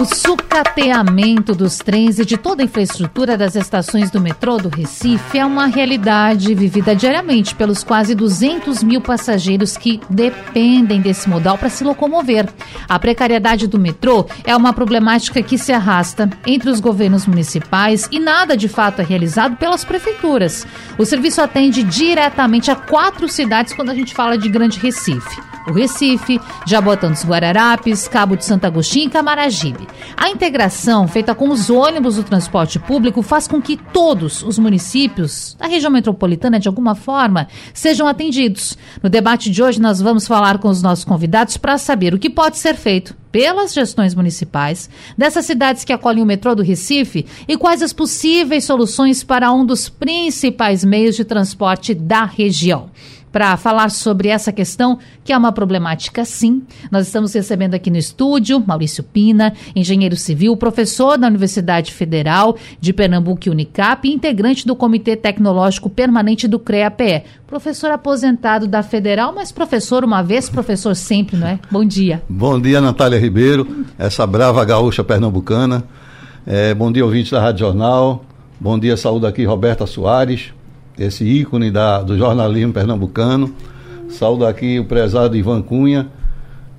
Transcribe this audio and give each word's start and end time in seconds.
o 0.00 0.04
sucateamento 0.06 1.54
dos 1.54 1.76
trens 1.76 2.18
e 2.18 2.24
de 2.24 2.38
toda 2.38 2.62
a 2.62 2.64
infraestrutura 2.64 3.36
das 3.36 3.54
estações 3.54 4.10
do 4.10 4.18
metrô 4.18 4.56
do 4.56 4.70
Recife 4.70 5.38
é 5.38 5.44
uma 5.44 5.66
realidade 5.66 6.54
vivida 6.54 6.96
diariamente 6.96 7.54
pelos 7.54 7.84
quase 7.84 8.14
200 8.14 8.82
mil 8.82 9.02
passageiros 9.02 9.76
que 9.76 10.00
dependem 10.08 11.02
desse 11.02 11.28
modal 11.28 11.58
para 11.58 11.68
se 11.68 11.84
locomover. 11.84 12.48
A 12.88 12.98
precariedade 12.98 13.66
do 13.66 13.78
metrô 13.78 14.26
é 14.42 14.56
uma 14.56 14.72
problemática 14.72 15.42
que 15.42 15.58
se 15.58 15.70
arrasta 15.70 16.30
entre 16.46 16.70
os 16.70 16.80
governos 16.80 17.26
municipais 17.26 18.08
e 18.10 18.18
nada 18.18 18.56
de 18.56 18.68
fato 18.68 19.02
é 19.02 19.04
realizado 19.04 19.56
pelas 19.56 19.84
prefeituras. 19.84 20.66
O 20.96 21.04
serviço 21.04 21.42
atende 21.42 21.82
diretamente 21.82 22.70
a 22.70 22.74
quatro 22.74 23.28
cidades 23.28 23.74
quando 23.74 23.90
a 23.90 23.94
gente 23.94 24.14
fala 24.14 24.38
de 24.38 24.48
Grande 24.48 24.80
Recife 24.80 25.50
o 25.66 25.72
Recife, 25.72 26.40
Jabotão 26.66 27.10
dos 27.10 27.24
Guararapes, 27.24 28.08
Cabo 28.08 28.36
de 28.36 28.44
Santo 28.44 28.66
Agostinho 28.66 29.06
e 29.06 29.10
Camaragibe. 29.10 29.86
A 30.16 30.28
integração 30.30 31.08
feita 31.08 31.34
com 31.34 31.48
os 31.48 31.70
ônibus 31.70 32.16
do 32.16 32.22
transporte 32.22 32.78
público 32.78 33.22
faz 33.22 33.48
com 33.48 33.60
que 33.60 33.76
todos 33.76 34.42
os 34.42 34.58
municípios 34.58 35.56
da 35.58 35.66
região 35.66 35.90
metropolitana, 35.90 36.58
de 36.58 36.68
alguma 36.68 36.94
forma, 36.94 37.48
sejam 37.72 38.06
atendidos. 38.06 38.76
No 39.02 39.08
debate 39.08 39.50
de 39.50 39.62
hoje, 39.62 39.80
nós 39.80 40.00
vamos 40.00 40.26
falar 40.26 40.58
com 40.58 40.68
os 40.68 40.82
nossos 40.82 41.04
convidados 41.04 41.56
para 41.56 41.78
saber 41.78 42.14
o 42.14 42.18
que 42.18 42.30
pode 42.30 42.58
ser 42.58 42.74
feito 42.74 43.14
pelas 43.32 43.72
gestões 43.72 44.14
municipais 44.14 44.90
dessas 45.16 45.46
cidades 45.46 45.84
que 45.84 45.92
acolhem 45.92 46.22
o 46.22 46.26
metrô 46.26 46.54
do 46.54 46.62
Recife 46.62 47.26
e 47.46 47.56
quais 47.56 47.82
as 47.82 47.92
possíveis 47.92 48.64
soluções 48.64 49.22
para 49.22 49.52
um 49.52 49.64
dos 49.64 49.88
principais 49.88 50.84
meios 50.84 51.16
de 51.16 51.24
transporte 51.24 51.94
da 51.94 52.24
região 52.24 52.90
para 53.32 53.56
falar 53.56 53.90
sobre 53.90 54.28
essa 54.28 54.52
questão, 54.52 54.98
que 55.24 55.32
é 55.32 55.38
uma 55.38 55.52
problemática 55.52 56.24
sim. 56.24 56.62
Nós 56.90 57.06
estamos 57.06 57.32
recebendo 57.32 57.74
aqui 57.74 57.90
no 57.90 57.96
estúdio 57.96 58.62
Maurício 58.66 59.02
Pina, 59.02 59.52
engenheiro 59.74 60.16
civil, 60.16 60.56
professor 60.56 61.16
da 61.16 61.26
Universidade 61.26 61.92
Federal 61.92 62.56
de 62.80 62.92
Pernambuco 62.92 63.50
Unicap 63.50 64.08
e 64.08 64.12
integrante 64.12 64.66
do 64.66 64.76
Comitê 64.76 65.16
Tecnológico 65.16 65.88
Permanente 65.88 66.48
do 66.48 66.58
CREA-PE. 66.58 67.22
Professor 67.46 67.90
aposentado 67.90 68.66
da 68.66 68.82
Federal, 68.82 69.32
mas 69.34 69.50
professor 69.50 70.04
uma 70.04 70.22
vez, 70.22 70.48
professor 70.48 70.94
sempre, 70.94 71.36
não 71.36 71.46
é? 71.46 71.58
Bom 71.70 71.84
dia. 71.84 72.22
Bom 72.28 72.60
dia, 72.60 72.80
Natália 72.80 73.18
Ribeiro, 73.18 73.84
essa 73.98 74.26
brava 74.26 74.64
gaúcha 74.64 75.02
pernambucana. 75.02 75.84
É, 76.46 76.74
bom 76.74 76.90
dia, 76.92 77.04
ouvintes 77.04 77.30
da 77.32 77.40
Rádio 77.40 77.66
Jornal. 77.66 78.24
Bom 78.60 78.78
dia, 78.78 78.96
saúde 78.96 79.26
aqui, 79.26 79.44
Roberta 79.44 79.86
Soares 79.86 80.52
esse 81.00 81.24
ícone 81.24 81.70
da, 81.70 82.02
do 82.02 82.16
jornalismo 82.16 82.72
pernambucano. 82.72 83.52
Saúdo 84.08 84.46
aqui 84.46 84.78
o 84.78 84.84
prezado 84.84 85.36
Ivan 85.36 85.62
Cunha, 85.62 86.08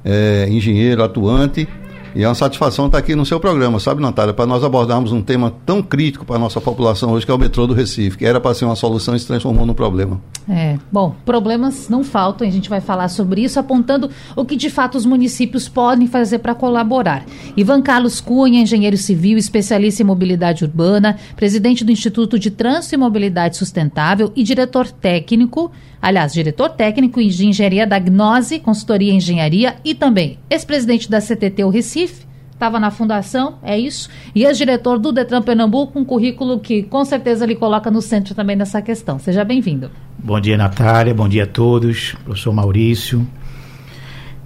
é, 0.06 0.48
engenheiro 0.50 1.04
atuante 1.04 1.68
e 2.16 2.24
é 2.24 2.28
uma 2.28 2.36
satisfação 2.36 2.88
estar 2.88 2.98
aqui 2.98 3.16
no 3.16 3.26
seu 3.26 3.40
programa, 3.40 3.80
sabe, 3.80 4.02
Natália, 4.02 4.34
para 4.34 4.46
nós 4.46 4.64
abordarmos 4.64 5.12
um 5.12 5.22
tema 5.22 5.54
tão 5.66 5.82
crítico 5.82 6.26
para 6.26 6.36
a 6.36 6.40
nossa 6.40 6.60
população 6.60 7.12
hoje, 7.12 7.26
que 7.26 7.32
é 7.32 7.36
o 7.36 7.38
metrô 7.38 7.66
do 7.66 7.74
Recife, 7.74 8.18
que 8.18 8.26
era 8.26 8.40
para 8.40 8.54
ser 8.54 8.66
uma 8.66 8.76
solução 8.76 9.16
e 9.16 9.20
se 9.20 9.28
transformou 9.28 9.66
num 9.66 9.74
problema. 9.74 10.22
É, 10.50 10.78
bom, 10.92 11.16
problemas 11.24 11.88
não 11.88 12.04
faltam, 12.04 12.48
a 12.48 12.52
gente 12.52 12.70
vai 12.70 12.82
falar 12.82 13.08
sobre 13.08 13.44
isso, 13.44 13.60
apontando 13.60 14.10
o 14.36 14.44
que 14.44 14.56
de 14.56 14.70
fato 14.70 14.98
os 14.98 15.06
municípios 15.06 15.70
podem 15.70 16.08
fazer 16.08 16.40
para 16.40 16.56
colaborar. 16.56 17.24
Ivan 17.56 17.82
Carlos 17.82 18.20
Cunha, 18.20 18.62
engenheiro 18.62 18.98
civil, 18.98 19.38
especialista 19.38 20.02
em 20.02 20.06
mobilidade 20.06 20.64
urbana, 20.64 21.18
presidente 21.36 21.84
do 21.84 21.92
Instituto 21.92 22.38
de 22.38 22.52
Trânsito 22.52 22.96
e 22.96 22.98
Mobilidade 22.98 23.58
Sustentável 23.58 24.32
e 24.36 24.44
diretor 24.44 24.92
técnico 24.92 25.72
aliás, 26.02 26.34
diretor 26.34 26.70
técnico 26.70 27.22
de 27.24 27.46
engenharia 27.46 27.86
da 27.86 28.00
Gnose, 28.00 28.60
consultoria 28.60 29.14
em 29.14 29.18
engenharia 29.18 29.76
e 29.86 29.94
também 29.94 30.40
ex-presidente 30.50 31.10
da 31.10 31.22
CTT 31.22 31.64
o 31.64 31.70
Recife, 31.70 32.26
estava 32.52 32.80
na 32.80 32.92
fundação, 32.92 33.58
é 33.64 33.78
isso, 33.78 34.10
e 34.36 34.44
ex-diretor 34.44 35.00
do 35.00 35.12
Detran 35.12 35.42
Pernambuco, 35.42 35.98
um 35.98 36.06
currículo 36.06 36.60
que 36.60 36.84
com 36.84 37.04
certeza 37.04 37.46
lhe 37.46 37.56
coloca 37.56 37.90
no 37.90 38.02
centro 38.02 38.36
também 38.36 38.56
dessa 38.56 38.82
questão. 38.82 39.18
Seja 39.18 39.44
bem-vindo. 39.44 39.90
Bom 40.18 40.40
dia, 40.40 40.58
Natália, 40.58 41.14
bom 41.14 41.28
dia 41.28 41.44
a 41.44 41.48
todos, 41.48 42.16
professor 42.24 42.54
Maurício. 42.54 43.28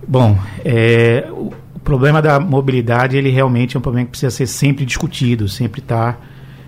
Bom, 0.07 0.37
é, 0.63 1.27
o 1.29 1.51
problema 1.83 2.21
da 2.21 2.39
mobilidade, 2.39 3.17
ele 3.17 3.29
realmente 3.29 3.75
é 3.75 3.79
um 3.79 3.81
problema 3.81 4.05
que 4.05 4.11
precisa 4.11 4.31
ser 4.31 4.47
sempre 4.47 4.85
discutido, 4.85 5.49
sempre 5.49 5.81
estar 5.81 6.13
tá 6.13 6.19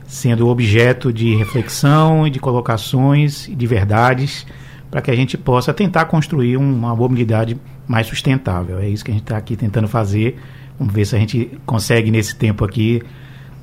sendo 0.05 0.47
objeto 0.47 1.13
de 1.13 1.35
reflexão 1.35 2.27
e 2.27 2.29
de 2.29 2.39
colocações 2.39 3.47
e 3.47 3.55
de 3.55 3.67
verdades 3.67 4.45
para 4.89 5.01
que 5.01 5.11
a 5.11 5.15
gente 5.15 5.37
possa 5.37 5.73
tentar 5.73 6.05
construir 6.05 6.57
uma 6.57 6.95
mobilidade 6.95 7.57
mais 7.87 8.07
sustentável. 8.07 8.79
É 8.79 8.87
isso 8.87 9.03
que 9.03 9.11
a 9.11 9.13
gente 9.13 9.23
está 9.23 9.37
aqui 9.37 9.55
tentando 9.55 9.87
fazer. 9.87 10.39
Vamos 10.79 10.93
ver 10.93 11.05
se 11.05 11.15
a 11.15 11.19
gente 11.19 11.59
consegue, 11.65 12.11
nesse 12.11 12.35
tempo 12.35 12.63
aqui, 12.63 13.01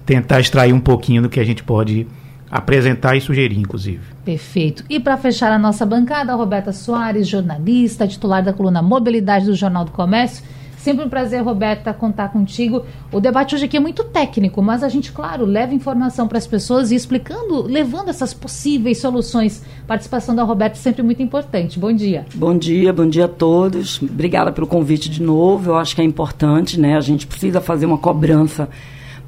tentar 0.05 0.41
extrair 0.41 0.73
um 0.73 0.81
pouquinho 0.81 1.23
do 1.23 1.29
que 1.29 1.41
a 1.41 1.45
gente 1.45 1.63
pode 1.63 2.07
apresentar 2.51 3.17
e 3.17 3.21
sugerir, 3.21 3.59
inclusive. 3.59 4.01
Perfeito. 4.25 4.85
E 4.89 5.01
para 5.01 5.17
fechar 5.17 5.51
a 5.51 5.59
nossa 5.59 5.85
bancada, 5.85 6.35
Roberta 6.35 6.73
Soares, 6.73 7.27
jornalista, 7.27 8.07
titular 8.07 8.43
da 8.43 8.53
coluna 8.53 8.83
Mobilidade 8.83 9.47
do 9.47 9.55
Jornal 9.55 9.85
do 9.85 9.91
Comércio 9.91 10.45
Sempre 10.85 11.03
um 11.03 11.09
prazer, 11.09 11.43
Roberta, 11.43 11.95
contar 11.95 12.29
contigo. 12.29 12.85
O 13.11 13.19
debate 13.19 13.55
hoje 13.55 13.65
aqui 13.65 13.75
é 13.75 13.81
muito 13.81 14.05
técnico, 14.05 14.61
mas 14.61 14.83
a 14.83 14.89
gente, 14.91 15.13
claro, 15.13 15.47
leva 15.47 15.75
informação 15.75 16.29
para 16.29 16.37
as 16.37 16.47
pessoas 16.47 16.91
e 16.91 16.95
explicando, 16.95 17.63
levando 17.63 18.11
essas 18.11 18.35
possíveis 18.35 18.99
soluções. 18.99 19.65
Participação 19.87 20.37
da 20.37 20.43
Roberta 20.43 20.77
é 20.77 20.79
sempre 20.79 21.03
muito 21.03 21.23
importante. 21.23 21.79
Bom 21.79 21.91
dia. 21.91 22.27
Bom 22.35 22.55
dia, 22.59 22.93
bom 22.93 23.09
dia 23.09 23.25
a 23.25 23.29
todos. 23.29 24.03
Obrigada 24.03 24.53
pelo 24.53 24.67
convite 24.67 25.09
de 25.09 25.23
novo. 25.23 25.71
Eu 25.71 25.77
acho 25.77 25.95
que 25.95 26.03
é 26.03 26.05
importante, 26.05 26.79
né? 26.79 26.99
A 26.99 27.01
gente 27.01 27.27
precisa 27.27 27.63
fazer 27.63 27.87
uma 27.87 27.97
cobrança 27.97 28.69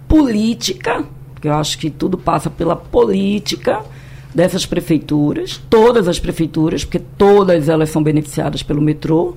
política, 0.06 1.04
porque 1.32 1.48
eu 1.48 1.54
acho 1.54 1.78
que 1.78 1.88
tudo 1.88 2.18
passa 2.18 2.50
pela 2.50 2.76
política 2.76 3.82
dessas 4.34 4.66
prefeituras, 4.66 5.58
todas 5.70 6.06
as 6.06 6.20
prefeituras, 6.20 6.84
porque 6.84 6.98
todas 6.98 7.70
elas 7.70 7.88
são 7.88 8.02
beneficiadas 8.02 8.62
pelo 8.62 8.82
metrô 8.82 9.34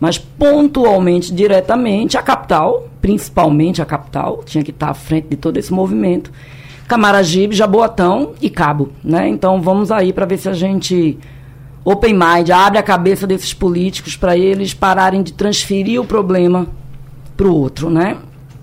mas 0.00 0.18
pontualmente, 0.18 1.32
diretamente, 1.32 2.16
a 2.16 2.22
capital, 2.22 2.88
principalmente 3.00 3.82
a 3.82 3.84
capital, 3.84 4.42
tinha 4.44 4.62
que 4.62 4.70
estar 4.70 4.90
à 4.90 4.94
frente 4.94 5.28
de 5.28 5.36
todo 5.36 5.56
esse 5.56 5.72
movimento. 5.72 6.30
Camaragibe, 6.86 7.54
Jaboatão 7.54 8.32
e 8.40 8.48
Cabo, 8.48 8.90
né? 9.04 9.28
Então 9.28 9.60
vamos 9.60 9.90
aí 9.90 10.12
para 10.12 10.24
ver 10.24 10.38
se 10.38 10.48
a 10.48 10.54
gente 10.54 11.18
open 11.84 12.14
mind, 12.14 12.50
abre 12.50 12.78
a 12.78 12.82
cabeça 12.82 13.26
desses 13.26 13.52
políticos 13.52 14.16
para 14.16 14.36
eles 14.36 14.74
pararem 14.74 15.22
de 15.22 15.32
transferir 15.32 16.00
o 16.00 16.04
problema 16.04 16.66
para 17.36 17.46
o 17.46 17.54
outro, 17.54 17.90
né? 17.90 18.16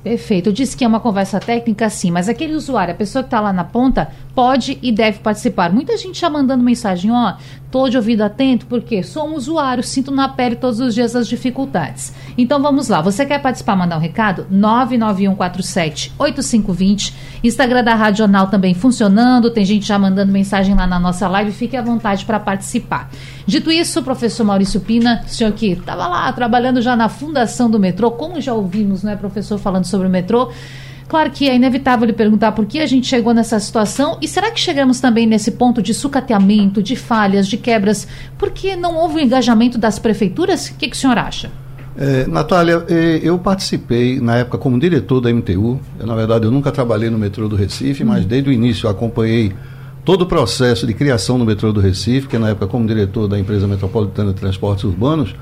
Perfeito. 0.03 0.49
Eu 0.49 0.53
disse 0.53 0.77
que 0.77 0.83
é 0.83 0.87
uma 0.87 0.99
conversa 0.99 1.39
técnica, 1.39 1.89
sim, 1.89 2.11
mas 2.11 2.29
aquele 2.29 2.53
usuário, 2.53 2.93
a 2.93 2.97
pessoa 2.97 3.23
que 3.23 3.27
está 3.27 3.39
lá 3.39 3.51
na 3.51 3.63
ponta, 3.63 4.11
pode 4.35 4.77
e 4.81 4.91
deve 4.91 5.19
participar. 5.19 5.71
Muita 5.71 5.97
gente 5.97 6.19
já 6.19 6.29
mandando 6.29 6.63
mensagem, 6.63 7.11
ó, 7.11 7.35
Estou 7.75 7.89
de 7.89 7.97
ouvido 7.97 8.21
atento 8.21 8.65
porque 8.67 9.03
sou 9.03 9.27
um 9.27 9.35
usuário, 9.35 9.83
sinto 9.83 10.09
na 10.09 10.29
pele 10.29 10.55
todos 10.55 10.79
os 10.79 10.95
dias 10.95 11.13
as 11.13 11.27
dificuldades. 11.27 12.13
Então 12.37 12.61
vamos 12.61 12.87
lá. 12.87 13.01
Você 13.01 13.25
quer 13.25 13.41
participar, 13.41 13.75
mandar 13.75 13.97
um 13.97 13.99
recado? 13.99 14.47
991478520. 14.49 17.13
Instagram 17.43 17.83
da 17.83 17.93
Rádio 17.93 18.19
Jornal 18.19 18.47
também 18.47 18.73
funcionando. 18.73 19.51
Tem 19.51 19.65
gente 19.65 19.85
já 19.85 19.99
mandando 19.99 20.31
mensagem 20.31 20.73
lá 20.73 20.87
na 20.87 20.97
nossa 20.97 21.27
live. 21.27 21.51
Fique 21.51 21.75
à 21.75 21.81
vontade 21.81 22.23
para 22.23 22.39
participar. 22.39 23.09
Dito 23.45 23.69
isso, 23.69 24.01
professor 24.01 24.45
Maurício 24.45 24.79
Pina, 24.79 25.25
senhor 25.27 25.51
que 25.51 25.73
estava 25.73 26.07
lá 26.07 26.31
trabalhando 26.31 26.81
já 26.81 26.95
na 26.95 27.09
fundação 27.09 27.69
do 27.69 27.77
metrô, 27.77 28.11
como 28.11 28.39
já 28.39 28.53
ouvimos, 28.53 29.03
né, 29.03 29.17
professor, 29.17 29.59
falando 29.59 29.83
sobre 29.83 30.07
o 30.07 30.09
metrô. 30.09 30.49
Claro 31.07 31.29
que 31.29 31.47
é 31.47 31.55
inevitável 31.55 32.07
lhe 32.07 32.13
perguntar 32.13 32.51
por 32.53 32.65
que 32.65 32.79
a 32.79 32.85
gente 32.87 33.07
chegou 33.07 33.33
nessa 33.33 33.59
situação 33.59 34.17
e 34.21 34.27
será 34.27 34.49
que 34.49 34.59
chegamos 34.59 34.99
também 34.99 35.27
nesse 35.27 35.51
ponto 35.51 35.81
de 35.81 35.93
sucateamento, 35.93 36.81
de 36.81 36.95
falhas, 36.95 37.47
de 37.47 37.57
quebras, 37.57 38.07
porque 38.37 38.75
não 38.75 38.95
houve 38.95 39.17
o 39.17 39.21
engajamento 39.21 39.77
das 39.77 39.99
prefeituras? 39.99 40.67
O 40.67 40.75
que, 40.75 40.87
que 40.87 40.95
o 40.95 40.99
senhor 40.99 41.17
acha? 41.17 41.51
É, 41.97 42.27
Natália, 42.27 42.83
é, 42.89 43.19
eu 43.23 43.37
participei 43.37 44.19
na 44.19 44.37
época 44.37 44.57
como 44.57 44.79
diretor 44.79 45.21
da 45.21 45.31
MTU. 45.31 45.79
Eu, 45.99 46.07
na 46.07 46.15
verdade, 46.15 46.45
eu 46.45 46.51
nunca 46.51 46.71
trabalhei 46.71 47.09
no 47.09 47.17
metrô 47.17 47.47
do 47.47 47.55
Recife, 47.55 48.03
hum. 48.03 48.07
mas 48.07 48.25
desde 48.25 48.49
o 48.49 48.53
início 48.53 48.87
eu 48.87 48.91
acompanhei 48.91 49.53
todo 50.03 50.23
o 50.23 50.25
processo 50.25 50.85
de 50.85 50.93
criação 50.93 51.39
do 51.39 51.45
metrô 51.45 51.71
do 51.71 51.79
Recife, 51.79 52.27
que 52.27 52.37
na 52.37 52.49
época 52.49 52.67
como 52.67 52.85
diretor 52.85 53.27
da 53.27 53.39
empresa 53.39 53.67
metropolitana 53.67 54.33
de 54.33 54.39
transportes 54.39 54.83
urbanos, 54.83 55.35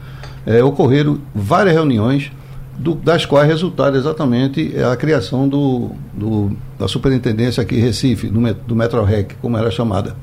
é, 0.46 0.64
ocorreram 0.64 1.20
várias 1.34 1.74
reuniões 1.74 2.32
do, 2.78 2.96
das 2.96 3.26
quais 3.26 3.48
resultaram 3.48 3.96
exatamente 3.96 4.74
a 4.80 4.96
criação 4.96 5.48
do, 5.48 5.92
do, 6.14 6.52
da 6.78 6.88
superintendência 6.88 7.62
aqui 7.62 7.76
em 7.76 7.80
Recife, 7.80 8.28
do, 8.28 8.54
do 8.54 8.76
MetroRec, 8.76 9.36
como 9.36 9.58
era 9.58 9.70
chamada. 9.70 10.16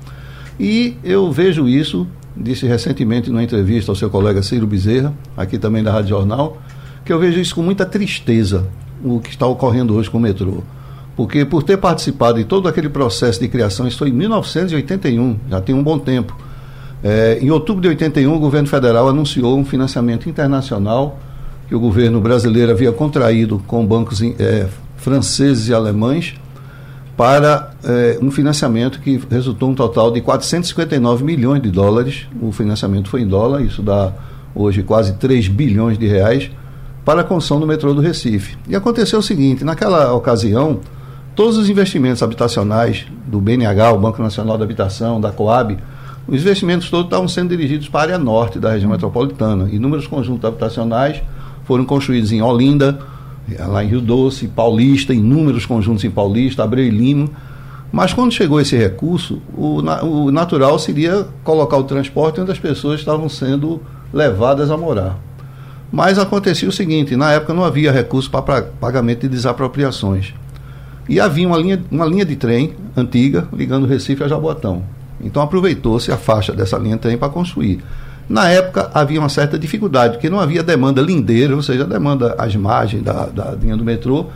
E 0.58 0.96
eu 1.02 1.30
vejo 1.30 1.68
isso, 1.68 2.06
disse 2.36 2.66
recentemente 2.66 3.30
numa 3.30 3.42
entrevista 3.42 3.90
ao 3.90 3.96
seu 3.96 4.10
colega 4.10 4.42
Ciro 4.42 4.66
Bezerra, 4.66 5.14
aqui 5.36 5.58
também 5.58 5.82
da 5.82 5.92
Rádio 5.92 6.10
Jornal, 6.10 6.58
que 7.04 7.12
eu 7.12 7.18
vejo 7.18 7.40
isso 7.40 7.54
com 7.54 7.62
muita 7.62 7.86
tristeza, 7.86 8.66
o 9.02 9.20
que 9.20 9.30
está 9.30 9.46
ocorrendo 9.46 9.94
hoje 9.94 10.10
com 10.10 10.18
o 10.18 10.20
metrô. 10.20 10.62
Porque 11.16 11.44
por 11.44 11.62
ter 11.62 11.76
participado 11.76 12.38
de 12.38 12.44
todo 12.44 12.68
aquele 12.68 12.88
processo 12.88 13.40
de 13.40 13.48
criação, 13.48 13.86
isso 13.86 13.98
foi 13.98 14.08
em 14.08 14.12
1981, 14.12 15.38
já 15.48 15.60
tem 15.60 15.74
um 15.74 15.82
bom 15.82 15.98
tempo. 15.98 16.36
É, 17.02 17.38
em 17.40 17.50
outubro 17.50 17.80
de 17.80 17.88
81, 17.88 18.34
o 18.34 18.38
governo 18.38 18.68
federal 18.68 19.08
anunciou 19.08 19.58
um 19.58 19.64
financiamento 19.64 20.28
internacional 20.28 21.18
que 21.70 21.74
o 21.76 21.78
governo 21.78 22.20
brasileiro 22.20 22.72
havia 22.72 22.90
contraído 22.90 23.62
com 23.64 23.86
bancos 23.86 24.20
é, 24.20 24.66
franceses 24.96 25.68
e 25.68 25.72
alemães 25.72 26.34
para 27.16 27.70
é, 27.84 28.18
um 28.20 28.28
financiamento 28.28 28.98
que 28.98 29.22
resultou 29.30 29.70
um 29.70 29.74
total 29.76 30.10
de 30.10 30.20
459 30.20 31.22
milhões 31.22 31.62
de 31.62 31.70
dólares. 31.70 32.26
O 32.42 32.50
financiamento 32.50 33.08
foi 33.08 33.20
em 33.20 33.28
dólar, 33.28 33.62
isso 33.62 33.82
dá 33.82 34.12
hoje 34.52 34.82
quase 34.82 35.12
3 35.12 35.46
bilhões 35.46 35.96
de 35.96 36.08
reais 36.08 36.50
para 37.04 37.20
a 37.20 37.24
construção 37.24 37.60
do 37.60 37.68
metrô 37.68 37.94
do 37.94 38.00
Recife. 38.00 38.58
E 38.66 38.74
aconteceu 38.74 39.20
o 39.20 39.22
seguinte: 39.22 39.62
naquela 39.62 40.12
ocasião, 40.12 40.80
todos 41.36 41.56
os 41.56 41.70
investimentos 41.70 42.20
habitacionais 42.20 43.06
do 43.28 43.40
BNH, 43.40 43.92
o 43.92 43.98
Banco 44.00 44.20
Nacional 44.20 44.58
da 44.58 44.64
Habitação, 44.64 45.20
da 45.20 45.30
Coab, 45.30 45.78
os 46.26 46.40
investimentos 46.40 46.90
todos 46.90 47.06
estavam 47.06 47.28
sendo 47.28 47.50
dirigidos 47.50 47.88
para 47.88 48.00
a 48.00 48.02
área 48.02 48.18
norte 48.18 48.58
da 48.58 48.72
região 48.72 48.90
metropolitana. 48.90 49.68
Inúmeros 49.70 50.08
conjuntos 50.08 50.44
habitacionais 50.44 51.22
foram 51.70 51.84
construídos 51.84 52.32
em 52.32 52.42
Olinda, 52.42 52.98
lá 53.60 53.84
em 53.84 53.86
Rio 53.86 54.00
Doce, 54.00 54.48
Paulista, 54.48 55.14
inúmeros 55.14 55.64
conjuntos 55.64 56.02
em 56.02 56.10
Paulista, 56.10 56.64
Abreu 56.64 56.84
e 56.84 56.90
Lima. 56.90 57.28
Mas 57.92 58.12
quando 58.12 58.32
chegou 58.32 58.60
esse 58.60 58.76
recurso, 58.76 59.40
o, 59.56 59.76
o 59.78 60.32
natural 60.32 60.76
seria 60.80 61.28
colocar 61.44 61.76
o 61.76 61.84
transporte 61.84 62.40
onde 62.40 62.50
as 62.50 62.58
pessoas 62.58 62.98
estavam 62.98 63.28
sendo 63.28 63.80
levadas 64.12 64.68
a 64.68 64.76
morar. 64.76 65.16
Mas 65.92 66.18
acontecia 66.18 66.68
o 66.68 66.72
seguinte: 66.72 67.14
na 67.14 67.30
época 67.30 67.54
não 67.54 67.64
havia 67.64 67.92
recurso 67.92 68.28
para 68.28 68.62
pagamento 68.62 69.20
de 69.20 69.28
desapropriações. 69.28 70.34
E 71.08 71.20
havia 71.20 71.46
uma 71.46 71.56
linha, 71.56 71.80
uma 71.88 72.04
linha 72.04 72.24
de 72.24 72.34
trem 72.34 72.74
antiga 72.96 73.46
ligando 73.52 73.86
Recife 73.86 74.24
a 74.24 74.28
Jabotão. 74.28 74.82
Então 75.20 75.40
aproveitou-se 75.40 76.10
a 76.10 76.16
faixa 76.16 76.52
dessa 76.52 76.76
linha 76.76 76.96
de 76.96 77.02
trem 77.02 77.16
para 77.16 77.28
construir. 77.28 77.80
Na 78.30 78.48
época 78.48 78.88
havia 78.94 79.18
uma 79.18 79.28
certa 79.28 79.58
dificuldade, 79.58 80.12
porque 80.12 80.30
não 80.30 80.38
havia 80.38 80.62
demanda 80.62 81.02
lindeira, 81.02 81.56
ou 81.56 81.62
seja, 81.64 81.84
demanda 81.84 82.36
às 82.38 82.54
margens 82.54 83.02
da, 83.02 83.26
da 83.26 83.50
linha 83.60 83.76
do 83.76 83.84
metrô, 83.84 84.26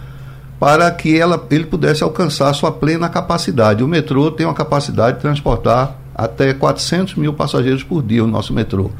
para 0.59 0.91
que 0.91 1.17
ela, 1.17 1.41
ele 1.49 1.65
pudesse 1.65 2.03
alcançar 2.03 2.53
sua 2.55 2.73
plena 2.73 3.09
capacidade. 3.09 3.85
O 3.85 3.89
metrô 3.89 4.33
tem 4.33 4.45
uma 4.45 4.53
capacidade 4.53 5.19
de 5.19 5.23
transportar 5.23 5.97
até 6.13 6.53
400 6.53 7.15
mil 7.15 7.35
passageiros 7.35 7.85
por 7.85 8.03
dia, 8.03 8.25
o 8.25 8.27
nosso 8.27 8.53
metrô. 8.53 8.91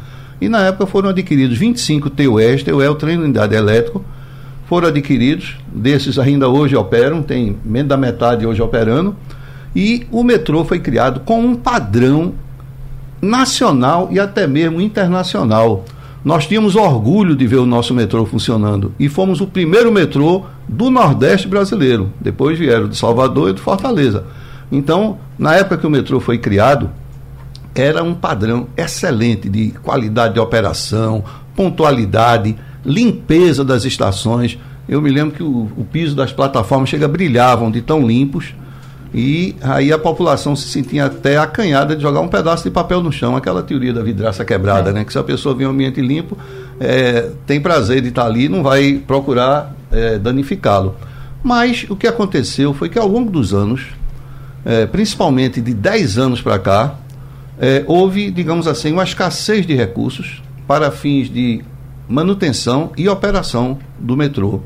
E 0.41 0.49
na 0.49 0.61
época 0.61 0.87
foram 0.87 1.09
adquiridos 1.09 1.59
25 1.59 2.09
TUEs, 2.11 2.63
TUE 2.63 2.85
é 2.85 2.89
o 2.89 2.95
trem 2.95 3.17
de 3.17 3.25
unidade 3.25 3.53
elétrico, 3.53 4.05
foram 4.69 4.87
adquiridos, 4.87 5.57
desses 5.67 6.21
ainda 6.21 6.49
hoje 6.49 6.77
operam, 6.77 7.21
tem 7.21 7.57
menos 7.65 7.89
da 7.89 7.97
metade 7.97 8.47
hoje 8.47 8.63
operando, 8.63 9.17
e 9.75 10.07
o 10.13 10.23
metrô 10.23 10.65
foi 10.65 10.79
criado 10.79 11.19
com 11.25 11.41
um 11.41 11.57
padrão 11.57 12.33
nacional 13.25 14.09
e 14.11 14.21
até 14.21 14.47
mesmo 14.47 14.81
internacional. 14.81 15.85
Nós 16.25 16.47
tínhamos 16.47 16.77
orgulho 16.77 17.37
de 17.37 17.47
ver 17.47 17.57
o 17.57 17.67
nosso 17.67 17.93
metrô 17.93 18.25
funcionando 18.25 18.95
e 18.99 19.09
fomos 19.09 19.41
o 19.41 19.47
primeiro 19.47 19.93
metrô 19.93 20.45
do 20.69 20.91
Nordeste 20.91 21.47
brasileiro. 21.47 22.11
Depois 22.21 22.59
vieram 22.59 22.89
de 22.89 22.97
Salvador 22.97 23.51
e 23.51 23.55
de 23.55 23.61
Fortaleza. 23.61 24.25
Então, 24.73 25.19
na 25.39 25.55
época 25.55 25.77
que 25.77 25.87
o 25.87 25.91
metrô 25.91 26.21
foi 26.21 26.39
criado, 26.39 26.91
era 27.75 28.03
um 28.03 28.15
padrão 28.15 28.69
excelente 28.77 29.49
de 29.49 29.73
qualidade 29.83 30.35
de 30.35 30.41
operação, 30.41 31.25
pontualidade, 31.55 32.57
limpeza 32.85 33.65
das 33.65 33.85
estações. 33.85 34.59
Eu 34.89 35.03
me 35.03 35.11
lembro 35.11 35.35
que 35.35 35.43
o, 35.43 35.69
o 35.77 35.85
piso 35.85 36.15
das 36.15 36.33
plataformas 36.33 36.89
chega 36.89 37.09
brilhavam 37.09 37.71
de 37.71 37.83
tão 37.83 38.07
limpos 38.07 38.55
e 39.15 39.55
aí 39.63 39.93
a 39.93 39.99
população 39.99 40.57
se 40.57 40.69
sentia 40.69 41.05
até 41.05 41.39
acanhada 41.39 41.95
de 41.95 42.03
jogar 42.03 42.21
um 42.21 42.27
pedaço 42.27 42.65
de 42.65 42.71
papel 42.71 43.01
no 43.01 43.13
chão, 43.13 43.37
aquela 43.37 43.63
teoria 43.63 43.93
da 43.93 44.03
vidraça 44.03 44.45
quebrada, 44.45 44.91
é. 44.91 44.93
né? 44.93 45.05
Que 45.05 45.13
se 45.13 45.19
a 45.19 45.23
pessoa 45.23 45.55
vê 45.55 45.65
um 45.65 45.71
ambiente 45.71 46.01
limpo, 46.01 46.37
é, 46.81 47.31
tem 47.47 47.61
prazer 47.61 48.03
de 48.03 48.09
estar 48.09 48.27
ali, 48.27 48.49
não 48.49 48.61
vai 48.61 49.01
procurar 49.07 49.73
é, 49.93 50.19
danificá-lo. 50.19 50.97
Mas 51.45 51.87
o 51.89 51.95
que 51.95 52.09
aconteceu 52.09 52.75
foi 52.75 52.89
que 52.89 52.99
ao 52.99 53.07
longo 53.07 53.31
dos 53.31 53.55
anos, 53.55 53.83
é, 54.65 54.85
principalmente 54.85 55.61
de 55.61 55.73
10 55.73 56.19
anos 56.19 56.43
para 56.43 56.59
cá, 56.59 56.95
é, 57.61 57.85
houve, 57.87 58.33
digamos 58.33 58.67
assim, 58.67 58.91
uma 58.91 59.05
escassez 59.05 59.65
de 59.65 59.75
recursos 59.75 60.43
para 60.67 60.91
fins 60.91 61.31
de 61.31 61.63
manutenção 62.09 62.91
e 62.97 63.09
operação 63.09 63.79
do 63.97 64.17
metrô. 64.17 64.61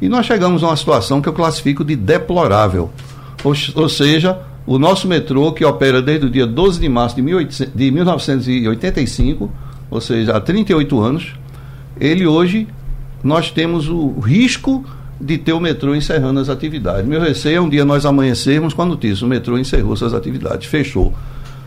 E 0.00 0.08
nós 0.08 0.24
chegamos 0.24 0.62
a 0.62 0.68
uma 0.68 0.76
situação 0.76 1.20
que 1.20 1.28
eu 1.28 1.32
classifico 1.32 1.84
de 1.84 1.96
deplorável. 1.96 2.92
Ou, 3.44 3.54
ou 3.74 3.88
seja, 3.88 4.38
o 4.66 4.78
nosso 4.78 5.08
metrô, 5.08 5.52
que 5.52 5.64
opera 5.64 6.02
desde 6.02 6.26
o 6.26 6.30
dia 6.30 6.46
12 6.46 6.80
de 6.80 6.88
março 6.88 7.16
de, 7.16 7.22
18, 7.22 7.70
de 7.74 7.90
1985, 7.90 9.50
ou 9.90 10.00
seja, 10.00 10.36
há 10.36 10.40
38 10.40 11.00
anos, 11.00 11.32
ele 11.98 12.26
hoje, 12.26 12.68
nós 13.22 13.50
temos 13.50 13.88
o 13.88 14.18
risco 14.18 14.84
de 15.20 15.38
ter 15.38 15.52
o 15.52 15.60
metrô 15.60 15.94
encerrando 15.94 16.38
as 16.38 16.48
atividades. 16.48 17.06
Meu 17.06 17.20
receio 17.20 17.56
é 17.56 17.60
um 17.60 17.68
dia 17.68 17.84
nós 17.84 18.04
amanhecermos 18.04 18.74
com 18.74 18.82
a 18.82 18.86
notícia: 18.86 19.24
o 19.24 19.28
metrô 19.28 19.58
encerrou 19.58 19.96
suas 19.96 20.14
atividades, 20.14 20.66
fechou. 20.66 21.12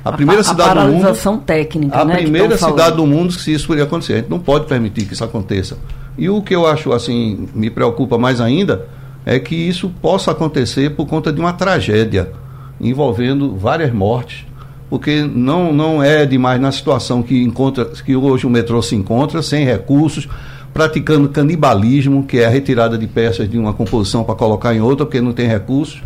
A 0.03 0.11
primeira 0.11 0.41
a, 0.41 0.43
cidade 0.43 0.79
a 0.79 0.85
do 0.85 0.91
mundo. 0.91 1.43
técnica, 1.45 1.99
a 1.99 2.05
né, 2.05 2.17
primeira 2.17 2.57
cidade 2.57 2.95
do 2.95 3.05
mundo 3.05 3.35
que 3.35 3.51
isso 3.51 3.67
poderia 3.67 3.85
acontecer. 3.85 4.13
A 4.13 4.17
gente 4.17 4.29
não 4.29 4.39
pode 4.39 4.65
permitir 4.65 5.05
que 5.05 5.13
isso 5.13 5.23
aconteça. 5.23 5.77
E 6.17 6.29
o 6.29 6.41
que 6.41 6.55
eu 6.55 6.65
acho 6.65 6.91
assim 6.91 7.47
me 7.53 7.69
preocupa 7.69 8.17
mais 8.17 8.41
ainda 8.41 8.87
é 9.25 9.39
que 9.39 9.55
isso 9.55 9.89
possa 10.01 10.31
acontecer 10.31 10.91
por 10.91 11.07
conta 11.07 11.31
de 11.31 11.39
uma 11.39 11.53
tragédia 11.53 12.31
envolvendo 12.79 13.55
várias 13.55 13.93
mortes, 13.93 14.45
porque 14.89 15.21
não 15.21 15.71
não 15.71 16.01
é 16.01 16.25
demais 16.25 16.59
na 16.59 16.71
situação 16.71 17.21
que 17.21 17.41
encontra 17.43 17.85
que 17.85 18.15
hoje 18.15 18.45
o 18.45 18.49
metrô 18.49 18.81
se 18.81 18.95
encontra 18.95 19.41
sem 19.41 19.65
recursos, 19.65 20.27
praticando 20.73 21.29
canibalismo, 21.29 22.23
que 22.23 22.39
é 22.39 22.45
a 22.45 22.49
retirada 22.49 22.97
de 22.97 23.07
peças 23.07 23.49
de 23.49 23.57
uma 23.57 23.73
composição 23.73 24.23
para 24.23 24.35
colocar 24.35 24.73
em 24.73 24.81
outra, 24.81 25.05
porque 25.05 25.21
não 25.21 25.33
tem 25.33 25.47
recursos, 25.47 26.01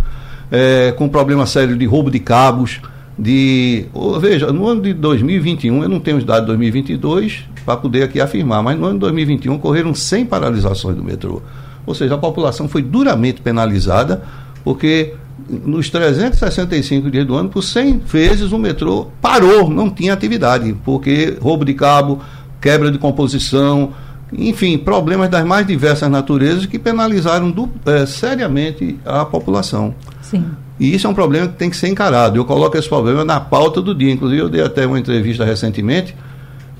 é, 0.51 0.91
com 0.91 1.07
problema 1.07 1.45
sério 1.45 1.77
de 1.77 1.85
roubo 1.85 2.11
de 2.11 2.19
cabos 2.19 2.81
de. 3.17 3.85
Veja, 4.19 4.51
no 4.51 4.67
ano 4.67 4.81
de 4.81 4.93
2021, 4.93 5.83
eu 5.83 5.89
não 5.89 5.99
tenho 5.99 6.17
os 6.17 6.23
dados 6.23 6.41
de 6.41 6.47
2022 6.47 7.45
para 7.65 7.77
poder 7.77 8.03
aqui 8.03 8.19
afirmar, 8.19 8.61
mas 8.61 8.77
no 8.77 8.85
ano 8.85 8.95
de 8.95 8.99
2021 8.99 9.55
ocorreram 9.55 9.95
100 9.95 10.25
paralisações 10.25 10.95
do 10.95 11.03
metrô. 11.03 11.41
Ou 11.85 11.93
seja, 11.93 12.15
a 12.15 12.17
população 12.17 12.67
foi 12.67 12.81
duramente 12.81 13.41
penalizada, 13.41 14.23
porque 14.63 15.13
nos 15.47 15.89
365 15.89 17.11
dias 17.11 17.25
do 17.25 17.35
ano, 17.35 17.49
por 17.49 17.61
100 17.61 17.99
vezes 17.99 18.51
o 18.51 18.57
metrô 18.57 19.07
parou, 19.21 19.69
não 19.69 19.89
tinha 19.89 20.13
atividade, 20.13 20.75
porque 20.83 21.37
roubo 21.41 21.63
de 21.65 21.73
cabo, 21.73 22.19
quebra 22.59 22.91
de 22.91 22.97
composição, 22.97 23.93
enfim, 24.33 24.77
problemas 24.77 25.29
das 25.29 25.45
mais 25.45 25.67
diversas 25.67 26.09
naturezas 26.09 26.65
que 26.65 26.79
penalizaram 26.79 27.51
do, 27.51 27.69
é, 27.85 28.05
seriamente 28.05 28.97
a 29.05 29.23
população. 29.23 29.93
Sim. 30.21 30.45
E 30.79 30.93
isso 30.93 31.07
é 31.07 31.09
um 31.09 31.13
problema 31.13 31.47
que 31.47 31.55
tem 31.55 31.69
que 31.69 31.77
ser 31.77 31.87
encarado. 31.87 32.37
Eu 32.37 32.45
coloco 32.45 32.77
esse 32.77 32.89
problema 32.89 33.23
na 33.23 33.39
pauta 33.39 33.81
do 33.81 33.95
dia. 33.95 34.11
Inclusive, 34.11 34.41
eu 34.41 34.49
dei 34.49 34.61
até 34.61 34.85
uma 34.85 34.99
entrevista 34.99 35.45
recentemente 35.45 36.15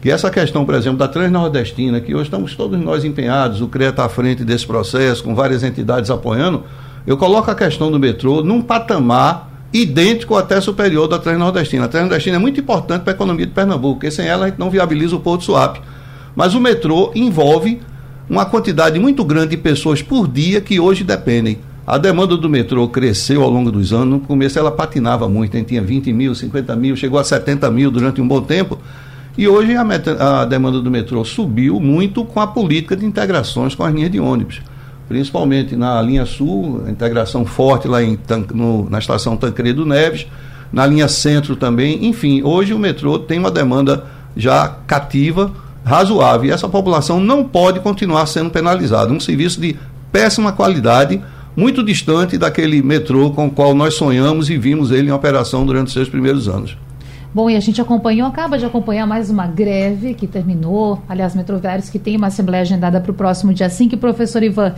que 0.06 0.12
essa 0.12 0.30
questão, 0.30 0.64
por 0.64 0.76
exemplo, 0.76 1.00
da 1.00 1.08
Transnordestina, 1.08 2.00
que 2.00 2.14
hoje 2.14 2.26
estamos 2.26 2.54
todos 2.54 2.80
nós 2.80 3.04
empenhados, 3.04 3.60
o 3.60 3.68
CREA 3.68 3.90
está 3.90 4.06
à 4.06 4.08
frente 4.08 4.44
desse 4.44 4.64
processo, 4.64 5.24
com 5.24 5.34
várias 5.34 5.64
entidades 5.64 6.12
apoiando, 6.12 6.62
eu 7.08 7.18
coloco 7.18 7.50
a 7.50 7.56
questão 7.56 7.90
do 7.90 8.00
metrô 8.00 8.44
num 8.44 8.62
patamar 8.62 9.50
idêntico 9.74 10.36
até 10.36 10.62
superior 10.62 11.08
da 11.08 11.18
Transnordestina. 11.18 11.86
A 11.86 11.88
Transnordestina 11.88 12.36
é 12.36 12.40
muito 12.40 12.60
importante 12.60 13.02
para 13.02 13.14
a 13.14 13.16
economia 13.16 13.48
de 13.48 13.52
Pernambuco, 13.52 13.96
porque 13.96 14.12
sem 14.12 14.28
ela 14.28 14.46
a 14.46 14.50
gente 14.50 14.60
não 14.60 14.70
viabiliza 14.70 15.16
o 15.16 15.20
Porto 15.20 15.46
Suape. 15.46 15.82
Mas 16.36 16.54
o 16.54 16.60
metrô 16.60 17.12
envolve 17.16 17.82
uma 18.30 18.46
quantidade 18.46 19.00
muito 19.00 19.26
grande 19.26 19.56
de 19.56 19.58
pessoas 19.58 20.04
por 20.04 20.28
dia 20.28 20.62
que 20.62 20.80
hoje 20.80 21.04
dependem. 21.04 21.58
A 21.88 21.98
demanda 21.98 22.38
do 22.38 22.48
metrô 22.48 22.88
cresceu 22.90 23.42
ao 23.42 23.50
longo 23.50 23.72
dos 23.72 23.92
anos. 23.92 24.08
No 24.08 24.20
começo 24.20 24.60
ela 24.60 24.72
patinava 24.72 25.28
muito, 25.28 25.56
a 25.56 25.58
gente 25.58 25.70
tinha 25.70 25.82
20 25.82 26.14
mil, 26.14 26.36
50 26.36 26.76
mil, 26.76 26.96
chegou 26.96 27.18
a 27.18 27.24
70 27.24 27.72
mil 27.72 27.90
durante 27.90 28.22
um 28.22 28.28
bom 28.28 28.42
tempo. 28.42 28.78
E 29.38 29.48
hoje 29.48 29.76
a, 29.76 30.42
a 30.42 30.46
demanda 30.46 30.80
do 30.80 30.90
metrô 30.90 31.26
subiu 31.26 31.80
muito 31.80 32.24
com 32.24 32.40
a 32.40 32.48
política 32.48 32.96
de 32.96 33.06
integrações 33.06 33.76
com 33.76 33.84
as 33.84 33.94
linhas 33.94 34.12
de 34.12 34.20
ônibus. 34.20 34.62
Principalmente 35.10 35.76
na 35.76 36.02
linha 36.02 36.26
sul, 36.26 36.86
integração 36.88 37.46
forte 37.46 37.88
lá 37.88 38.02
em, 38.02 38.18
no, 38.54 38.90
na 38.90 38.98
estação 38.98 39.36
Tancredo 39.36 39.86
Neves, 39.86 40.26
na 40.72 40.86
linha 40.86 41.08
centro 41.08 41.56
também. 41.56 42.06
Enfim, 42.06 42.42
hoje 42.44 42.74
o 42.74 42.80
metrô 42.80 43.20
tem 43.20 43.38
uma 43.38 43.52
demanda 43.52 44.06
já 44.38 44.68
cativa, 44.88 45.52
razoável. 45.84 46.50
E 46.50 46.52
essa 46.52 46.70
população 46.70 47.20
não 47.20 47.44
pode 47.44 47.82
continuar 47.82 48.26
sendo 48.26 48.50
penalizada. 48.50 49.12
Um 49.12 49.20
serviço 49.20 49.60
de 49.60 49.76
péssima 50.12 50.54
qualidade 50.54 51.22
muito 51.56 51.84
distante 51.84 52.38
daquele 52.38 52.82
metrô 52.82 53.32
com 53.32 53.48
o 53.48 53.52
qual 53.52 53.76
nós 53.76 53.94
sonhamos 53.96 54.50
e 54.50 54.58
vimos 54.58 54.92
ele 54.92 55.10
em 55.10 55.14
operação 55.14 55.66
durante 55.66 55.88
os 55.88 55.94
seus 55.94 56.10
primeiros 56.10 56.48
anos. 56.48 56.78
Bom, 57.36 57.50
e 57.50 57.58
a 57.58 57.60
gente 57.60 57.82
acompanhou, 57.82 58.30
acaba 58.30 58.58
de 58.58 58.66
acompanhar 58.66 59.06
mais 59.06 59.30
uma 59.30 59.46
greve 59.46 60.14
que 60.14 60.26
terminou, 60.26 61.02
aliás, 61.06 61.36
Metroviários 61.36 61.90
que 61.90 62.00
tem 62.00 62.16
uma 62.16 62.28
assembleia 62.28 62.62
agendada 62.62 63.02
para 63.02 63.12
o 63.12 63.14
próximo 63.14 63.54
dia 63.54 63.70
5. 63.70 63.98
Professor 63.98 64.42
Ivan, 64.42 64.74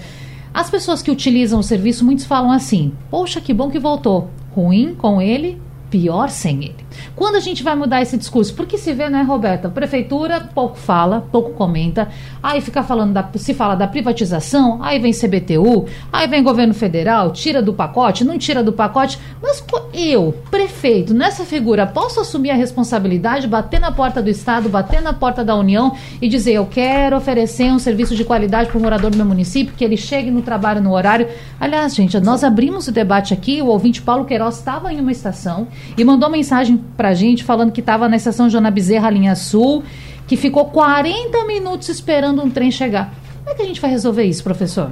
as 0.51 0.67
pessoas 0.67 1.03
que 1.03 1.11
utilizam 1.11 1.59
o 1.59 1.63
serviço, 1.63 2.03
muitos 2.03 2.25
falam 2.25 2.51
assim: 2.51 2.93
Poxa, 3.11 3.39
que 3.39 3.53
bom 3.53 3.69
que 3.69 3.77
voltou. 3.77 4.31
Ruim 4.55 4.95
com 4.95 5.21
ele, 5.21 5.61
pior 5.91 6.31
sem 6.31 6.63
ele. 6.63 6.86
Quando 7.15 7.35
a 7.35 7.39
gente 7.39 7.63
vai 7.63 7.75
mudar 7.75 8.01
esse 8.01 8.17
discurso? 8.17 8.53
Porque 8.53 8.77
se 8.77 8.93
vê, 8.93 9.09
né, 9.09 9.21
Roberta? 9.21 9.69
Prefeitura 9.69 10.39
pouco 10.53 10.77
fala, 10.77 11.27
pouco 11.31 11.51
comenta. 11.51 12.07
Aí 12.41 12.61
fica 12.61 12.83
falando 12.83 13.13
da, 13.13 13.29
se 13.35 13.53
fala 13.53 13.75
da 13.75 13.87
privatização, 13.87 14.81
aí 14.81 14.99
vem 14.99 15.11
CBTU, 15.11 15.85
aí 16.11 16.27
vem 16.27 16.43
governo 16.43 16.73
federal, 16.73 17.31
tira 17.31 17.61
do 17.61 17.73
pacote, 17.73 18.23
não 18.23 18.37
tira 18.37 18.63
do 18.63 18.73
pacote. 18.73 19.19
Mas 19.41 19.63
eu, 19.93 20.33
prefeito, 20.51 21.13
nessa 21.13 21.43
figura, 21.43 21.87
posso 21.87 22.19
assumir 22.19 22.51
a 22.51 22.55
responsabilidade, 22.55 23.47
bater 23.47 23.79
na 23.79 23.91
porta 23.91 24.21
do 24.21 24.29
Estado, 24.29 24.69
bater 24.69 25.01
na 25.01 25.13
porta 25.13 25.43
da 25.43 25.55
União 25.55 25.95
e 26.21 26.29
dizer: 26.29 26.53
eu 26.53 26.65
quero 26.65 27.17
oferecer 27.17 27.71
um 27.71 27.79
serviço 27.79 28.15
de 28.15 28.23
qualidade 28.23 28.69
para 28.69 28.77
o 28.77 28.81
morador 28.81 29.11
do 29.11 29.17
meu 29.17 29.25
município, 29.25 29.73
que 29.75 29.83
ele 29.83 29.97
chegue 29.97 30.29
no 30.29 30.41
trabalho 30.41 30.81
no 30.81 30.93
horário. 30.93 31.27
Aliás, 31.59 31.95
gente, 31.95 32.19
nós 32.19 32.43
abrimos 32.43 32.87
o 32.87 32.91
debate 32.91 33.33
aqui, 33.33 33.61
o 33.61 33.67
ouvinte 33.67 34.01
Paulo 34.01 34.25
Queiroz 34.25 34.57
estava 34.57 34.93
em 34.93 34.99
uma 34.99 35.11
estação 35.11 35.67
e 35.97 36.03
mandou 36.03 36.29
mensagem 36.29 36.77
para 36.95 37.09
a 37.09 37.13
gente 37.13 37.43
falando 37.43 37.71
que 37.71 37.79
estava 37.79 38.07
na 38.07 38.15
estação 38.15 38.49
Jona 38.49 38.71
Bezerra, 38.71 39.09
linha 39.09 39.35
sul, 39.35 39.83
que 40.27 40.37
ficou 40.37 40.65
40 40.65 41.45
minutos 41.45 41.89
esperando 41.89 42.41
um 42.43 42.49
trem 42.49 42.71
chegar. 42.71 43.13
Como 43.39 43.49
é 43.49 43.55
que 43.55 43.61
a 43.61 43.65
gente 43.65 43.81
vai 43.81 43.89
resolver 43.89 44.23
isso, 44.23 44.43
professor? 44.43 44.91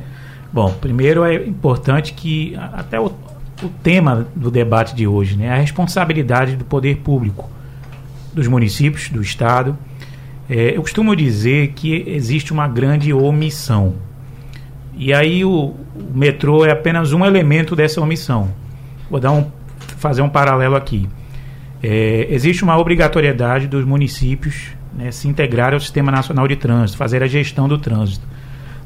Bom, 0.52 0.72
primeiro 0.80 1.26
é 1.26 1.36
importante 1.36 2.14
que 2.14 2.56
até 2.74 3.00
o, 3.00 3.08
o 3.08 3.70
tema 3.84 4.28
do 4.36 4.50
debate 4.50 4.96
de 4.96 5.06
hoje, 5.06 5.36
né, 5.36 5.52
a 5.52 5.58
responsabilidade 5.58 6.56
do 6.56 6.64
poder 6.64 6.98
público, 6.98 7.50
dos 8.34 8.48
municípios, 8.48 9.10
do 9.10 9.22
Estado. 9.22 9.78
É, 10.50 10.78
eu 10.78 10.82
costumo 10.82 11.16
dizer 11.16 11.74
que 11.74 12.04
existe 12.08 12.54
uma 12.54 12.68
grande 12.68 13.12
omissão. 13.14 13.96
E 14.96 15.14
aí 15.14 15.44
o, 15.44 15.74
o 15.96 16.14
metrô 16.14 16.66
é 16.66 16.72
apenas 16.72 17.14
um 17.14 17.26
elemento 17.26 17.76
dessa 17.76 18.00
omissão. 18.00 18.50
Vou 19.10 19.20
dar 19.20 19.32
um, 19.32 19.46
fazer 19.98 20.22
um 20.22 20.30
paralelo 20.30 20.76
aqui. 20.76 21.08
É, 21.88 22.26
existe 22.32 22.64
uma 22.64 22.76
obrigatoriedade 22.80 23.68
dos 23.68 23.86
municípios 23.86 24.70
né, 24.92 25.12
se 25.12 25.28
integrarem 25.28 25.76
ao 25.76 25.80
Sistema 25.80 26.12
Nacional 26.12 26.48
de 26.48 26.56
Trânsito, 26.56 26.98
fazer 26.98 27.22
a 27.22 27.28
gestão 27.28 27.68
do 27.68 27.78
trânsito. 27.78 28.26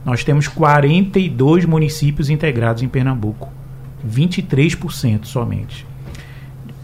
Nós 0.04 0.22
temos 0.22 0.50
42 0.50 1.64
municípios 1.64 2.30
integrados 2.30 2.84
em 2.84 2.90
Pernambuco, 2.90 3.50
23% 4.06 5.24
somente. 5.24 5.88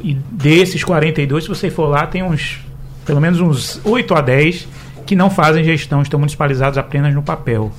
E 0.01 0.13
desses 0.31 0.85
42, 0.85 1.43
se 1.43 1.49
você 1.49 1.69
for 1.69 1.87
lá, 1.87 2.07
tem 2.07 2.23
uns, 2.23 2.61
pelo 3.05 3.19
menos 3.19 3.41
uns 3.41 3.81
8 3.83 4.15
a 4.15 4.21
10 4.21 4.69
que 5.05 5.17
não 5.17 5.29
fazem 5.29 5.65
gestão, 5.65 6.01
estão 6.01 6.17
municipalizados 6.17 6.77
apenas 6.77 7.13
no 7.13 7.21
papel. 7.21 7.73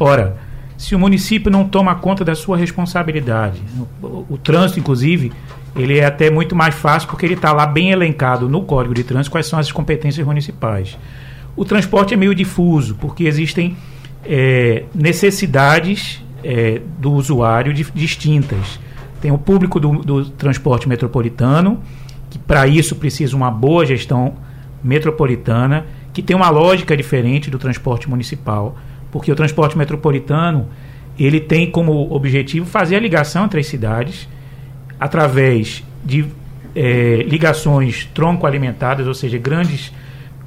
Ora, 0.00 0.36
se 0.76 0.96
o 0.96 0.98
município 0.98 1.48
não 1.48 1.68
toma 1.68 1.94
conta 1.94 2.24
da 2.24 2.34
sua 2.34 2.56
responsabilidade, 2.56 3.62
o, 4.02 4.26
o 4.30 4.36
trânsito, 4.36 4.80
inclusive, 4.80 5.32
ele 5.76 5.98
é 5.98 6.04
até 6.04 6.30
muito 6.30 6.56
mais 6.56 6.74
fácil 6.74 7.08
porque 7.08 7.26
ele 7.26 7.34
está 7.34 7.52
lá 7.52 7.66
bem 7.66 7.90
elencado 7.90 8.48
no 8.48 8.62
Código 8.62 8.94
de 8.94 9.04
Trânsito 9.04 9.30
quais 9.30 9.46
são 9.46 9.58
as 9.58 9.70
competências 9.70 10.26
municipais. 10.26 10.98
O 11.56 11.64
transporte 11.64 12.14
é 12.14 12.16
meio 12.16 12.34
difuso, 12.34 12.94
porque 12.96 13.24
existem 13.24 13.76
é, 14.24 14.84
necessidades 14.94 16.22
é, 16.44 16.80
do 16.98 17.12
usuário 17.12 17.72
de, 17.72 17.84
distintas. 17.92 18.78
Tem 19.20 19.30
o 19.30 19.38
público 19.38 19.80
do, 19.80 19.98
do 19.98 20.24
transporte 20.30 20.88
metropolitano, 20.88 21.80
que 22.30 22.38
para 22.38 22.66
isso 22.66 22.94
precisa 22.96 23.34
uma 23.36 23.50
boa 23.50 23.84
gestão 23.84 24.34
metropolitana, 24.82 25.86
que 26.12 26.22
tem 26.22 26.36
uma 26.36 26.50
lógica 26.50 26.96
diferente 26.96 27.50
do 27.50 27.58
transporte 27.58 28.08
municipal, 28.08 28.76
porque 29.10 29.32
o 29.32 29.34
transporte 29.34 29.76
metropolitano 29.76 30.68
ele 31.18 31.40
tem 31.40 31.68
como 31.68 32.12
objetivo 32.12 32.66
fazer 32.66 32.96
a 32.96 33.00
ligação 33.00 33.44
entre 33.44 33.58
as 33.58 33.66
cidades 33.66 34.28
através 34.98 35.84
de 36.04 36.26
é, 36.74 37.24
ligações 37.28 38.08
tronco-alimentadas, 38.14 39.06
ou 39.06 39.14
seja, 39.14 39.38
grandes 39.38 39.92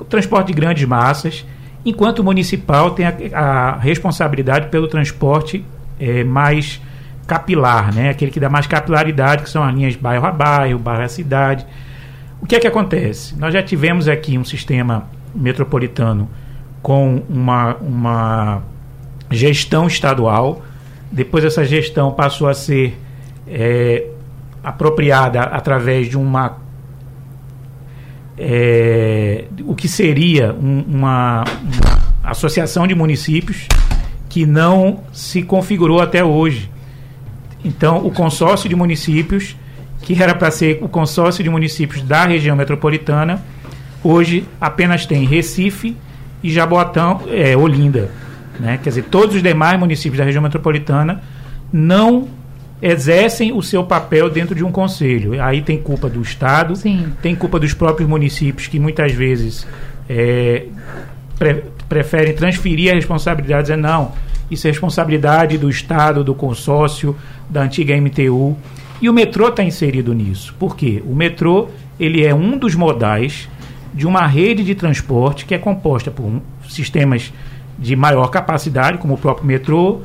transporte 0.10 0.48
de 0.48 0.54
grandes 0.54 0.84
massas, 0.86 1.46
enquanto 1.86 2.20
o 2.20 2.24
municipal 2.24 2.92
tem 2.92 3.06
a, 3.06 3.14
a 3.34 3.78
responsabilidade 3.78 4.70
pelo 4.70 4.88
transporte 4.88 5.64
é, 6.00 6.24
mais 6.24 6.82
capilar, 7.28 7.94
né? 7.94 8.10
aquele 8.10 8.32
que 8.32 8.40
dá 8.40 8.50
mais 8.50 8.68
capilaridade, 8.68 9.44
que 9.44 9.50
são 9.50 9.64
as 9.64 9.74
linhas 9.74 9.96
bairro 9.96 10.26
a 10.26 10.32
bairro, 10.32 10.80
bairro 10.80 11.04
a 11.04 11.08
cidade. 11.08 11.66
O 12.42 12.46
que 12.46 12.56
é 12.56 12.60
que 12.60 12.68
acontece? 12.68 13.38
Nós 13.38 13.54
já 13.54 13.62
tivemos 13.62 14.08
aqui 14.08 14.38
um 14.38 14.44
sistema 14.44 15.08
metropolitano 15.34 16.30
com 16.82 17.24
uma, 17.30 17.76
uma 17.76 18.64
gestão 19.30 19.88
estadual, 19.88 20.64
depois 21.12 21.46
essa 21.46 21.64
gestão 21.64 22.12
passou 22.12 22.48
a 22.48 22.54
ser 22.54 22.98
é, 23.48 24.08
apropriada 24.64 25.42
através 25.42 26.08
de 26.10 26.18
uma 26.18 26.58
é, 28.38 29.46
o 29.66 29.76
que 29.76 29.88
seria 29.88 30.54
um, 30.54 30.84
uma, 30.88 31.44
uma, 31.44 32.02
associação 32.24 32.88
de 32.88 32.96
municípios 32.96 33.68
que 34.30 34.46
não 34.46 35.04
se 35.12 35.44
configurou 35.44 36.02
até 36.02 36.24
hoje. 36.24 36.72
Então, 37.64 38.06
o 38.06 38.10
consórcio 38.10 38.68
de 38.68 38.76
municípios, 38.76 39.56
que 40.02 40.22
era 40.22 40.34
para 40.34 40.50
ser 40.50 40.80
o 40.82 40.90
consórcio 40.90 41.44
de 41.44 41.50
municípios 41.50 42.02
da 42.02 42.26
região 42.26 42.56
metropolitana, 42.56 43.44
hoje 44.04 44.46
apenas 44.60 45.06
tem 45.06 45.26
Recife 45.26 45.96
e 46.42 46.50
Jaboatão, 46.50 47.22
é, 47.28 47.56
Olinda. 47.56 48.10
Né? 48.60 48.80
Quer 48.82 48.90
dizer, 48.90 49.04
todos 49.04 49.36
os 49.36 49.44
demais 49.44 49.80
municípios 49.80 50.18
da 50.18 50.24
região 50.24 50.42
metropolitana 50.42 51.22
não 51.72 52.28
exercem 52.82 53.52
o 53.54 53.62
seu 53.62 53.84
papel 53.84 54.30
dentro 54.30 54.56
de 54.56 54.64
um 54.64 54.72
conselho. 54.72 55.42
Aí 55.42 55.62
tem 55.62 55.78
culpa 55.78 56.10
do 56.10 56.22
Estado, 56.22 56.76
Sim. 56.76 57.14
tem 57.22 57.36
culpa 57.36 57.60
dos 57.60 57.74
próprios 57.74 58.10
municípios 58.10 58.68
que 58.68 58.80
muitas 58.80 59.12
vezes 59.12 59.68
é, 60.10 60.66
pre 61.38 61.64
preferem 61.88 62.34
transferir 62.34 62.90
a 62.90 62.96
responsabilidade, 62.96 63.64
dizer 63.64 63.76
não, 63.76 64.14
isso 64.50 64.66
é 64.66 64.70
responsabilidade 64.70 65.58
do 65.58 65.70
Estado, 65.70 66.24
do 66.24 66.34
consórcio, 66.34 67.16
da 67.50 67.64
antiga 67.64 67.94
MTU. 68.00 68.56
E 69.02 69.10
o 69.10 69.14
metrô 69.14 69.50
está 69.50 69.62
inserido 69.62 70.14
nisso. 70.14 70.56
Por 70.58 70.78
quê? 70.78 71.04
O 71.06 71.14
metrô 71.14 71.68
ele 72.00 72.26
é 72.26 72.34
um 72.34 72.58
dos 72.58 72.76
modais 72.76 73.50
de 73.94 74.08
uma 74.08 74.26
rede 74.26 74.64
de 74.64 74.74
transporte 74.74 75.46
que 75.46 75.54
é 75.54 75.58
composta 75.58 76.10
por 76.10 76.42
sistemas 76.70 77.34
de 77.78 77.96
maior 77.96 78.28
capacidade, 78.28 78.98
como 78.98 79.16
o 79.16 79.18
próprio 79.18 79.46
metrô, 79.46 80.02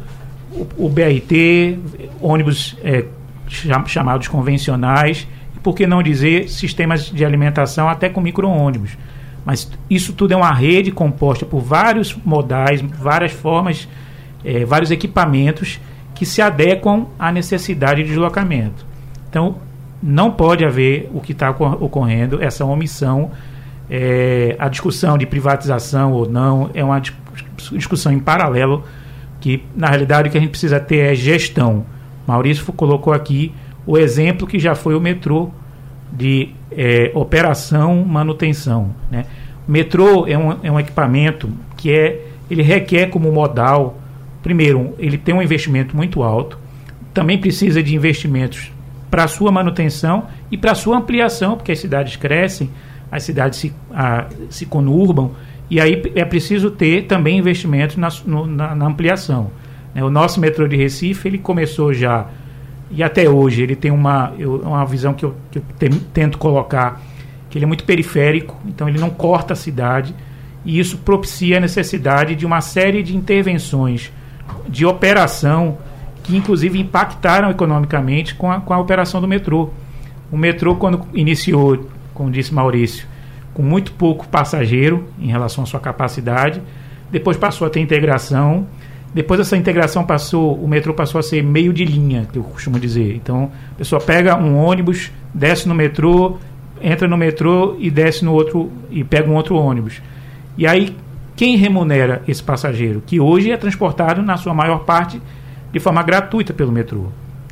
o, 0.77 0.89
BRT, 0.89 1.79
ônibus 2.21 2.77
é, 2.83 3.05
chamados 3.87 4.29
convencionais, 4.29 5.27
e 5.55 5.61
por 5.61 5.75
que 5.75 5.87
não 5.87 6.03
dizer 6.03 6.49
sistemas 6.49 7.07
de 7.07 7.25
alimentação 7.25 7.89
até 7.89 8.09
com 8.09 8.21
micro-ônibus. 8.21 8.97
Mas 9.45 9.71
isso 9.89 10.13
tudo 10.13 10.33
é 10.33 10.37
uma 10.37 10.53
rede 10.53 10.91
composta 10.91 11.47
por 11.47 11.61
vários 11.61 12.17
modais, 12.25 12.81
várias 12.81 13.33
formas, 13.33 13.89
é, 14.45 14.65
vários 14.65 14.91
equipamentos 14.91 15.81
que 16.15 16.27
se 16.27 16.43
adequam 16.43 17.07
à 17.19 17.31
necessidade 17.31 18.03
de 18.03 18.09
deslocamento. 18.09 18.85
Então, 19.29 19.57
não 20.03 20.31
pode 20.31 20.65
haver 20.65 21.11
o 21.13 21.21
que 21.21 21.33
está 21.33 21.51
ocorrendo, 21.51 22.43
essa 22.43 22.65
omissão. 22.65 23.31
É, 23.89 24.57
a 24.59 24.69
discussão 24.69 25.17
de 25.17 25.27
privatização 25.27 26.13
ou 26.13 26.29
não 26.29 26.71
é 26.75 26.83
uma 26.83 27.01
discussão 27.73 28.13
em 28.13 28.19
paralelo 28.19 28.83
que 29.47 29.63
na 29.77 29.87
realidade 29.87 30.29
o 30.29 30.33
que 30.33 30.37
a 30.37 30.41
gente 30.41 30.51
precisa 30.51 30.81
ter 30.81 31.13
é 31.13 31.15
gestão. 31.15 31.87
Maurício 32.27 32.73
colocou 32.73 33.13
aqui 33.13 33.55
o 33.87 33.97
exemplo 33.97 34.45
que 34.45 34.59
já 34.59 34.75
foi 34.75 34.97
o 34.97 35.01
metrô 35.01 35.53
de 36.13 36.49
é, 36.73 37.13
operação 37.15 38.05
manutenção. 38.05 38.93
Né? 39.09 39.25
Metrô 39.69 40.27
é 40.27 40.37
um, 40.37 40.57
é 40.65 40.73
um 40.73 40.81
equipamento 40.81 41.49
que 41.77 41.93
é, 41.93 42.27
ele 42.51 42.61
requer 42.61 43.07
como 43.07 43.31
modal, 43.31 44.01
primeiro, 44.43 44.97
ele 44.99 45.17
tem 45.17 45.33
um 45.33 45.41
investimento 45.41 45.97
muito 45.97 46.25
alto, 46.25 46.59
também 47.15 47.39
precisa 47.39 47.81
de 47.81 47.95
investimentos 47.95 48.73
para 49.09 49.29
sua 49.29 49.53
manutenção 49.53 50.25
e 50.51 50.59
para 50.59 50.75
sua 50.75 50.99
ampliação, 50.99 51.55
porque 51.57 51.71
as 51.71 51.79
cidades 51.79 52.17
crescem, 52.17 52.69
as 53.13 53.23
cidades 53.23 53.61
se, 53.61 53.73
a, 53.95 54.27
se 54.51 54.67
conurbam 54.67 55.37
e 55.71 55.81
aí 55.81 56.13
é 56.15 56.25
preciso 56.25 56.71
ter 56.71 57.07
também 57.07 57.39
investimentos 57.39 57.97
na, 57.97 58.09
no, 58.25 58.47
na, 58.47 58.75
na 58.75 58.87
ampliação. 58.87 59.51
Né? 59.95 60.03
O 60.05 60.11
nosso 60.11 60.41
metrô 60.41 60.67
de 60.69 60.77
Recife, 60.77 61.29
ele 61.29 61.39
começou 61.39 61.93
já, 61.93 62.27
e 62.91 63.03
até 63.03 63.29
hoje, 63.29 63.63
ele 63.63 63.75
tem 63.75 63.91
uma, 63.91 64.33
eu, 64.39 64.57
uma 64.57 64.85
visão 64.85 65.13
que 65.13 65.25
eu, 65.25 65.35
que 65.51 65.59
eu 65.59 65.63
tento 66.13 66.39
colocar, 66.39 67.01
que 67.51 67.59
ele 67.59 67.65
é 67.65 67.69
muito 67.69 67.85
periférico, 67.85 68.57
então 68.67 68.89
ele 68.89 68.99
não 68.99 69.11
corta 69.11 69.55
a 69.55 69.57
cidade, 69.57 70.15
e 70.65 70.79
isso 70.79 70.99
propicia 70.99 71.59
a 71.59 71.61
necessidade 71.61 72.35
de 72.35 72.45
uma 72.45 72.61
série 72.61 73.03
de 73.03 73.17
intervenções 73.17 74.13
de 74.69 74.85
operação 74.85 75.79
que 76.23 76.37
inclusive 76.37 76.79
impactaram 76.79 77.51
economicamente 77.51 78.35
com 78.35 78.51
a, 78.51 78.61
com 78.61 78.75
a 78.75 78.79
operação 78.79 79.21
do 79.21 79.29
metrô. 79.29 79.71
O 80.31 80.37
metrô, 80.37 80.75
quando 80.75 81.07
iniciou 81.15 81.87
como 82.17 82.31
disse 82.31 82.53
Maurício, 82.53 83.07
com 83.57 83.63
muito 83.63 83.93
pouco 83.93 84.29
passageiro 84.29 85.09
em 85.19 85.29
relação 85.29 85.65
à 85.65 85.67
sua 85.67 85.81
capacidade. 85.81 86.61
Depois 87.11 87.39
passou 87.39 87.67
a 87.67 87.71
ter 87.71 87.81
integração. 87.81 88.67
Depois 89.15 89.39
dessa 89.39 89.57
integração 89.57 90.05
passou, 90.05 90.55
o 90.55 90.69
metrô 90.69 90.93
passou 90.93 91.19
a 91.19 91.23
ser 91.23 91.43
meio 91.43 91.73
de 91.73 91.83
linha, 91.83 92.29
que 92.31 92.39
eu 92.39 92.43
costumo 92.43 92.79
dizer. 92.79 93.17
Então, 93.17 93.51
a 93.73 93.75
pessoa 93.77 93.99
pega 93.99 94.37
um 94.37 94.59
ônibus, 94.59 95.11
desce 95.33 95.67
no 95.67 95.75
metrô, 95.75 96.37
entra 96.83 97.09
no 97.09 97.17
metrô 97.17 97.77
e 97.79 97.91
desce 97.91 98.23
no 98.27 98.35
outro 98.35 98.71
e 98.91 99.03
pega 99.03 99.27
um 99.27 99.35
outro 99.35 99.57
ônibus. 99.57 100.03
E 100.59 100.67
aí, 100.67 100.95
quem 101.35 101.57
remunera 101.57 102.23
esse 102.29 102.43
passageiro? 102.43 103.03
Que 103.07 103.19
hoje 103.19 103.51
é 103.51 103.57
transportado, 103.57 104.21
na 104.21 104.37
sua 104.37 104.53
maior 104.53 104.81
parte, 104.81 105.19
de 105.73 105.81
forma 105.81 106.03
gratuita 106.03 106.53
pelo 106.53 106.71
metrô. 106.71 107.07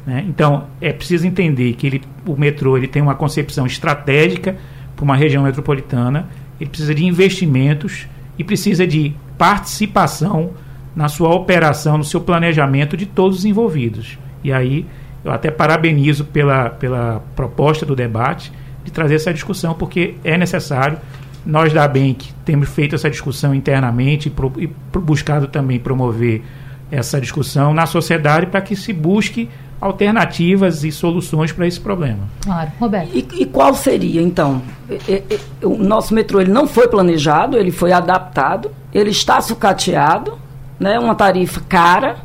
Né? 0.06 0.22
Então, 0.28 0.64
é 0.82 0.92
preciso 0.92 1.26
entender 1.26 1.72
que 1.72 1.86
ele, 1.86 2.02
o 2.26 2.36
metrô 2.36 2.76
ele 2.76 2.88
tem 2.88 3.00
uma 3.00 3.14
concepção 3.14 3.64
estratégica 3.64 4.54
para 4.94 5.04
uma 5.04 5.16
região 5.16 5.42
metropolitana, 5.42 6.28
ele 6.60 6.70
precisa 6.70 6.94
de 6.94 7.04
investimentos 7.04 8.06
e 8.38 8.44
precisa 8.44 8.86
de 8.86 9.14
participação 9.36 10.52
na 10.94 11.08
sua 11.08 11.34
operação, 11.34 11.98
no 11.98 12.04
seu 12.04 12.20
planejamento 12.20 12.96
de 12.96 13.06
todos 13.06 13.38
os 13.38 13.44
envolvidos. 13.44 14.18
E 14.42 14.52
aí, 14.52 14.86
eu 15.24 15.32
até 15.32 15.50
parabenizo 15.50 16.24
pela, 16.24 16.70
pela 16.70 17.22
proposta 17.34 17.84
do 17.84 17.96
debate 17.96 18.52
de 18.84 18.92
trazer 18.92 19.14
essa 19.16 19.32
discussão, 19.32 19.74
porque 19.74 20.14
é 20.22 20.36
necessário. 20.36 20.98
Nós 21.44 21.72
da 21.72 21.86
Bank 21.88 22.32
temos 22.44 22.68
feito 22.68 22.94
essa 22.94 23.10
discussão 23.10 23.54
internamente 23.54 24.28
e, 24.28 24.30
pro, 24.30 24.52
e 24.58 24.66
buscado 24.98 25.46
também 25.48 25.78
promover 25.78 26.42
essa 26.90 27.20
discussão 27.20 27.74
na 27.74 27.86
sociedade 27.86 28.46
para 28.46 28.60
que 28.60 28.76
se 28.76 28.92
busque 28.92 29.48
alternativas 29.84 30.82
e 30.82 30.90
soluções 30.90 31.52
para 31.52 31.66
esse 31.66 31.78
problema. 31.78 32.20
Claro, 32.40 32.72
Roberto. 32.80 33.10
E, 33.14 33.42
e 33.42 33.44
qual 33.44 33.74
seria, 33.74 34.22
então? 34.22 34.62
E, 34.88 35.22
e, 35.30 35.66
o 35.66 35.76
nosso 35.76 36.14
metrô 36.14 36.40
ele 36.40 36.50
não 36.50 36.66
foi 36.66 36.88
planejado, 36.88 37.58
ele 37.58 37.70
foi 37.70 37.92
adaptado, 37.92 38.70
ele 38.94 39.10
está 39.10 39.42
sucateado, 39.42 40.38
né, 40.80 40.98
uma 40.98 41.14
tarifa 41.14 41.60
cara. 41.68 42.16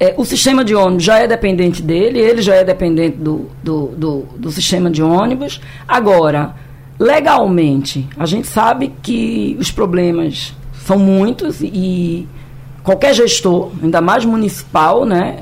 É, 0.00 0.14
o 0.16 0.24
sistema 0.24 0.64
de 0.64 0.74
ônibus 0.74 1.04
já 1.04 1.18
é 1.18 1.26
dependente 1.26 1.82
dele, 1.82 2.20
ele 2.20 2.40
já 2.40 2.54
é 2.54 2.64
dependente 2.64 3.18
do, 3.18 3.50
do, 3.62 3.88
do, 3.88 4.26
do 4.38 4.50
sistema 4.50 4.90
de 4.90 5.02
ônibus. 5.02 5.60
Agora, 5.86 6.54
legalmente, 6.98 8.08
a 8.16 8.24
gente 8.24 8.46
sabe 8.46 8.94
que 9.02 9.58
os 9.60 9.70
problemas 9.70 10.54
são 10.86 10.98
muitos 10.98 11.60
e 11.60 12.26
qualquer 12.88 13.12
gestor, 13.12 13.70
ainda 13.82 14.00
mais 14.00 14.24
municipal, 14.24 15.04
né, 15.04 15.36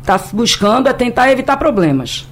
está 0.00 0.18
buscando 0.32 0.88
é 0.88 0.94
tentar 0.94 1.30
evitar 1.30 1.58
problemas. 1.58 2.26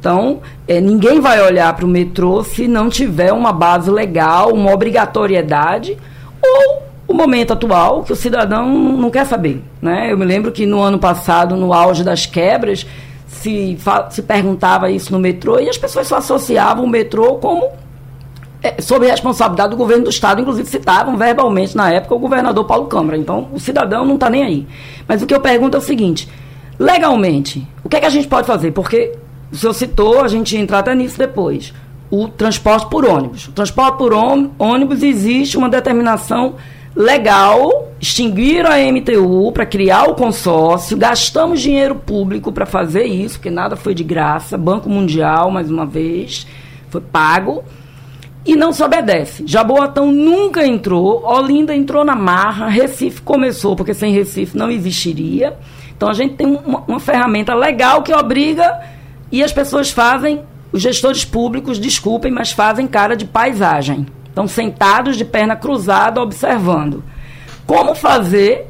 Então, 0.00 0.40
é, 0.66 0.80
ninguém 0.80 1.20
vai 1.20 1.40
olhar 1.40 1.72
para 1.76 1.84
o 1.84 1.88
metrô 1.88 2.42
se 2.42 2.66
não 2.66 2.88
tiver 2.88 3.32
uma 3.32 3.52
base 3.52 3.88
legal, 3.88 4.52
uma 4.52 4.72
obrigatoriedade, 4.72 5.96
ou 6.42 6.82
o 7.06 7.14
momento 7.14 7.52
atual, 7.52 8.02
que 8.02 8.12
o 8.12 8.16
cidadão 8.16 8.66
não 8.66 9.10
quer 9.10 9.26
saber. 9.26 9.62
Né? 9.80 10.10
Eu 10.10 10.18
me 10.18 10.24
lembro 10.24 10.50
que 10.50 10.66
no 10.66 10.80
ano 10.80 10.98
passado, 10.98 11.54
no 11.54 11.72
auge 11.72 12.02
das 12.02 12.26
quebras, 12.26 12.84
se, 13.28 13.78
se 14.10 14.22
perguntava 14.22 14.90
isso 14.90 15.12
no 15.12 15.20
metrô 15.20 15.60
e 15.60 15.68
as 15.68 15.78
pessoas 15.78 16.08
só 16.08 16.16
associavam 16.16 16.84
o 16.84 16.88
metrô 16.88 17.36
como 17.36 17.70
é, 18.62 18.80
sob 18.80 19.04
responsabilidade 19.06 19.70
do 19.70 19.76
governo 19.76 20.04
do 20.04 20.10
Estado, 20.10 20.40
inclusive 20.40 20.68
citavam 20.68 21.16
verbalmente 21.16 21.76
na 21.76 21.90
época 21.90 22.14
o 22.14 22.18
governador 22.18 22.64
Paulo 22.64 22.86
Câmara. 22.86 23.18
Então, 23.18 23.48
o 23.52 23.58
cidadão 23.58 24.04
não 24.04 24.14
está 24.14 24.30
nem 24.30 24.44
aí. 24.44 24.66
Mas 25.08 25.20
o 25.20 25.26
que 25.26 25.34
eu 25.34 25.40
pergunto 25.40 25.76
é 25.76 25.80
o 25.80 25.82
seguinte: 25.82 26.28
legalmente, 26.78 27.66
o 27.82 27.88
que 27.88 27.96
é 27.96 28.00
que 28.00 28.06
a 28.06 28.10
gente 28.10 28.28
pode 28.28 28.46
fazer? 28.46 28.70
Porque 28.70 29.12
o 29.50 29.56
senhor 29.56 29.72
citou, 29.72 30.20
a 30.20 30.28
gente 30.28 30.56
entrar 30.56 30.78
até 30.78 30.94
nisso 30.94 31.18
depois. 31.18 31.74
O 32.08 32.28
transporte 32.28 32.88
por 32.88 33.04
ônibus. 33.04 33.48
O 33.48 33.52
transporte 33.52 33.98
por 33.98 34.12
ônibus 34.12 35.02
existe 35.02 35.56
uma 35.56 35.68
determinação 35.68 36.54
legal, 36.94 37.90
extinguiram 37.98 38.70
a 38.70 38.76
MTU 38.76 39.50
para 39.50 39.64
criar 39.64 40.04
o 40.04 40.14
consórcio, 40.14 40.96
gastamos 40.96 41.60
dinheiro 41.60 41.94
público 41.94 42.52
para 42.52 42.66
fazer 42.66 43.04
isso, 43.04 43.36
porque 43.36 43.50
nada 43.50 43.76
foi 43.76 43.94
de 43.94 44.04
graça, 44.04 44.58
Banco 44.58 44.90
Mundial, 44.90 45.50
mais 45.50 45.70
uma 45.70 45.86
vez, 45.86 46.46
foi 46.90 47.00
pago 47.00 47.64
e 48.44 48.56
não 48.56 48.72
se 48.72 48.82
obedece. 48.82 49.44
Jaboatão 49.46 50.10
nunca 50.10 50.66
entrou, 50.66 51.24
Olinda 51.24 51.74
entrou 51.74 52.04
na 52.04 52.16
marra, 52.16 52.68
Recife 52.68 53.22
começou, 53.22 53.76
porque 53.76 53.94
sem 53.94 54.12
Recife 54.12 54.56
não 54.56 54.70
existiria. 54.70 55.56
Então 55.96 56.08
a 56.08 56.12
gente 56.12 56.34
tem 56.34 56.46
uma, 56.46 56.82
uma 56.86 57.00
ferramenta 57.00 57.54
legal 57.54 58.02
que 58.02 58.12
obriga 58.12 58.80
e 59.30 59.42
as 59.42 59.52
pessoas 59.52 59.90
fazem, 59.90 60.42
os 60.72 60.82
gestores 60.82 61.24
públicos, 61.24 61.78
desculpem, 61.78 62.32
mas 62.32 62.50
fazem 62.50 62.86
cara 62.86 63.16
de 63.16 63.24
paisagem. 63.24 64.06
Estão 64.26 64.48
sentados 64.48 65.16
de 65.16 65.24
perna 65.24 65.54
cruzada 65.54 66.20
observando. 66.20 67.04
Como 67.66 67.94
fazer 67.94 68.66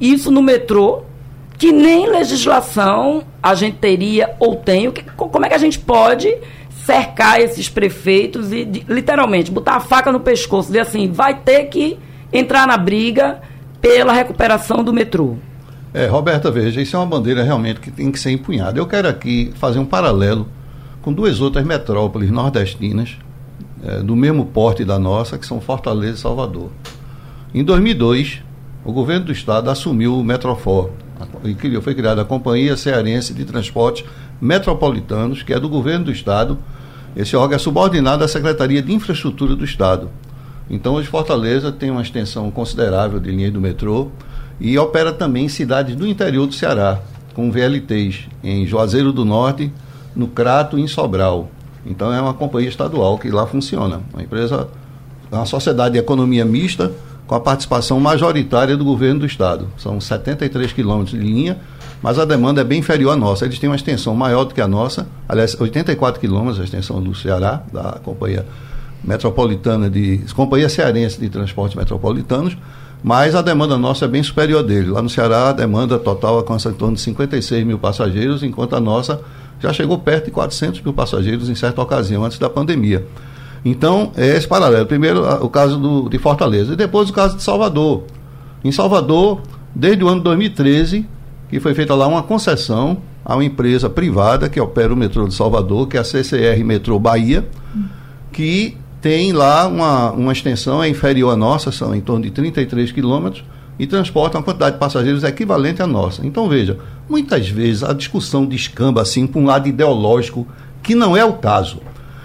isso 0.00 0.30
no 0.30 0.40
metrô 0.40 1.02
que 1.58 1.72
nem 1.72 2.08
legislação 2.08 3.22
a 3.42 3.54
gente 3.54 3.76
teria 3.78 4.34
ou 4.38 4.56
tem? 4.56 4.90
Como 5.16 5.44
é 5.44 5.48
que 5.48 5.54
a 5.54 5.58
gente 5.58 5.78
pode 5.78 6.34
cercar 6.84 7.40
esses 7.40 7.68
prefeitos 7.68 8.52
e, 8.52 8.64
de, 8.64 8.84
literalmente, 8.88 9.50
botar 9.50 9.76
a 9.76 9.80
faca 9.80 10.10
no 10.10 10.20
pescoço, 10.20 10.68
dizer 10.68 10.80
assim, 10.80 11.10
vai 11.10 11.34
ter 11.34 11.64
que 11.64 11.98
entrar 12.32 12.66
na 12.66 12.76
briga 12.76 13.40
pela 13.80 14.12
recuperação 14.12 14.82
do 14.82 14.92
metrô. 14.92 15.36
É, 15.92 16.06
Roberta, 16.06 16.50
veja, 16.50 16.80
isso 16.80 16.94
é 16.94 16.98
uma 16.98 17.06
bandeira 17.06 17.42
realmente 17.42 17.80
que 17.80 17.90
tem 17.90 18.12
que 18.12 18.18
ser 18.18 18.30
empunhada. 18.30 18.78
Eu 18.78 18.86
quero 18.86 19.08
aqui 19.08 19.52
fazer 19.56 19.78
um 19.78 19.84
paralelo 19.84 20.48
com 21.02 21.12
duas 21.12 21.40
outras 21.40 21.64
metrópoles 21.64 22.30
nordestinas, 22.30 23.16
é, 23.82 23.98
do 24.00 24.14
mesmo 24.14 24.46
porte 24.46 24.84
da 24.84 24.98
nossa, 24.98 25.38
que 25.38 25.46
são 25.46 25.60
Fortaleza 25.60 26.14
e 26.14 26.20
Salvador. 26.20 26.70
Em 27.52 27.64
2002, 27.64 28.42
o 28.84 28.92
governo 28.92 29.26
do 29.26 29.32
estado 29.32 29.68
assumiu 29.70 30.16
o 30.16 30.24
Metrofor, 30.24 30.90
e 31.44 31.80
foi 31.80 31.94
criada 31.94 32.22
a 32.22 32.24
Companhia 32.24 32.76
Cearense 32.76 33.34
de 33.34 33.44
Transportes 33.44 34.04
Metropolitanos, 34.40 35.42
que 35.42 35.52
é 35.52 35.60
do 35.60 35.68
governo 35.68 36.06
do 36.06 36.12
estado. 36.12 36.58
Esse 37.14 37.36
órgão 37.36 37.56
é 37.56 37.58
subordinado 37.58 38.24
à 38.24 38.28
Secretaria 38.28 38.80
de 38.80 38.92
Infraestrutura 38.92 39.54
do 39.54 39.64
Estado. 39.64 40.08
Então, 40.68 40.94
hoje 40.94 41.08
Fortaleza 41.08 41.72
tem 41.72 41.90
uma 41.90 42.02
extensão 42.02 42.50
considerável 42.50 43.18
de 43.18 43.30
linha 43.30 43.50
do 43.50 43.60
metrô 43.60 44.08
e 44.60 44.78
opera 44.78 45.12
também 45.12 45.46
em 45.46 45.48
cidades 45.48 45.96
do 45.96 46.06
interior 46.06 46.46
do 46.46 46.54
Ceará, 46.54 47.00
com 47.34 47.50
VLTs, 47.50 48.28
em 48.42 48.66
Juazeiro 48.66 49.12
do 49.12 49.24
Norte, 49.24 49.72
no 50.14 50.28
Crato 50.28 50.78
e 50.78 50.82
em 50.82 50.86
Sobral. 50.86 51.50
Então, 51.84 52.12
é 52.12 52.20
uma 52.20 52.34
companhia 52.34 52.68
estadual 52.68 53.18
que 53.18 53.30
lá 53.30 53.46
funciona. 53.46 54.00
Uma 54.12 54.22
empresa, 54.22 54.68
uma 55.30 55.46
sociedade 55.46 55.94
de 55.94 55.98
economia 55.98 56.44
mista 56.44 56.92
com 57.26 57.34
a 57.34 57.40
participação 57.40 57.98
majoritária 57.98 58.76
do 58.76 58.84
governo 58.84 59.20
do 59.20 59.26
Estado. 59.26 59.68
São 59.76 60.00
73 60.00 60.72
quilômetros 60.72 61.18
de 61.18 61.24
linha 61.24 61.58
mas 62.02 62.18
a 62.18 62.24
demanda 62.24 62.62
é 62.62 62.64
bem 62.64 62.78
inferior 62.78 63.12
à 63.12 63.16
nossa. 63.16 63.44
Eles 63.44 63.58
têm 63.58 63.68
uma 63.68 63.76
extensão 63.76 64.14
maior 64.14 64.44
do 64.44 64.54
que 64.54 64.60
a 64.60 64.68
nossa, 64.68 65.06
aliás, 65.28 65.58
84 65.58 66.20
quilômetros 66.20 66.60
a 66.60 66.64
extensão 66.64 67.02
do 67.02 67.14
Ceará, 67.14 67.62
da 67.72 67.98
Companhia 68.02 68.46
Metropolitana 69.04 69.88
de. 69.88 70.18
Companhia 70.34 70.68
Cearense 70.68 71.18
de 71.18 71.28
Transportes 71.28 71.76
Metropolitanos, 71.76 72.56
mas 73.02 73.34
a 73.34 73.42
demanda 73.42 73.78
nossa 73.78 74.04
é 74.04 74.08
bem 74.08 74.22
superior 74.22 74.62
dele. 74.62 74.90
Lá 74.90 75.02
no 75.02 75.08
Ceará, 75.08 75.50
a 75.50 75.52
demanda 75.52 75.98
total 75.98 76.36
alcança 76.36 76.70
em 76.70 76.74
torno 76.74 76.94
de 76.94 77.00
56 77.02 77.64
mil 77.66 77.78
passageiros, 77.78 78.42
enquanto 78.42 78.76
a 78.76 78.80
nossa 78.80 79.20
já 79.58 79.72
chegou 79.72 79.98
perto 79.98 80.26
de 80.26 80.30
400 80.30 80.80
mil 80.80 80.92
passageiros 80.94 81.48
em 81.48 81.54
certa 81.54 81.82
ocasião, 81.82 82.24
antes 82.24 82.38
da 82.38 82.48
pandemia. 82.48 83.06
Então, 83.64 84.10
é 84.16 84.36
esse 84.36 84.48
paralelo. 84.48 84.86
Primeiro, 84.86 85.22
o 85.44 85.50
caso 85.50 85.78
do, 85.78 86.08
de 86.08 86.18
Fortaleza, 86.18 86.72
e 86.72 86.76
depois 86.76 87.10
o 87.10 87.12
caso 87.12 87.36
de 87.36 87.42
Salvador. 87.42 88.04
Em 88.64 88.72
Salvador, 88.72 89.40
desde 89.74 90.02
o 90.02 90.08
ano 90.08 90.22
2013, 90.22 91.06
que 91.50 91.60
foi 91.60 91.74
feita 91.74 91.94
lá 91.94 92.06
uma 92.06 92.22
concessão 92.22 92.98
a 93.24 93.34
uma 93.34 93.44
empresa 93.44 93.90
privada 93.90 94.48
que 94.48 94.60
opera 94.60 94.94
o 94.94 94.96
metrô 94.96 95.26
de 95.26 95.34
Salvador, 95.34 95.88
que 95.88 95.96
é 95.96 96.00
a 96.00 96.04
CCR 96.04 96.64
Metrô 96.64 96.98
Bahia, 96.98 97.46
que 98.32 98.76
tem 99.00 99.32
lá 99.32 99.66
uma, 99.66 100.12
uma 100.12 100.32
extensão 100.32 100.82
é 100.82 100.88
inferior 100.88 101.32
à 101.32 101.36
nossa, 101.36 101.72
são 101.72 101.94
em 101.94 102.00
torno 102.00 102.24
de 102.24 102.30
33 102.30 102.92
quilômetros, 102.92 103.44
e 103.78 103.86
transporta 103.86 104.36
uma 104.36 104.44
quantidade 104.44 104.74
de 104.74 104.78
passageiros 104.78 105.24
equivalente 105.24 105.82
à 105.82 105.86
nossa. 105.86 106.24
Então, 106.26 106.48
veja, 106.48 106.78
muitas 107.08 107.48
vezes 107.48 107.82
a 107.82 107.94
discussão 107.94 108.44
descamba 108.44 109.00
assim 109.00 109.26
para 109.26 109.40
um 109.40 109.46
lado 109.46 109.68
ideológico, 109.68 110.46
que 110.82 110.94
não 110.94 111.16
é 111.16 111.24
o 111.24 111.32
caso. 111.32 111.80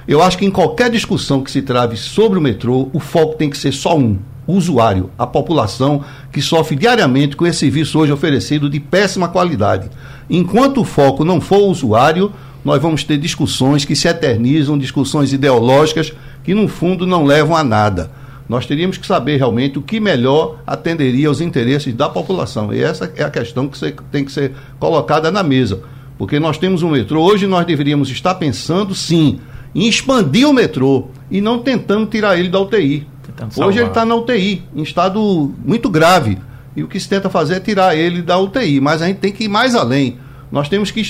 Eu 0.07 0.21
acho 0.21 0.37
que 0.37 0.45
em 0.45 0.51
qualquer 0.51 0.91
discussão 0.91 1.41
que 1.41 1.49
se 1.49 1.61
trave 1.61 1.95
sobre 1.95 2.37
o 2.37 2.41
metrô, 2.41 2.89
o 2.93 2.99
foco 2.99 3.35
tem 3.35 3.49
que 3.49 3.57
ser 3.57 3.71
só 3.71 3.97
um: 3.97 4.19
usuário, 4.47 5.09
a 5.17 5.25
população 5.25 6.03
que 6.31 6.41
sofre 6.41 6.75
diariamente 6.75 7.35
com 7.35 7.45
esse 7.45 7.59
serviço 7.59 7.99
hoje 7.99 8.11
oferecido 8.11 8.69
de 8.69 8.79
péssima 8.79 9.27
qualidade. 9.27 9.89
Enquanto 10.29 10.81
o 10.81 10.85
foco 10.85 11.23
não 11.23 11.41
for 11.41 11.59
o 11.59 11.69
usuário, 11.69 12.31
nós 12.63 12.81
vamos 12.81 13.03
ter 13.03 13.17
discussões 13.17 13.85
que 13.85 13.95
se 13.95 14.07
eternizam, 14.07 14.77
discussões 14.77 15.31
ideológicas 15.31 16.13
que 16.43 16.53
no 16.53 16.67
fundo 16.67 17.05
não 17.05 17.23
levam 17.23 17.55
a 17.55 17.63
nada. 17.63 18.11
Nós 18.47 18.65
teríamos 18.65 18.97
que 18.97 19.07
saber 19.07 19.37
realmente 19.37 19.79
o 19.79 19.81
que 19.81 19.99
melhor 19.99 20.59
atenderia 20.65 21.27
aos 21.27 21.41
interesses 21.41 21.93
da 21.93 22.07
população. 22.07 22.71
E 22.73 22.81
essa 22.81 23.11
é 23.15 23.23
a 23.23 23.29
questão 23.29 23.67
que 23.67 23.91
tem 24.11 24.23
que 24.23 24.31
ser 24.31 24.53
colocada 24.79 25.31
na 25.31 25.41
mesa. 25.41 25.81
Porque 26.17 26.39
nós 26.39 26.57
temos 26.57 26.83
um 26.83 26.91
metrô, 26.91 27.23
hoje 27.23 27.47
nós 27.47 27.65
deveríamos 27.65 28.09
estar 28.09 28.35
pensando, 28.35 28.93
sim, 28.95 29.39
em 29.73 29.87
expandir 29.87 30.47
o 30.47 30.53
metrô 30.53 31.07
e 31.29 31.41
não 31.41 31.59
tentando 31.59 32.05
tirar 32.05 32.37
ele 32.37 32.49
da 32.49 32.59
UTI. 32.59 33.07
Hoje 33.57 33.79
ele 33.79 33.89
está 33.89 34.05
na 34.05 34.15
UTI, 34.15 34.63
em 34.73 34.81
estado 34.81 35.53
muito 35.63 35.89
grave. 35.89 36.37
E 36.75 36.83
o 36.83 36.87
que 36.87 36.99
se 36.99 37.07
tenta 37.07 37.29
fazer 37.29 37.55
é 37.55 37.59
tirar 37.59 37.95
ele 37.95 38.21
da 38.21 38.37
UTI. 38.37 38.79
Mas 38.79 39.01
a 39.01 39.07
gente 39.07 39.17
tem 39.17 39.31
que 39.31 39.45
ir 39.45 39.49
mais 39.49 39.75
além. 39.75 40.17
Nós 40.51 40.69
temos 40.69 40.91
que 40.91 41.03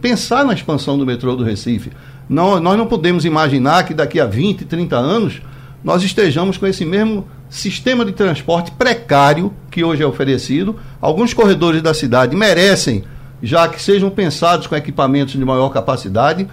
pensar 0.00 0.44
na 0.44 0.52
expansão 0.52 0.98
do 0.98 1.06
metrô 1.06 1.34
do 1.34 1.44
Recife. 1.44 1.90
Não, 2.28 2.60
nós 2.60 2.76
não 2.76 2.86
podemos 2.86 3.24
imaginar 3.24 3.84
que 3.84 3.94
daqui 3.94 4.20
a 4.20 4.26
20, 4.26 4.64
30 4.64 4.96
anos 4.96 5.42
nós 5.82 6.02
estejamos 6.02 6.56
com 6.56 6.66
esse 6.66 6.84
mesmo 6.84 7.26
sistema 7.50 8.04
de 8.04 8.12
transporte 8.12 8.70
precário 8.70 9.52
que 9.70 9.82
hoje 9.82 10.02
é 10.02 10.06
oferecido. 10.06 10.76
Alguns 11.00 11.34
corredores 11.34 11.82
da 11.82 11.92
cidade 11.92 12.36
merecem, 12.36 13.04
já 13.42 13.68
que 13.68 13.82
sejam 13.82 14.08
pensados 14.08 14.66
com 14.66 14.76
equipamentos 14.76 15.34
de 15.34 15.44
maior 15.44 15.70
capacidade, 15.70 16.46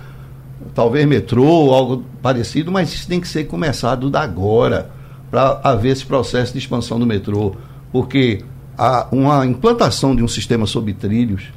talvez 0.74 1.06
metrô 1.06 1.46
ou 1.46 1.74
algo 1.74 2.04
parecido, 2.22 2.72
mas 2.72 2.94
isso 2.94 3.08
tem 3.08 3.22
que 3.22 3.28
ser 3.28 3.46
começado 3.46 4.10
da 4.10 4.22
agora 4.22 4.90
para 5.30 5.60
haver 5.64 5.92
esse 5.92 6.06
processo 6.06 6.54
de 6.54 6.60
expansão 6.60 7.00
do 7.00 7.06
metrô, 7.06 7.56
porque 7.92 8.44
a, 8.78 9.08
uma 9.12 9.46
implantação 9.46 10.16
de 10.16 10.24
um 10.24 10.28
sistema 10.28 10.66
sob 10.66 10.94
trilhos 10.94 11.48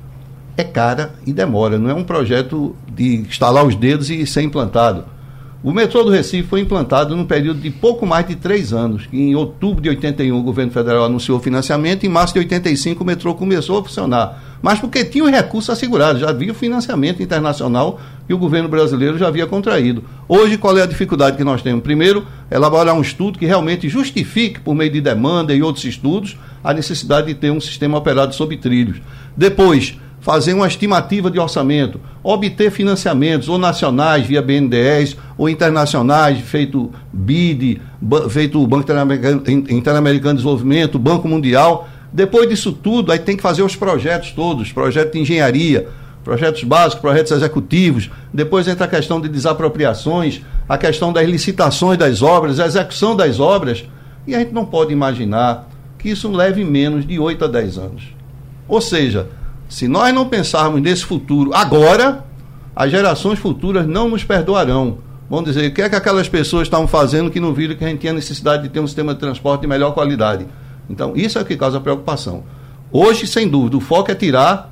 é 0.56 0.64
cara 0.64 1.14
e 1.26 1.32
demora, 1.32 1.78
não 1.78 1.88
é 1.88 1.94
um 1.94 2.04
projeto 2.04 2.76
de 2.94 3.16
instalar 3.16 3.64
os 3.64 3.74
dedos 3.74 4.10
e 4.10 4.26
ser 4.26 4.42
implantado. 4.42 5.04
O 5.62 5.70
metrô 5.70 6.02
do 6.02 6.10
Recife 6.10 6.48
foi 6.48 6.60
implantado 6.60 7.14
num 7.14 7.24
período 7.24 7.60
de 7.60 7.70
pouco 7.70 8.04
mais 8.04 8.26
de 8.26 8.34
três 8.34 8.72
anos. 8.72 9.08
Em 9.12 9.36
outubro 9.36 9.80
de 9.80 9.88
81, 9.90 10.36
o 10.36 10.42
governo 10.42 10.72
federal 10.72 11.04
anunciou 11.04 11.38
o 11.38 11.40
financiamento, 11.40 12.04
em 12.04 12.08
março 12.08 12.34
de 12.34 12.40
85, 12.40 13.00
o 13.00 13.06
metrô 13.06 13.32
começou 13.36 13.78
a 13.78 13.84
funcionar. 13.84 14.42
Mas 14.60 14.80
porque 14.80 15.04
tinha 15.04 15.22
o 15.22 15.30
recurso 15.30 15.70
assegurado, 15.70 16.18
já 16.18 16.30
havia 16.30 16.50
o 16.50 16.54
financiamento 16.54 17.22
internacional 17.22 18.00
que 18.26 18.34
o 18.34 18.38
governo 18.38 18.68
brasileiro 18.68 19.18
já 19.18 19.28
havia 19.28 19.46
contraído. 19.46 20.04
Hoje, 20.28 20.56
qual 20.56 20.76
é 20.78 20.82
a 20.82 20.86
dificuldade 20.86 21.36
que 21.36 21.44
nós 21.44 21.62
temos? 21.62 21.82
Primeiro, 21.82 22.26
elaborar 22.50 22.94
um 22.94 23.00
estudo 23.00 23.38
que 23.38 23.46
realmente 23.46 23.88
justifique, 23.88 24.60
por 24.60 24.74
meio 24.74 24.90
de 24.90 25.00
demanda 25.00 25.54
e 25.54 25.62
outros 25.62 25.84
estudos, 25.84 26.36
a 26.62 26.72
necessidade 26.72 27.26
de 27.26 27.34
ter 27.34 27.50
um 27.50 27.60
sistema 27.60 27.98
operado 27.98 28.34
sob 28.34 28.56
trilhos. 28.56 29.00
Depois, 29.36 29.96
fazer 30.20 30.54
uma 30.54 30.68
estimativa 30.68 31.28
de 31.28 31.40
orçamento, 31.40 32.00
obter 32.22 32.70
financiamentos, 32.70 33.48
ou 33.48 33.58
nacionais 33.58 34.24
via 34.24 34.40
BNDES, 34.40 35.16
ou 35.36 35.48
internacionais, 35.48 36.38
feito 36.40 36.92
BID, 37.12 37.80
feito 38.30 38.64
Banco 38.64 38.84
Interamericano 39.68 40.34
de 40.34 40.36
Desenvolvimento, 40.36 40.98
Banco 40.98 41.26
Mundial. 41.26 41.88
Depois 42.12 42.48
disso 42.48 42.72
tudo, 42.72 43.10
aí 43.10 43.18
tem 43.18 43.36
que 43.36 43.42
fazer 43.42 43.62
os 43.62 43.74
projetos 43.74 44.30
todos, 44.30 44.70
projeto 44.70 45.14
de 45.14 45.18
engenharia, 45.18 45.88
projetos 46.22 46.64
básicos, 46.64 47.00
projetos 47.00 47.32
executivos. 47.32 48.10
Depois 48.32 48.68
entra 48.68 48.84
a 48.84 48.88
questão 48.88 49.20
de 49.20 49.28
desapropriações, 49.28 50.42
a 50.68 50.78
questão 50.78 51.12
das 51.12 51.28
licitações 51.28 51.98
das 51.98 52.22
obras, 52.22 52.60
a 52.60 52.66
execução 52.66 53.16
das 53.16 53.40
obras. 53.40 53.84
E 54.26 54.34
a 54.34 54.38
gente 54.38 54.52
não 54.52 54.64
pode 54.64 54.92
imaginar 54.92 55.68
que 55.98 56.10
isso 56.10 56.30
leve 56.30 56.64
menos 56.64 57.06
de 57.06 57.18
8 57.18 57.44
a 57.44 57.48
10 57.48 57.78
anos. 57.78 58.02
Ou 58.68 58.80
seja, 58.80 59.28
se 59.68 59.88
nós 59.88 60.14
não 60.14 60.28
pensarmos 60.28 60.80
nesse 60.80 61.04
futuro 61.04 61.52
agora, 61.54 62.24
as 62.74 62.90
gerações 62.90 63.38
futuras 63.38 63.86
não 63.86 64.08
nos 64.08 64.24
perdoarão. 64.24 64.98
Vão 65.28 65.42
dizer, 65.42 65.70
o 65.70 65.74
que 65.74 65.82
é 65.82 65.88
que 65.88 65.96
aquelas 65.96 66.28
pessoas 66.28 66.64
estavam 66.64 66.86
fazendo 66.86 67.30
que 67.30 67.40
não 67.40 67.54
viram 67.54 67.74
que 67.74 67.84
a 67.84 67.88
gente 67.88 68.00
tinha 68.00 68.12
necessidade 68.12 68.64
de 68.64 68.68
ter 68.68 68.80
um 68.80 68.86
sistema 68.86 69.14
de 69.14 69.20
transporte 69.20 69.62
de 69.62 69.66
melhor 69.66 69.92
qualidade? 69.92 70.46
Então, 70.90 71.12
isso 71.16 71.38
é 71.38 71.42
o 71.42 71.44
que 71.44 71.56
causa 71.56 71.80
preocupação. 71.80 72.44
Hoje, 72.90 73.26
sem 73.26 73.48
dúvida, 73.48 73.76
o 73.76 73.80
foco 73.80 74.10
é 74.10 74.14
tirar 74.14 74.71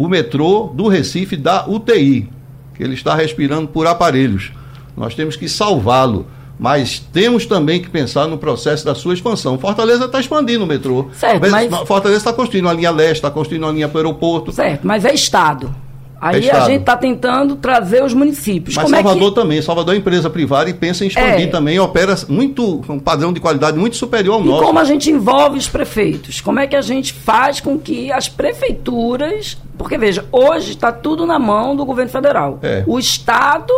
o 0.00 0.08
metrô 0.08 0.72
do 0.74 0.88
Recife 0.88 1.36
da 1.36 1.68
UTI, 1.68 2.26
que 2.74 2.82
ele 2.82 2.94
está 2.94 3.14
respirando 3.14 3.68
por 3.68 3.86
aparelhos. 3.86 4.50
Nós 4.96 5.14
temos 5.14 5.36
que 5.36 5.46
salvá-lo 5.46 6.26
mas 6.58 6.98
temos 6.98 7.46
também 7.46 7.80
que 7.80 7.88
pensar 7.88 8.26
no 8.26 8.36
processo 8.36 8.84
da 8.84 8.94
sua 8.94 9.14
expansão. 9.14 9.58
Fortaleza 9.58 10.04
está 10.04 10.20
expandindo 10.20 10.64
o 10.64 10.66
metrô. 10.66 11.08
Certo, 11.14 11.50
mas... 11.50 11.74
Fortaleza 11.86 12.18
está 12.18 12.34
construindo 12.34 12.66
uma 12.66 12.74
linha 12.74 12.90
leste, 12.90 13.14
está 13.14 13.30
construindo 13.30 13.62
uma 13.62 13.72
linha 13.72 13.88
para 13.88 13.96
o 13.96 14.00
aeroporto. 14.00 14.52
Certo, 14.52 14.86
mas 14.86 15.06
é 15.06 15.14
Estado. 15.14 15.74
Aí 16.20 16.48
é 16.48 16.54
a 16.54 16.60
gente 16.66 16.80
está 16.80 16.96
tentando 16.96 17.56
trazer 17.56 18.04
os 18.04 18.12
municípios. 18.12 18.76
Mas 18.76 18.84
Como 18.84 18.94
Salvador 18.94 19.22
é 19.22 19.30
que... 19.30 19.34
também. 19.34 19.62
Salvador 19.62 19.94
é 19.94 19.98
empresa 19.98 20.28
privada 20.28 20.68
e 20.68 20.74
pensa 20.74 21.02
em 21.04 21.08
expandir 21.08 21.46
é... 21.48 21.50
também. 21.50 21.78
Opera 21.78 22.14
muito, 22.28 22.84
um 22.88 22.98
padrão 22.98 23.32
de 23.32 23.40
qualidade 23.40 23.78
muito 23.78 23.96
superior 23.96 24.34
ao 24.34 24.42
e 24.42 24.44
nosso. 24.44 24.64
como 24.64 24.78
a 24.78 24.84
gente 24.84 25.10
envolve 25.10 25.56
os 25.56 25.68
prefeitos? 25.68 26.40
Como 26.40 26.60
é 26.60 26.66
que 26.66 26.76
a 26.76 26.82
gente 26.82 27.14
faz 27.14 27.60
com 27.60 27.78
que 27.78 28.12
as 28.12 28.28
prefeituras... 28.28 29.56
Porque, 29.78 29.96
veja, 29.96 30.26
hoje 30.30 30.72
está 30.72 30.92
tudo 30.92 31.26
na 31.26 31.38
mão 31.38 31.74
do 31.74 31.86
governo 31.86 32.10
federal. 32.10 32.58
É. 32.62 32.84
O 32.86 32.98
Estado 32.98 33.72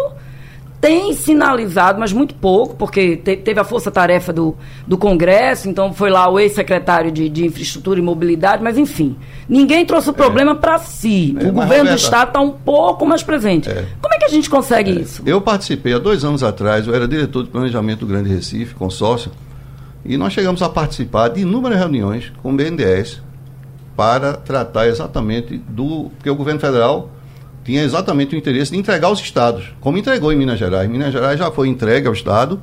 tem 0.83 1.13
sinalizado, 1.13 2.01
mas 2.01 2.13
muito 2.13 2.35
pouco, 2.35 2.75
porque 2.75 3.17
te, 3.17 3.37
teve 3.37 3.61
a 3.61 3.63
força-tarefa 3.63 4.33
do, 4.33 4.57
do 4.85 4.99
Congresso, 4.99 5.69
então 5.69 5.93
foi 5.93 6.11
lá 6.11 6.29
o 6.29 6.41
ex-secretário 6.41 7.13
de, 7.13 7.29
de 7.29 7.47
Infraestrutura 7.47 8.01
e 8.01 8.03
Mobilidade, 8.03 8.65
mas 8.65 8.77
enfim, 8.77 9.17
ninguém 9.49 9.87
trouxe 9.87 10.11
o 10.11 10.13
problema 10.13 10.51
é. 10.51 10.55
para 10.57 10.81
si. 10.81 11.37
É, 11.39 11.47
o 11.47 11.53
governo 11.53 11.91
do 11.91 11.97
Estado 11.97 12.29
está 12.31 12.41
um 12.41 12.51
pouco 12.51 13.07
mais 13.07 13.23
presente. 13.23 13.71
É. 13.71 13.87
Como 14.03 14.13
é 14.13 14.19
que 14.19 14.25
a 14.25 14.29
gente 14.29 14.51
consegue 14.51 14.91
é. 14.91 14.95
isso? 14.95 15.23
Eu 15.25 15.41
participei 15.41 15.95
há 15.95 16.01
dois 16.01 16.25
anos 16.25 16.43
atrás, 16.43 16.85
eu 16.85 16.93
era 16.93 17.07
diretor 17.07 17.45
de 17.45 17.51
planejamento 17.51 18.01
do 18.01 18.07
Grande 18.07 18.29
Recife, 18.29 18.75
consórcio, 18.75 19.31
e 20.05 20.17
nós 20.17 20.33
chegamos 20.33 20.63
a 20.63 20.69
participar 20.69 21.29
de 21.29 21.43
inúmeras 21.43 21.79
reuniões 21.79 22.33
com 22.43 22.53
o 22.53 22.57
BNDES 22.57 23.23
para 23.97 24.33
tratar 24.33 24.89
exatamente 24.89 25.57
do. 25.69 26.11
Porque 26.17 26.29
o 26.29 26.35
governo 26.35 26.59
federal 26.59 27.09
tinha 27.65 27.83
exatamente 27.83 28.35
o 28.35 28.39
interesse 28.39 28.73
de 28.73 28.79
entregar 28.79 29.09
aos 29.09 29.21
estados, 29.21 29.73
como 29.81 29.99
entregou 29.99 30.33
em 30.33 30.37
Minas 30.37 30.59
Gerais. 30.59 30.89
Minas 30.91 31.13
Gerais 31.13 31.39
já 31.39 31.51
foi 31.51 31.69
entregue 31.69 32.07
ao 32.07 32.13
estado, 32.13 32.61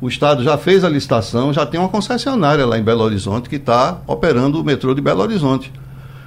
o 0.00 0.08
estado 0.08 0.44
já 0.44 0.56
fez 0.56 0.84
a 0.84 0.88
licitação, 0.88 1.52
já 1.52 1.66
tem 1.66 1.78
uma 1.80 1.88
concessionária 1.88 2.64
lá 2.64 2.78
em 2.78 2.82
Belo 2.82 3.02
Horizonte 3.02 3.48
que 3.48 3.56
está 3.56 3.98
operando 4.06 4.60
o 4.60 4.64
metrô 4.64 4.94
de 4.94 5.00
Belo 5.00 5.22
Horizonte, 5.22 5.72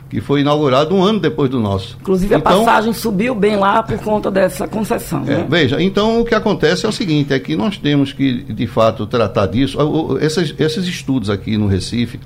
que 0.09 0.19
foi 0.19 0.41
inaugurado 0.41 0.93
um 0.93 1.01
ano 1.01 1.21
depois 1.21 1.49
do 1.49 1.57
nosso. 1.57 1.97
Inclusive 2.01 2.35
então, 2.35 2.51
a 2.51 2.65
passagem 2.65 2.91
subiu 2.91 3.33
bem 3.33 3.55
lá 3.55 3.81
por 3.81 3.97
conta 3.99 4.29
dessa 4.29 4.67
concessão. 4.67 5.23
É, 5.23 5.37
né? 5.37 5.47
Veja, 5.49 5.81
então 5.81 6.19
o 6.19 6.25
que 6.25 6.35
acontece 6.35 6.85
é 6.85 6.89
o 6.89 6.91
seguinte, 6.91 7.31
é 7.31 7.39
que 7.39 7.55
nós 7.55 7.77
temos 7.77 8.11
que, 8.11 8.43
de 8.43 8.67
fato, 8.67 9.07
tratar 9.07 9.45
disso. 9.45 9.77
Esses, 10.19 10.53
esses 10.59 10.85
estudos 10.85 11.29
aqui 11.29 11.57
no 11.57 11.67
Recife, 11.67 12.19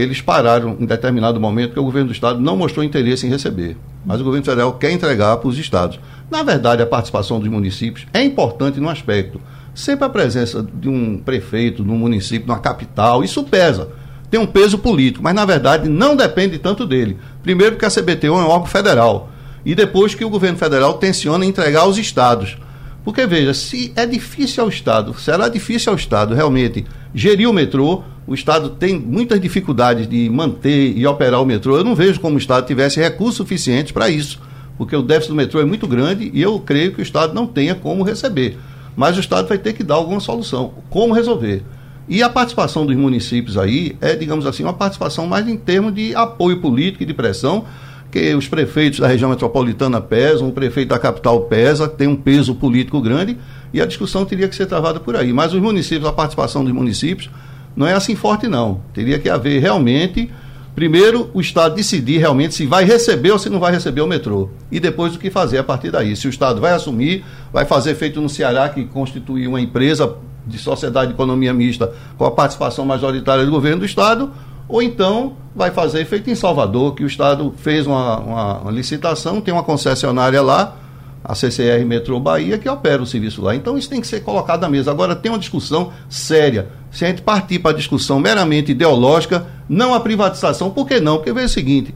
eles 0.00 0.20
pararam 0.20 0.76
em 0.78 0.84
determinado 0.84 1.40
momento 1.40 1.72
que 1.72 1.80
o 1.80 1.84
governo 1.84 2.08
do 2.08 2.12
estado 2.12 2.38
não 2.38 2.54
mostrou 2.54 2.84
interesse 2.84 3.26
em 3.26 3.30
receber. 3.30 3.78
Mas 4.04 4.20
o 4.20 4.24
governo 4.24 4.44
federal 4.44 4.74
quer 4.74 4.90
entregar 4.90 5.38
para 5.38 5.48
os 5.48 5.58
estados. 5.58 5.98
Na 6.30 6.42
verdade, 6.42 6.82
a 6.82 6.86
participação 6.86 7.40
dos 7.40 7.48
municípios 7.48 8.06
é 8.12 8.22
importante 8.22 8.78
no 8.78 8.90
aspecto. 8.90 9.40
Sempre 9.74 10.04
a 10.04 10.10
presença 10.10 10.62
de 10.62 10.86
um 10.86 11.16
prefeito 11.16 11.82
no 11.82 11.94
município, 11.94 12.46
numa 12.46 12.58
capital, 12.58 13.24
isso 13.24 13.42
pesa. 13.44 13.88
Tem 14.30 14.38
um 14.38 14.46
peso 14.46 14.76
político, 14.76 15.24
mas 15.24 15.34
na 15.34 15.46
verdade 15.46 15.88
não 15.88 16.14
depende 16.14 16.58
tanto 16.58 16.84
dele. 16.84 17.16
Primeiro, 17.42 17.76
porque 17.76 17.86
a 17.86 17.90
CBTU 17.90 18.26
é 18.26 18.30
um 18.32 18.48
órgão 18.48 18.66
federal. 18.66 19.30
E 19.64 19.74
depois 19.74 20.14
que 20.14 20.24
o 20.26 20.30
governo 20.30 20.58
federal 20.58 20.94
tenciona 20.94 21.46
entregar 21.46 21.80
aos 21.80 21.96
estados. 21.96 22.58
Porque, 23.06 23.24
veja, 23.24 23.54
se 23.54 23.92
é 23.94 24.04
difícil 24.04 24.64
ao 24.64 24.68
Estado, 24.68 25.14
será 25.14 25.48
difícil 25.48 25.92
ao 25.92 25.96
Estado 25.96 26.34
realmente 26.34 26.84
gerir 27.14 27.48
o 27.48 27.52
metrô, 27.52 28.02
o 28.26 28.34
Estado 28.34 28.70
tem 28.70 28.98
muitas 28.98 29.40
dificuldades 29.40 30.08
de 30.08 30.28
manter 30.28 30.92
e 30.98 31.06
operar 31.06 31.40
o 31.40 31.46
metrô. 31.46 31.76
Eu 31.76 31.84
não 31.84 31.94
vejo 31.94 32.18
como 32.18 32.34
o 32.34 32.38
Estado 32.38 32.66
tivesse 32.66 32.98
recursos 32.98 33.36
suficientes 33.36 33.92
para 33.92 34.10
isso, 34.10 34.40
porque 34.76 34.96
o 34.96 35.02
déficit 35.02 35.28
do 35.28 35.36
metrô 35.36 35.60
é 35.60 35.64
muito 35.64 35.86
grande 35.86 36.32
e 36.34 36.42
eu 36.42 36.58
creio 36.58 36.92
que 36.94 37.00
o 37.00 37.02
Estado 37.02 37.32
não 37.32 37.46
tenha 37.46 37.76
como 37.76 38.02
receber. 38.02 38.58
Mas 38.96 39.16
o 39.16 39.20
Estado 39.20 39.46
vai 39.46 39.58
ter 39.58 39.74
que 39.74 39.84
dar 39.84 39.94
alguma 39.94 40.18
solução. 40.18 40.74
Como 40.90 41.14
resolver? 41.14 41.62
E 42.08 42.24
a 42.24 42.28
participação 42.28 42.84
dos 42.84 42.96
municípios 42.96 43.56
aí 43.56 43.96
é, 44.00 44.16
digamos 44.16 44.46
assim, 44.46 44.64
uma 44.64 44.74
participação 44.74 45.28
mais 45.28 45.46
em 45.46 45.56
termos 45.56 45.94
de 45.94 46.12
apoio 46.16 46.60
político 46.60 47.04
e 47.04 47.06
de 47.06 47.14
pressão 47.14 47.66
que 48.10 48.34
os 48.34 48.48
prefeitos 48.48 49.00
da 49.00 49.06
região 49.06 49.30
metropolitana 49.30 50.00
pesam, 50.00 50.48
o 50.48 50.52
prefeito 50.52 50.88
da 50.88 50.98
capital 50.98 51.42
pesa, 51.42 51.88
tem 51.88 52.08
um 52.08 52.16
peso 52.16 52.54
político 52.54 53.00
grande 53.00 53.36
e 53.72 53.80
a 53.80 53.86
discussão 53.86 54.24
teria 54.24 54.48
que 54.48 54.56
ser 54.56 54.66
travada 54.66 55.00
por 55.00 55.16
aí. 55.16 55.32
Mas 55.32 55.52
os 55.52 55.60
municípios, 55.60 56.08
a 56.08 56.12
participação 56.12 56.64
dos 56.64 56.72
municípios 56.72 57.30
não 57.76 57.86
é 57.86 57.92
assim 57.92 58.16
forte, 58.16 58.48
não. 58.48 58.80
Teria 58.94 59.18
que 59.18 59.28
haver 59.28 59.60
realmente, 59.60 60.30
primeiro, 60.74 61.30
o 61.34 61.40
Estado 61.40 61.74
decidir 61.74 62.18
realmente 62.18 62.54
se 62.54 62.64
vai 62.64 62.84
receber 62.84 63.32
ou 63.32 63.38
se 63.38 63.50
não 63.50 63.60
vai 63.60 63.72
receber 63.72 64.00
o 64.00 64.06
metrô. 64.06 64.48
E 64.72 64.80
depois 64.80 65.14
o 65.14 65.18
que 65.18 65.30
fazer 65.30 65.58
a 65.58 65.64
partir 65.64 65.90
daí. 65.90 66.16
Se 66.16 66.26
o 66.26 66.30
Estado 66.30 66.60
vai 66.60 66.72
assumir, 66.72 67.24
vai 67.52 67.66
fazer 67.66 67.94
feito 67.94 68.20
no 68.20 68.28
Ceará, 68.28 68.68
que 68.68 68.84
constitui 68.84 69.46
uma 69.46 69.60
empresa 69.60 70.16
de 70.46 70.58
sociedade 70.58 71.08
de 71.08 71.14
economia 71.14 71.52
mista 71.52 71.92
com 72.16 72.24
a 72.24 72.30
participação 72.30 72.86
majoritária 72.86 73.44
do 73.44 73.50
governo 73.50 73.80
do 73.80 73.84
Estado, 73.84 74.30
ou 74.68 74.82
então 74.82 75.36
vai 75.54 75.70
fazer 75.70 76.04
feito 76.04 76.28
em 76.30 76.34
Salvador, 76.34 76.94
que 76.94 77.04
o 77.04 77.06
Estado 77.06 77.54
fez 77.56 77.86
uma, 77.86 78.18
uma, 78.18 78.58
uma, 78.58 78.70
licitação, 78.70 79.40
tem 79.40 79.54
uma 79.54 79.62
concessionária 79.62 80.42
lá, 80.42 80.76
a 81.24 81.34
CCR 81.34 81.84
Metrô 81.84 82.20
Bahia, 82.20 82.58
que 82.58 82.68
opera 82.68 83.02
o 83.02 83.06
serviço 83.06 83.42
lá. 83.42 83.54
Então 83.54 83.76
isso 83.76 83.88
tem 83.88 84.00
que 84.00 84.06
ser 84.06 84.20
colocado 84.20 84.60
na 84.60 84.68
mesa. 84.68 84.90
Agora 84.90 85.16
tem 85.16 85.30
uma 85.32 85.38
discussão 85.38 85.92
séria. 86.08 86.68
Se 86.90 87.04
a 87.04 87.08
gente 87.08 87.22
partir 87.22 87.58
para 87.58 87.72
a 87.72 87.74
discussão 87.74 88.20
meramente 88.20 88.72
ideológica, 88.72 89.46
não 89.68 89.94
a 89.94 90.00
privatização, 90.00 90.70
por 90.70 90.86
que 90.86 91.00
não? 91.00 91.16
Porque 91.16 91.32
veja 91.32 91.46
o 91.46 91.50
seguinte, 91.50 91.94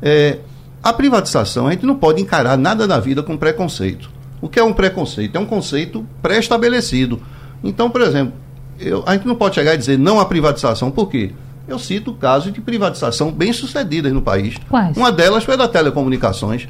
é, 0.00 0.38
a 0.82 0.92
privatização, 0.92 1.66
a 1.66 1.72
gente 1.72 1.84
não 1.84 1.94
pode 1.94 2.22
encarar 2.22 2.56
nada 2.56 2.86
da 2.86 2.98
vida 2.98 3.22
com 3.22 3.36
preconceito. 3.36 4.10
O 4.40 4.48
que 4.48 4.58
é 4.58 4.64
um 4.64 4.72
preconceito? 4.72 5.36
É 5.36 5.38
um 5.38 5.46
conceito 5.46 6.06
pré-estabelecido. 6.22 7.20
Então, 7.62 7.90
por 7.90 8.00
exemplo, 8.00 8.32
eu, 8.78 9.02
a 9.06 9.12
gente 9.12 9.26
não 9.26 9.34
pode 9.34 9.54
chegar 9.54 9.74
e 9.74 9.78
dizer 9.78 9.98
não 9.98 10.18
à 10.18 10.24
privatização. 10.24 10.90
Por 10.90 11.08
quê? 11.08 11.32
Eu 11.68 11.78
cito 11.78 12.12
casos 12.14 12.52
de 12.52 12.60
privatização 12.60 13.30
bem-sucedidas 13.30 14.12
no 14.12 14.22
país. 14.22 14.56
Quais? 14.68 14.96
Uma 14.96 15.12
delas 15.12 15.44
foi 15.44 15.54
a 15.54 15.56
da 15.56 15.68
telecomunicações. 15.68 16.68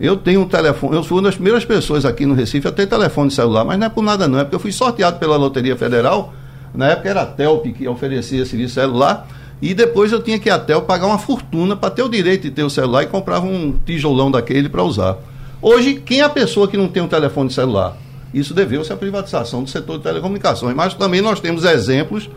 Eu 0.00 0.16
tenho 0.16 0.40
um 0.40 0.48
telefone, 0.48 0.96
eu 0.96 1.02
fui 1.02 1.18
uma 1.18 1.24
das 1.24 1.34
primeiras 1.34 1.64
pessoas 1.64 2.04
aqui 2.04 2.24
no 2.24 2.34
Recife 2.34 2.66
a 2.66 2.72
ter 2.72 2.86
telefone 2.86 3.30
celular, 3.30 3.64
mas 3.64 3.78
não 3.78 3.86
é 3.86 3.90
por 3.90 4.02
nada 4.02 4.26
não, 4.26 4.38
é 4.38 4.44
porque 4.44 4.56
eu 4.56 4.60
fui 4.60 4.72
sorteado 4.72 5.18
pela 5.18 5.36
Loteria 5.36 5.76
Federal, 5.76 6.32
na 6.74 6.88
época 6.88 7.10
era 7.10 7.22
a 7.22 7.26
Telp 7.26 7.66
que 7.66 7.86
oferecia 7.86 8.46
serviço 8.46 8.74
celular, 8.74 9.28
e 9.60 9.74
depois 9.74 10.10
eu 10.10 10.22
tinha 10.22 10.38
que 10.38 10.48
ir 10.48 10.52
até 10.52 10.72
eu 10.72 10.80
pagar 10.80 11.06
uma 11.06 11.18
fortuna 11.18 11.76
para 11.76 11.90
ter 11.90 12.02
o 12.02 12.08
direito 12.08 12.44
de 12.44 12.50
ter 12.50 12.62
o 12.62 12.70
celular 12.70 13.02
e 13.02 13.08
comprava 13.08 13.44
um 13.44 13.78
tijolão 13.84 14.30
daquele 14.30 14.70
para 14.70 14.82
usar. 14.82 15.18
Hoje, 15.60 15.96
quem 15.96 16.20
é 16.20 16.24
a 16.24 16.30
pessoa 16.30 16.66
que 16.66 16.78
não 16.78 16.88
tem 16.88 17.02
um 17.02 17.08
telefone 17.08 17.50
celular? 17.50 17.94
Isso 18.32 18.54
deveu-se 18.54 18.90
à 18.90 18.96
privatização 18.96 19.62
do 19.62 19.68
setor 19.68 19.98
de 19.98 20.04
telecomunicações. 20.04 20.74
Mas 20.74 20.94
também 20.94 21.20
nós 21.20 21.40
temos 21.40 21.64
exemplos 21.64 22.30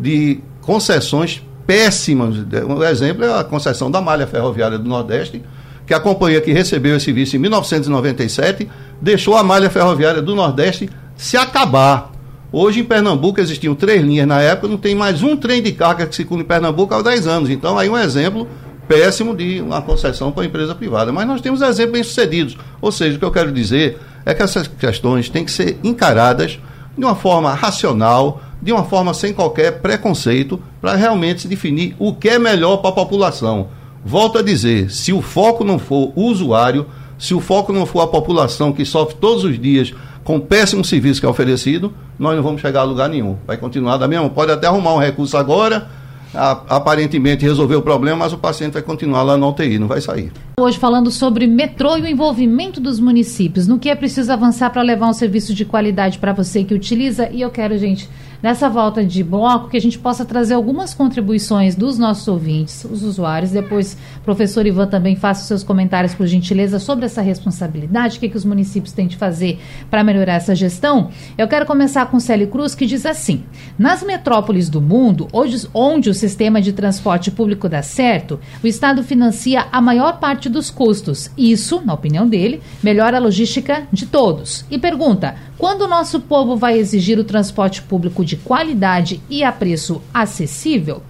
de 0.00 0.40
concessões 0.62 1.42
péssimas. 1.66 2.36
Um 2.66 2.82
exemplo 2.82 3.24
é 3.24 3.38
a 3.40 3.44
concessão 3.44 3.90
da 3.90 4.00
malha 4.00 4.26
ferroviária 4.26 4.78
do 4.78 4.88
Nordeste, 4.88 5.42
que 5.86 5.92
a 5.92 6.00
companhia 6.00 6.40
que 6.40 6.52
recebeu 6.52 6.96
esse 6.96 7.04
serviço 7.04 7.36
em 7.36 7.38
1997 7.38 8.68
deixou 9.00 9.36
a 9.36 9.42
malha 9.42 9.68
ferroviária 9.68 10.22
do 10.22 10.34
Nordeste 10.34 10.88
se 11.16 11.36
acabar. 11.36 12.10
Hoje 12.50 12.80
em 12.80 12.84
Pernambuco 12.84 13.40
existiam 13.40 13.74
três 13.74 14.02
linhas 14.02 14.26
na 14.26 14.40
época, 14.40 14.68
não 14.68 14.76
tem 14.76 14.94
mais 14.94 15.22
um 15.22 15.36
trem 15.36 15.62
de 15.62 15.72
carga 15.72 16.06
que 16.06 16.14
circula 16.14 16.42
em 16.42 16.44
Pernambuco 16.44 16.94
há 16.94 17.02
10 17.02 17.26
anos. 17.26 17.50
Então, 17.50 17.78
aí 17.78 17.88
um 17.88 17.96
exemplo 17.96 18.46
péssimo 18.86 19.34
de 19.34 19.60
uma 19.60 19.80
concessão 19.80 20.30
para 20.30 20.44
empresa 20.44 20.74
privada. 20.74 21.10
Mas 21.12 21.26
nós 21.26 21.40
temos 21.40 21.62
exemplos 21.62 21.92
bem-sucedidos. 21.92 22.56
Ou 22.80 22.92
seja, 22.92 23.16
o 23.16 23.18
que 23.18 23.24
eu 23.24 23.30
quero 23.30 23.50
dizer 23.50 23.98
é 24.26 24.34
que 24.34 24.42
essas 24.42 24.68
questões 24.68 25.28
têm 25.30 25.44
que 25.44 25.50
ser 25.50 25.78
encaradas 25.82 26.58
de 26.96 27.02
uma 27.02 27.14
forma 27.14 27.54
racional, 27.54 28.42
de 28.62 28.72
uma 28.72 28.84
forma 28.84 29.12
sem 29.12 29.34
qualquer 29.34 29.80
preconceito, 29.80 30.60
para 30.80 30.94
realmente 30.94 31.42
se 31.42 31.48
definir 31.48 31.96
o 31.98 32.14
que 32.14 32.28
é 32.28 32.38
melhor 32.38 32.76
para 32.76 32.90
a 32.90 32.94
população. 32.94 33.68
Volto 34.04 34.38
a 34.38 34.42
dizer, 34.42 34.90
se 34.90 35.12
o 35.12 35.20
foco 35.20 35.64
não 35.64 35.78
for 35.78 36.12
o 36.14 36.22
usuário, 36.22 36.86
se 37.18 37.34
o 37.34 37.40
foco 37.40 37.72
não 37.72 37.84
for 37.84 38.00
a 38.00 38.06
população 38.06 38.72
que 38.72 38.84
sofre 38.84 39.16
todos 39.16 39.44
os 39.44 39.58
dias 39.58 39.92
com 40.24 40.36
o 40.36 40.40
péssimo 40.40 40.84
serviço 40.84 41.20
que 41.20 41.26
é 41.26 41.28
oferecido, 41.28 41.92
nós 42.18 42.36
não 42.36 42.42
vamos 42.42 42.60
chegar 42.60 42.80
a 42.80 42.84
lugar 42.84 43.08
nenhum. 43.08 43.36
Vai 43.46 43.56
continuar 43.56 43.96
da 43.96 44.06
mesma. 44.06 44.30
Pode 44.30 44.52
até 44.52 44.68
arrumar 44.68 44.94
um 44.94 44.98
recurso 44.98 45.36
agora, 45.36 45.88
a, 46.34 46.50
aparentemente 46.68 47.44
resolver 47.44 47.76
o 47.76 47.82
problema, 47.82 48.18
mas 48.18 48.32
o 48.32 48.38
paciente 48.38 48.74
vai 48.74 48.82
continuar 48.82 49.22
lá 49.22 49.36
na 49.36 49.46
UTI, 49.48 49.78
não 49.78 49.88
vai 49.88 50.00
sair. 50.00 50.32
Hoje 50.62 50.78
falando 50.78 51.10
sobre 51.10 51.44
metrô 51.48 51.96
e 51.96 52.02
o 52.02 52.06
envolvimento 52.06 52.80
dos 52.80 53.00
municípios, 53.00 53.66
no 53.66 53.80
que 53.80 53.90
é 53.90 53.96
preciso 53.96 54.32
avançar 54.32 54.70
para 54.70 54.80
levar 54.80 55.08
um 55.08 55.12
serviço 55.12 55.52
de 55.52 55.64
qualidade 55.64 56.20
para 56.20 56.32
você 56.32 56.62
que 56.62 56.72
utiliza. 56.72 57.28
E 57.30 57.40
eu 57.40 57.50
quero, 57.50 57.76
gente, 57.76 58.08
nessa 58.42 58.68
volta 58.68 59.04
de 59.04 59.22
bloco, 59.22 59.70
que 59.70 59.76
a 59.76 59.80
gente 59.80 59.98
possa 59.98 60.24
trazer 60.24 60.54
algumas 60.54 60.92
contribuições 60.92 61.76
dos 61.76 61.96
nossos 61.96 62.26
ouvintes, 62.26 62.84
os 62.84 63.02
usuários. 63.02 63.52
Depois, 63.52 63.96
professor 64.24 64.66
Ivan 64.66 64.86
também 64.86 65.14
faça 65.14 65.42
os 65.42 65.46
seus 65.46 65.62
comentários, 65.62 66.14
por 66.14 66.26
gentileza, 66.26 66.78
sobre 66.78 67.06
essa 67.06 67.22
responsabilidade, 67.22 68.16
o 68.16 68.20
que, 68.20 68.28
que 68.28 68.36
os 68.36 68.44
municípios 68.44 68.92
têm 68.92 69.06
de 69.06 69.16
fazer 69.16 69.60
para 69.88 70.02
melhorar 70.02 70.34
essa 70.34 70.54
gestão. 70.54 71.10
Eu 71.38 71.46
quero 71.46 71.64
começar 71.64 72.06
com 72.06 72.18
Célio 72.18 72.48
Cruz, 72.48 72.74
que 72.74 72.86
diz 72.86 73.06
assim: 73.06 73.44
nas 73.78 74.02
metrópoles 74.02 74.68
do 74.68 74.80
mundo, 74.80 75.28
onde, 75.32 75.68
onde 75.72 76.10
o 76.10 76.14
sistema 76.14 76.60
de 76.60 76.72
transporte 76.72 77.30
público 77.30 77.68
dá 77.68 77.82
certo, 77.82 78.40
o 78.62 78.66
Estado 78.66 79.02
financia 79.04 79.66
a 79.70 79.80
maior 79.80 80.18
parte 80.18 80.48
dos 80.52 80.70
custos. 80.70 81.30
Isso, 81.36 81.82
na 81.84 81.94
opinião 81.94 82.28
dele, 82.28 82.62
melhora 82.82 83.16
a 83.16 83.20
logística 83.20 83.88
de 83.92 84.06
todos. 84.06 84.64
E 84.70 84.78
pergunta: 84.78 85.34
quando 85.58 85.82
o 85.82 85.88
nosso 85.88 86.20
povo 86.20 86.56
vai 86.56 86.78
exigir 86.78 87.18
o 87.18 87.24
transporte 87.24 87.82
público 87.82 88.24
de 88.24 88.36
qualidade 88.36 89.20
e 89.28 89.42
a 89.42 89.50
preço 89.50 90.00
acessível? 90.14 91.02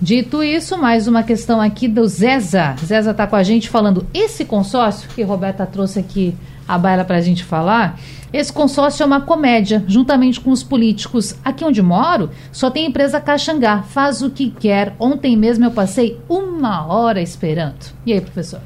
Dito 0.00 0.44
isso, 0.44 0.78
mais 0.78 1.08
uma 1.08 1.24
questão 1.24 1.60
aqui 1.60 1.88
do 1.88 2.06
Zeza. 2.06 2.76
Zeza 2.84 3.10
está 3.10 3.26
com 3.26 3.34
a 3.34 3.42
gente 3.42 3.68
falando 3.68 4.06
esse 4.14 4.44
consórcio 4.44 5.08
que 5.08 5.22
Roberta 5.22 5.66
trouxe 5.66 5.98
aqui 5.98 6.36
a 6.68 6.78
baila 6.78 7.04
para 7.04 7.16
a 7.16 7.20
gente 7.20 7.42
falar. 7.42 7.98
Esse 8.32 8.52
consórcio 8.52 9.02
é 9.02 9.06
uma 9.06 9.22
comédia, 9.22 9.82
juntamente 9.88 10.38
com 10.38 10.50
os 10.50 10.62
políticos. 10.62 11.34
Aqui 11.44 11.64
onde 11.64 11.80
moro, 11.80 12.30
só 12.52 12.70
tem 12.70 12.86
empresa 12.86 13.20
Caxangá, 13.20 13.82
faz 13.82 14.22
o 14.22 14.30
que 14.30 14.50
quer. 14.50 14.94
Ontem 15.00 15.36
mesmo 15.36 15.64
eu 15.64 15.70
passei 15.70 16.20
uma 16.28 16.86
hora 16.86 17.22
esperando. 17.22 17.86
E 18.04 18.12
aí, 18.12 18.20
professor? 18.20 18.60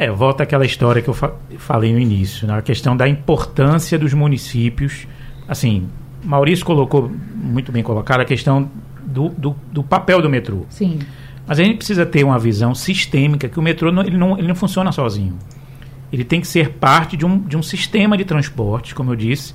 É, 0.00 0.08
volta 0.12 0.44
àquela 0.44 0.64
história 0.64 1.02
que 1.02 1.08
eu 1.08 1.14
fa 1.14 1.32
falei 1.56 1.92
no 1.92 1.98
início, 1.98 2.46
né? 2.46 2.56
a 2.56 2.62
questão 2.62 2.96
da 2.96 3.08
importância 3.08 3.98
dos 3.98 4.14
municípios. 4.14 5.08
Assim, 5.48 5.88
Maurício 6.22 6.64
colocou 6.64 7.10
muito 7.34 7.72
bem 7.72 7.82
colocado 7.82 8.20
a 8.20 8.24
questão 8.24 8.70
do, 9.04 9.28
do, 9.30 9.56
do, 9.72 9.82
papel 9.82 10.22
do 10.22 10.30
metrô. 10.30 10.64
Sim. 10.68 11.00
Mas 11.44 11.58
a 11.58 11.64
gente 11.64 11.78
precisa 11.78 12.06
ter 12.06 12.22
uma 12.22 12.38
visão 12.38 12.76
sistêmica 12.76 13.48
que 13.48 13.58
o 13.58 13.62
metrô 13.62 13.90
não, 13.90 14.04
ele 14.04 14.16
não, 14.16 14.38
ele 14.38 14.46
não 14.46 14.54
funciona 14.54 14.92
sozinho. 14.92 15.36
Ele 16.12 16.22
tem 16.22 16.40
que 16.40 16.46
ser 16.46 16.74
parte 16.74 17.16
de 17.16 17.26
um, 17.26 17.36
de 17.36 17.56
um 17.56 17.62
sistema 17.62 18.16
de 18.16 18.24
transporte, 18.24 18.94
como 18.94 19.10
eu 19.10 19.16
disse. 19.16 19.52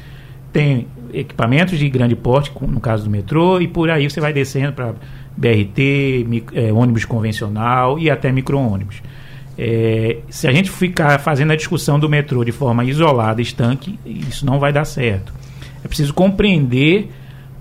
Tem 0.51 0.87
equipamentos 1.13 1.79
de 1.79 1.87
grande 1.89 2.17
porte, 2.17 2.51
no 2.67 2.81
caso 2.81 3.05
do 3.05 3.09
metrô, 3.09 3.61
e 3.61 3.67
por 3.69 3.89
aí 3.89 4.09
você 4.09 4.19
vai 4.19 4.33
descendo 4.33 4.73
para 4.73 4.93
BRT, 5.37 6.27
é, 6.53 6.73
ônibus 6.73 7.05
convencional 7.05 7.97
e 7.97 8.09
até 8.09 8.29
micro-ônibus. 8.29 9.01
É, 9.57 10.17
se 10.29 10.47
a 10.47 10.51
gente 10.51 10.69
ficar 10.69 11.19
fazendo 11.19 11.51
a 11.51 11.55
discussão 11.55 11.99
do 11.99 12.09
metrô 12.09 12.43
de 12.43 12.51
forma 12.51 12.83
isolada, 12.83 13.41
estanque, 13.41 13.99
isso 14.05 14.45
não 14.45 14.59
vai 14.59 14.73
dar 14.73 14.85
certo. 14.85 15.33
É 15.83 15.87
preciso 15.87 16.13
compreender. 16.13 17.09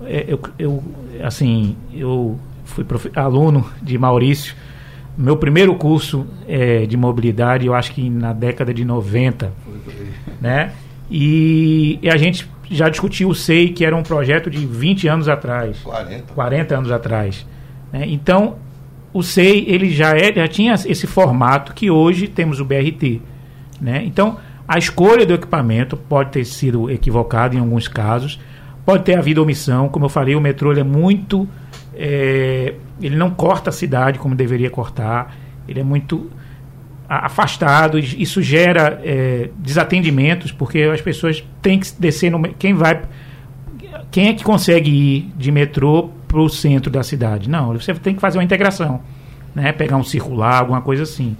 É, 0.05 0.25
eu, 0.27 0.39
eu, 0.57 0.83
assim, 1.21 1.75
eu 1.93 2.39
fui 2.65 2.85
aluno 3.15 3.69
de 3.81 3.97
Maurício. 3.97 4.55
Meu 5.15 5.37
primeiro 5.37 5.75
curso 5.75 6.25
é, 6.47 6.85
de 6.87 6.97
mobilidade, 6.97 7.67
eu 7.67 7.75
acho 7.75 7.91
que 7.91 8.09
na 8.09 8.33
década 8.33 8.73
de 8.73 8.83
90. 8.83 9.51
Né? 10.41 10.71
E, 11.11 11.99
e, 12.01 12.09
a 12.09 12.17
gente 12.17 12.49
já 12.71 12.89
discutiu 12.89 13.29
o 13.29 13.35
SEI, 13.35 13.69
que 13.69 13.85
era 13.85 13.95
um 13.95 14.01
projeto 14.01 14.49
de 14.49 14.65
20 14.65 15.07
anos 15.07 15.29
atrás. 15.29 15.77
40. 15.81 16.33
40 16.33 16.75
anos 16.75 16.91
atrás. 16.91 17.45
Né? 17.91 18.05
Então, 18.07 18.55
o 19.13 19.21
SEI 19.21 19.65
ele 19.67 19.91
já, 19.91 20.17
é, 20.17 20.33
já 20.33 20.47
tinha 20.47 20.73
esse 20.73 21.05
formato 21.05 21.73
que 21.73 21.89
hoje 21.91 22.27
temos 22.27 22.59
o 22.59 22.65
BRT. 22.65 23.21
Né? 23.79 24.03
Então, 24.05 24.37
a 24.67 24.77
escolha 24.77 25.25
do 25.25 25.33
equipamento 25.33 25.95
pode 25.95 26.31
ter 26.31 26.45
sido 26.45 26.89
equivocada 26.89 27.55
em 27.55 27.59
alguns 27.59 27.87
casos, 27.87 28.39
pode 28.85 29.03
ter 29.03 29.17
havido 29.17 29.41
omissão. 29.41 29.87
Como 29.87 30.05
eu 30.05 30.09
falei, 30.09 30.35
o 30.35 30.41
metrô 30.41 30.73
é 30.73 30.83
muito. 30.83 31.47
É, 31.95 32.73
ele 32.99 33.15
não 33.15 33.29
corta 33.29 33.69
a 33.69 33.73
cidade 33.73 34.17
como 34.17 34.33
deveria 34.33 34.69
cortar, 34.69 35.35
ele 35.67 35.79
é 35.79 35.83
muito 35.83 36.31
afastado, 37.07 37.99
isso 37.99 38.41
gera 38.41 38.99
é, 39.03 39.49
desatendimentos, 39.57 40.51
porque 40.51 40.81
as 40.81 41.01
pessoas 41.01 41.43
têm 41.61 41.79
que 41.79 41.87
descer 41.99 42.31
no. 42.31 42.41
Quem 42.53 42.73
vai. 42.73 43.01
Quem 44.09 44.29
é 44.29 44.33
que 44.33 44.43
consegue 44.43 44.89
ir 44.89 45.31
de 45.37 45.51
metrô 45.51 46.09
para 46.33 46.41
o 46.41 46.49
centro 46.49 46.89
da 46.89 47.03
cidade. 47.03 47.47
Não, 47.47 47.73
você 47.73 47.93
tem 47.93 48.15
que 48.15 48.19
fazer 48.19 48.39
uma 48.39 48.43
integração, 48.43 49.01
né? 49.53 49.71
pegar 49.71 49.97
um 49.97 50.03
circular, 50.03 50.61
alguma 50.61 50.81
coisa 50.81 51.03
assim. 51.03 51.37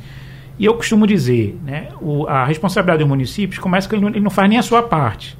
E 0.59 0.65
eu 0.65 0.75
costumo 0.75 1.07
dizer, 1.07 1.57
né, 1.65 1.87
o, 1.99 2.27
a 2.27 2.45
responsabilidade 2.45 2.99
dos 2.99 3.07
municípios 3.07 3.57
começa 3.57 3.89
que 3.89 3.95
ele 3.95 4.03
não, 4.03 4.09
ele 4.09 4.19
não, 4.19 4.29
faz 4.29 4.47
nem 4.47 4.59
a 4.59 4.61
sua 4.61 4.83
parte. 4.83 5.35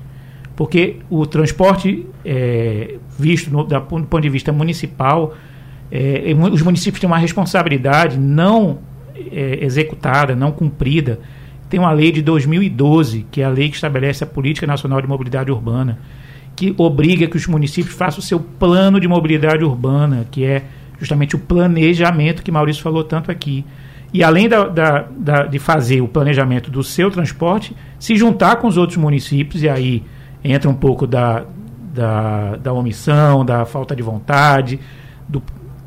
Porque 0.55 0.97
o 1.07 1.23
transporte 1.27 2.07
é, 2.25 2.95
visto 3.17 3.51
no, 3.51 3.63
da, 3.63 3.77
do 3.77 3.85
ponto 3.85 4.21
de 4.21 4.29
vista 4.29 4.51
municipal, 4.51 5.35
é, 5.91 6.33
os 6.51 6.63
municípios 6.63 6.99
têm 6.99 7.07
uma 7.07 7.19
responsabilidade 7.19 8.17
não 8.17 8.79
é, 9.15 9.63
executada, 9.63 10.35
não 10.35 10.51
cumprida. 10.51 11.19
Tem 11.69 11.79
uma 11.79 11.91
lei 11.91 12.11
de 12.11 12.23
2012, 12.23 13.27
que 13.29 13.41
é 13.41 13.45
a 13.45 13.49
lei 13.49 13.69
que 13.69 13.75
estabelece 13.75 14.23
a 14.23 14.27
Política 14.27 14.65
Nacional 14.65 14.99
de 14.99 15.07
Mobilidade 15.07 15.51
Urbana 15.51 15.99
que 16.55 16.73
obriga 16.77 17.27
que 17.27 17.37
os 17.37 17.47
municípios 17.47 17.95
façam 17.95 18.19
o 18.19 18.21
seu 18.21 18.39
plano 18.39 18.99
de 18.99 19.07
mobilidade 19.07 19.63
urbana, 19.63 20.27
que 20.29 20.45
é 20.45 20.63
justamente 20.99 21.35
o 21.35 21.39
planejamento 21.39 22.43
que 22.43 22.51
Maurício 22.51 22.83
falou 22.83 23.03
tanto 23.03 23.31
aqui. 23.31 23.65
E 24.13 24.23
além 24.23 24.47
da, 24.47 24.67
da, 24.67 25.05
da, 25.17 25.43
de 25.45 25.57
fazer 25.57 26.01
o 26.01 26.07
planejamento 26.07 26.69
do 26.69 26.83
seu 26.83 27.09
transporte, 27.09 27.75
se 27.97 28.15
juntar 28.15 28.57
com 28.57 28.67
os 28.67 28.77
outros 28.77 28.97
municípios, 28.97 29.63
e 29.63 29.69
aí 29.69 30.03
entra 30.43 30.69
um 30.69 30.75
pouco 30.75 31.07
da, 31.07 31.45
da, 31.93 32.55
da 32.57 32.73
omissão, 32.73 33.43
da 33.43 33.65
falta 33.65 33.95
de 33.95 34.03
vontade, 34.03 34.79
do 35.27 35.41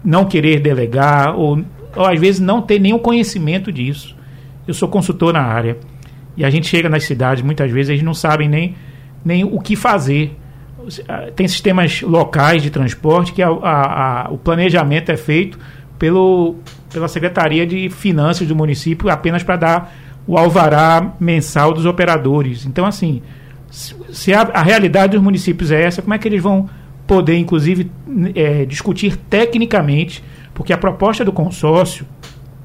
não 0.05 0.25
querer 0.25 0.59
delegar, 0.59 1.37
ou, 1.37 1.63
ou 1.95 2.05
às 2.05 2.19
vezes 2.19 2.41
não 2.41 2.61
ter 2.61 2.81
nenhum 2.81 2.99
conhecimento 2.99 3.71
disso. 3.71 4.17
Eu 4.67 4.75
sou 4.75 4.89
consultor 4.89 5.33
na 5.33 5.43
área, 5.43 5.79
e 6.37 6.45
a 6.45 6.51
gente 6.51 6.67
chega 6.67 6.89
nas 6.89 7.05
cidades, 7.05 7.45
muitas 7.45 7.71
vezes 7.71 7.91
eles 7.91 8.03
não 8.03 8.13
sabem 8.13 8.49
nem, 8.49 8.75
nem 9.25 9.45
o 9.45 9.61
que 9.61 9.77
fazer 9.77 10.37
tem 11.35 11.49
sistemas 11.49 12.03
locais 12.03 12.63
de 12.63 12.71
transporte 12.71 13.33
que 13.33 13.43
a, 13.43 13.49
a, 13.49 14.27
a, 14.27 14.31
o 14.31 14.39
planejamento 14.39 15.11
é 15.11 15.17
feito 15.17 15.59
pelo, 15.99 16.57
pela 16.93 17.09
Secretaria 17.09 17.67
de 17.67 17.89
Finanças 17.89 18.47
do 18.47 18.55
município 18.55 19.09
apenas 19.11 19.43
para 19.43 19.57
dar 19.57 19.97
o 20.27 20.37
alvará 20.37 21.15
mensal 21.21 21.73
dos 21.73 21.87
operadores. 21.87 22.67
Então, 22.67 22.85
assim, 22.85 23.23
se 23.71 24.33
a, 24.33 24.43
a 24.43 24.63
realidade 24.63 25.13
dos 25.13 25.23
municípios 25.23 25.71
é 25.71 25.83
essa, 25.83 26.03
como 26.03 26.15
é 26.15 26.19
que 26.19 26.29
eles 26.29 26.43
vão 26.43 26.69
poder, 27.07 27.37
inclusive, 27.37 27.91
é, 28.35 28.65
discutir 28.65 29.17
tecnicamente, 29.17 30.23
porque 30.53 30.73
a 30.73 30.79
proposta 30.79 31.25
do 31.25 31.33
consórcio, 31.33 32.07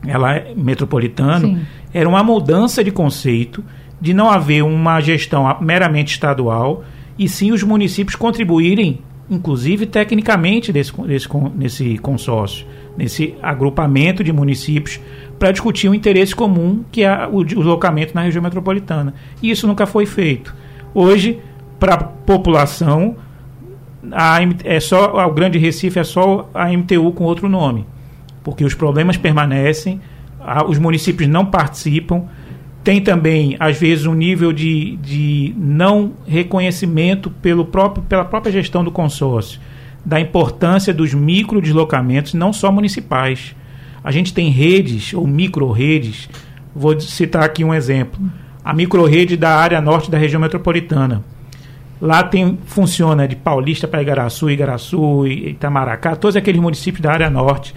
ela 0.05 0.35
é 0.35 0.53
metropolitano, 0.55 1.47
Sim. 1.47 1.61
era 1.93 2.09
uma 2.09 2.23
mudança 2.23 2.83
de 2.83 2.91
conceito 2.91 3.63
de 3.99 4.13
não 4.13 4.31
haver 4.31 4.63
uma 4.63 4.99
gestão 4.99 5.45
meramente 5.61 6.13
estadual 6.13 6.83
e 7.17 7.27
sim 7.27 7.51
os 7.51 7.63
municípios 7.63 8.15
contribuírem, 8.15 8.99
inclusive 9.29 9.85
tecnicamente, 9.85 10.71
desse, 10.71 10.93
desse, 11.01 11.29
nesse 11.55 11.97
consórcio, 11.97 12.65
nesse 12.97 13.35
agrupamento 13.41 14.23
de 14.23 14.31
municípios, 14.31 14.99
para 15.39 15.51
discutir 15.51 15.89
um 15.89 15.93
interesse 15.93 16.35
comum 16.35 16.83
que 16.91 17.03
é 17.03 17.27
o 17.31 17.43
deslocamento 17.43 18.13
na 18.13 18.21
região 18.21 18.43
metropolitana. 18.43 19.13
E 19.41 19.49
isso 19.49 19.65
nunca 19.67 19.85
foi 19.85 20.05
feito. 20.05 20.55
Hoje, 20.93 21.39
para 21.79 21.95
a 21.95 21.97
população, 21.97 23.15
é 24.63 24.79
só 24.79 25.27
o 25.27 25.33
Grande 25.33 25.57
Recife 25.57 25.99
é 25.99 26.03
só 26.03 26.49
a 26.53 26.69
MTU 26.69 27.11
com 27.11 27.23
outro 27.23 27.47
nome, 27.47 27.85
porque 28.43 28.63
os 28.63 28.73
problemas 28.73 29.17
permanecem, 29.17 30.01
a, 30.39 30.65
os 30.65 30.79
municípios 30.79 31.29
não 31.29 31.45
participam, 31.45 32.23
tem 32.83 33.01
também, 33.01 33.55
às 33.59 33.77
vezes, 33.77 34.05
um 34.05 34.13
nível 34.13 34.51
de, 34.51 34.97
de 34.97 35.53
não 35.57 36.13
reconhecimento 36.27 37.29
pelo 37.29 37.65
próprio, 37.65 38.03
pela 38.03 38.25
própria 38.25 38.51
gestão 38.51 38.83
do 38.83 38.91
consórcio 38.91 39.59
da 40.05 40.19
importância 40.19 40.93
dos 40.93 41.13
micro 41.13 41.61
deslocamentos, 41.61 42.33
não 42.33 42.51
só 42.51 42.71
municipais. 42.71 43.55
A 44.03 44.11
gente 44.11 44.33
tem 44.33 44.49
redes 44.49 45.13
ou 45.13 45.27
micro-redes, 45.27 46.27
vou 46.75 46.99
citar 46.99 47.43
aqui 47.43 47.63
um 47.63 47.73
exemplo. 47.73 48.19
A 48.63 48.73
micro-rede 48.73 49.37
da 49.37 49.55
área 49.55 49.79
norte 49.79 50.09
da 50.09 50.17
região 50.17 50.41
metropolitana. 50.41 51.23
Lá 51.99 52.23
tem, 52.23 52.57
funciona 52.65 53.27
de 53.27 53.35
Paulista 53.35 53.87
para 53.87 54.01
Igaraçu, 54.01 54.49
Igaraçu, 54.49 55.27
Itamaracá, 55.27 56.15
todos 56.15 56.35
aqueles 56.35 56.59
municípios 56.59 57.01
da 57.01 57.11
área 57.11 57.29
norte 57.29 57.75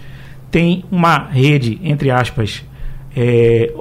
tem 0.51 0.85
uma 0.91 1.19
rede, 1.19 1.81
entre 1.83 2.11
aspas, 2.11 2.65
é, 3.15 3.75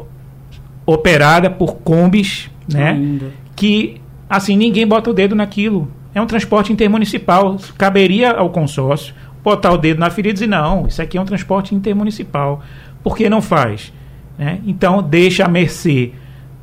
operada 0.86 1.50
por 1.50 1.76
combis, 1.78 2.50
né? 2.72 3.20
Que 3.56 4.02
assim 4.30 4.56
ninguém 4.58 4.88
bota 4.88 5.10
o 5.10 5.14
dedo 5.14 5.36
naquilo. 5.36 5.92
É 6.14 6.22
um 6.22 6.28
transporte 6.28 6.72
intermunicipal. 6.72 7.58
Caberia 7.78 8.32
ao 8.32 8.50
consórcio 8.50 9.14
botar 9.44 9.72
o 9.72 9.78
dedo 9.78 10.00
na 10.00 10.10
ferida 10.10 10.32
e 10.32 10.34
dizer 10.34 10.48
não, 10.48 10.88
isso 10.88 11.02
aqui 11.02 11.18
é 11.18 11.22
um 11.22 11.26
transporte 11.26 11.76
intermunicipal. 11.76 12.62
Por 13.04 13.18
que 13.18 13.30
não 13.30 13.42
faz? 13.42 13.92
Né? 14.38 14.60
Então 14.66 15.04
deixa 15.04 15.44
a 15.44 15.50
mercê 15.50 16.12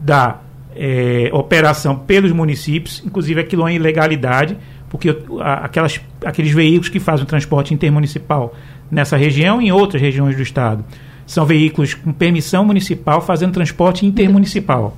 da 0.01 0.41
é, 0.75 1.29
operação 1.33 1.97
pelos 1.97 2.33
municípios, 2.33 3.03
inclusive 3.05 3.41
aquilo 3.41 3.69
é 3.69 3.75
ilegalidade, 3.75 4.57
porque 4.89 5.15
aquelas, 5.63 6.01
aqueles 6.25 6.53
veículos 6.53 6.89
que 6.89 6.99
fazem 6.99 7.25
o 7.25 7.27
transporte 7.29 7.75
intermunicipal 7.75 8.55
nessa 8.91 9.17
região 9.17 9.61
e 9.61 9.67
em 9.67 9.73
outras 9.73 10.01
regiões 10.01 10.35
do 10.35 10.43
estado 10.43 10.85
são 11.31 11.47
veículos 11.47 11.95
com 11.95 12.13
permissão 12.13 12.65
municipal 12.65 13.21
fazendo 13.21 13.53
transporte 13.53 14.05
intermunicipal. 14.05 14.97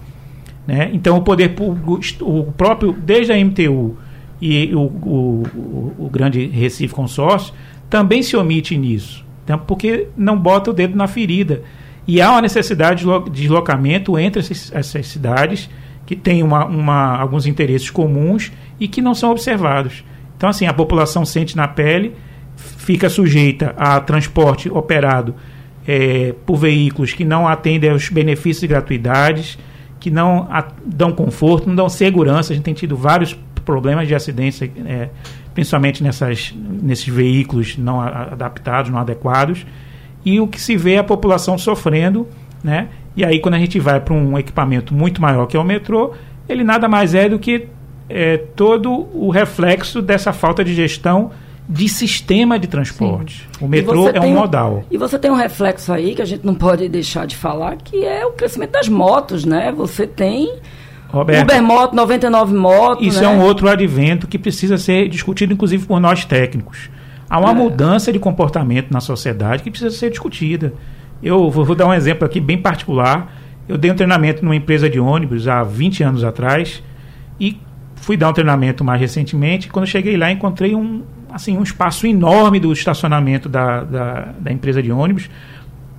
Né? 0.66 0.88
Então, 0.94 1.18
o 1.18 1.20
poder 1.20 1.50
público, 1.50 2.00
o 2.22 2.44
próprio, 2.52 2.94
desde 2.94 3.34
a 3.34 3.36
MTU 3.36 3.98
e 4.40 4.74
o, 4.74 4.80
o, 4.80 5.92
o, 5.98 6.08
Grande 6.10 6.46
Recife 6.46 6.94
Consórcio, 6.94 7.52
também 7.90 8.22
se 8.22 8.34
omite 8.34 8.78
nisso, 8.78 9.22
então, 9.44 9.58
porque 9.58 10.08
não 10.16 10.38
bota 10.38 10.70
o 10.70 10.72
dedo 10.72 10.96
na 10.96 11.06
ferida. 11.06 11.64
E 12.08 12.18
há 12.18 12.30
uma 12.30 12.40
necessidade 12.40 13.04
de 13.04 13.30
deslocamento 13.30 14.18
entre 14.18 14.40
essas, 14.40 14.72
essas 14.74 15.08
cidades 15.08 15.68
que 16.06 16.16
têm 16.16 16.42
uma, 16.42 16.64
uma, 16.64 17.14
alguns 17.14 17.44
interesses 17.44 17.90
comuns 17.90 18.50
e 18.80 18.88
que 18.88 19.02
não 19.02 19.14
são 19.14 19.32
observados. 19.32 20.02
Então, 20.38 20.48
assim, 20.48 20.66
a 20.66 20.72
população 20.72 21.26
sente 21.26 21.54
na 21.54 21.68
pele, 21.68 22.14
fica 22.56 23.10
sujeita 23.10 23.74
a 23.76 24.00
transporte 24.00 24.70
operado 24.70 25.34
é, 25.86 26.34
por 26.46 26.56
veículos 26.56 27.12
que 27.12 27.24
não 27.24 27.46
atendem 27.46 27.90
aos 27.90 28.08
benefícios 28.08 28.62
e 28.62 28.66
gratuidades, 28.66 29.58
que 29.98 30.10
não 30.10 30.46
a, 30.50 30.66
dão 30.84 31.12
conforto, 31.12 31.68
não 31.68 31.74
dão 31.74 31.88
segurança. 31.88 32.52
A 32.52 32.56
gente 32.56 32.64
tem 32.64 32.74
tido 32.74 32.96
vários 32.96 33.36
problemas 33.64 34.08
de 34.08 34.14
acidentes, 34.14 34.62
é, 34.62 35.08
principalmente 35.54 36.02
nessas, 36.02 36.54
nesses 36.54 37.06
veículos 37.06 37.76
não 37.76 38.00
adaptados, 38.00 38.90
não 38.90 38.98
adequados. 38.98 39.66
E 40.24 40.40
o 40.40 40.46
que 40.46 40.60
se 40.60 40.76
vê 40.76 40.94
é 40.94 40.98
a 40.98 41.04
população 41.04 41.58
sofrendo, 41.58 42.28
né? 42.62 42.88
E 43.16 43.24
aí, 43.24 43.40
quando 43.40 43.54
a 43.54 43.58
gente 43.58 43.78
vai 43.78 44.00
para 44.00 44.14
um 44.14 44.38
equipamento 44.38 44.94
muito 44.94 45.20
maior 45.20 45.46
que 45.46 45.56
é 45.56 45.60
o 45.60 45.64
metrô, 45.64 46.14
ele 46.48 46.64
nada 46.64 46.88
mais 46.88 47.14
é 47.14 47.28
do 47.28 47.38
que 47.38 47.68
é, 48.08 48.36
todo 48.36 48.90
o 49.12 49.30
reflexo 49.30 50.00
dessa 50.00 50.32
falta 50.32 50.64
de 50.64 50.74
gestão 50.74 51.30
de 51.68 51.88
sistema 51.88 52.58
de 52.58 52.66
transporte. 52.66 53.48
Sim. 53.58 53.64
O 53.64 53.68
metrô 53.68 54.08
é 54.08 54.20
um 54.20 54.34
modal. 54.34 54.84
E 54.90 54.98
você 54.98 55.18
tem 55.18 55.30
um 55.30 55.36
reflexo 55.36 55.92
aí 55.92 56.14
que 56.14 56.22
a 56.22 56.24
gente 56.24 56.44
não 56.44 56.54
pode 56.54 56.88
deixar 56.88 57.26
de 57.26 57.36
falar, 57.36 57.76
que 57.76 58.04
é 58.04 58.26
o 58.26 58.32
crescimento 58.32 58.72
das 58.72 58.88
motos, 58.88 59.44
né? 59.44 59.72
Você 59.72 60.06
tem 60.06 60.60
Roberto, 61.08 61.42
Uber 61.42 61.62
Moto, 61.62 61.94
99 61.94 62.54
motos. 62.54 63.06
Isso 63.06 63.20
né? 63.20 63.26
é 63.26 63.28
um 63.28 63.42
outro 63.42 63.68
advento 63.68 64.26
que 64.26 64.38
precisa 64.38 64.78
ser 64.78 65.08
discutido, 65.08 65.52
inclusive, 65.52 65.86
por 65.86 66.00
nós 66.00 66.24
técnicos. 66.24 66.90
Há 67.28 67.38
uma 67.38 67.50
é. 67.50 67.54
mudança 67.54 68.12
de 68.12 68.18
comportamento 68.18 68.90
na 68.90 69.00
sociedade 69.00 69.62
que 69.62 69.70
precisa 69.70 69.90
ser 69.90 70.10
discutida. 70.10 70.72
Eu 71.22 71.50
vou, 71.50 71.64
vou 71.64 71.76
dar 71.76 71.86
um 71.86 71.94
exemplo 71.94 72.24
aqui 72.24 72.40
bem 72.40 72.58
particular. 72.58 73.32
Eu 73.68 73.78
dei 73.78 73.90
um 73.90 73.94
treinamento 73.94 74.42
numa 74.44 74.56
empresa 74.56 74.90
de 74.90 74.98
ônibus 74.98 75.46
há 75.46 75.62
20 75.62 76.02
anos 76.02 76.24
atrás 76.24 76.82
e 77.38 77.58
fui 77.94 78.16
dar 78.16 78.30
um 78.30 78.32
treinamento 78.32 78.82
mais 78.82 79.00
recentemente. 79.00 79.68
Quando 79.68 79.86
cheguei 79.86 80.16
lá, 80.16 80.30
encontrei 80.30 80.74
um, 80.74 81.02
assim, 81.32 81.56
um 81.56 81.62
espaço 81.62 82.06
enorme 82.06 82.60
do 82.60 82.72
estacionamento 82.72 83.48
da, 83.48 83.82
da, 83.82 84.28
da 84.38 84.52
empresa 84.52 84.82
de 84.82 84.92
ônibus, 84.92 85.28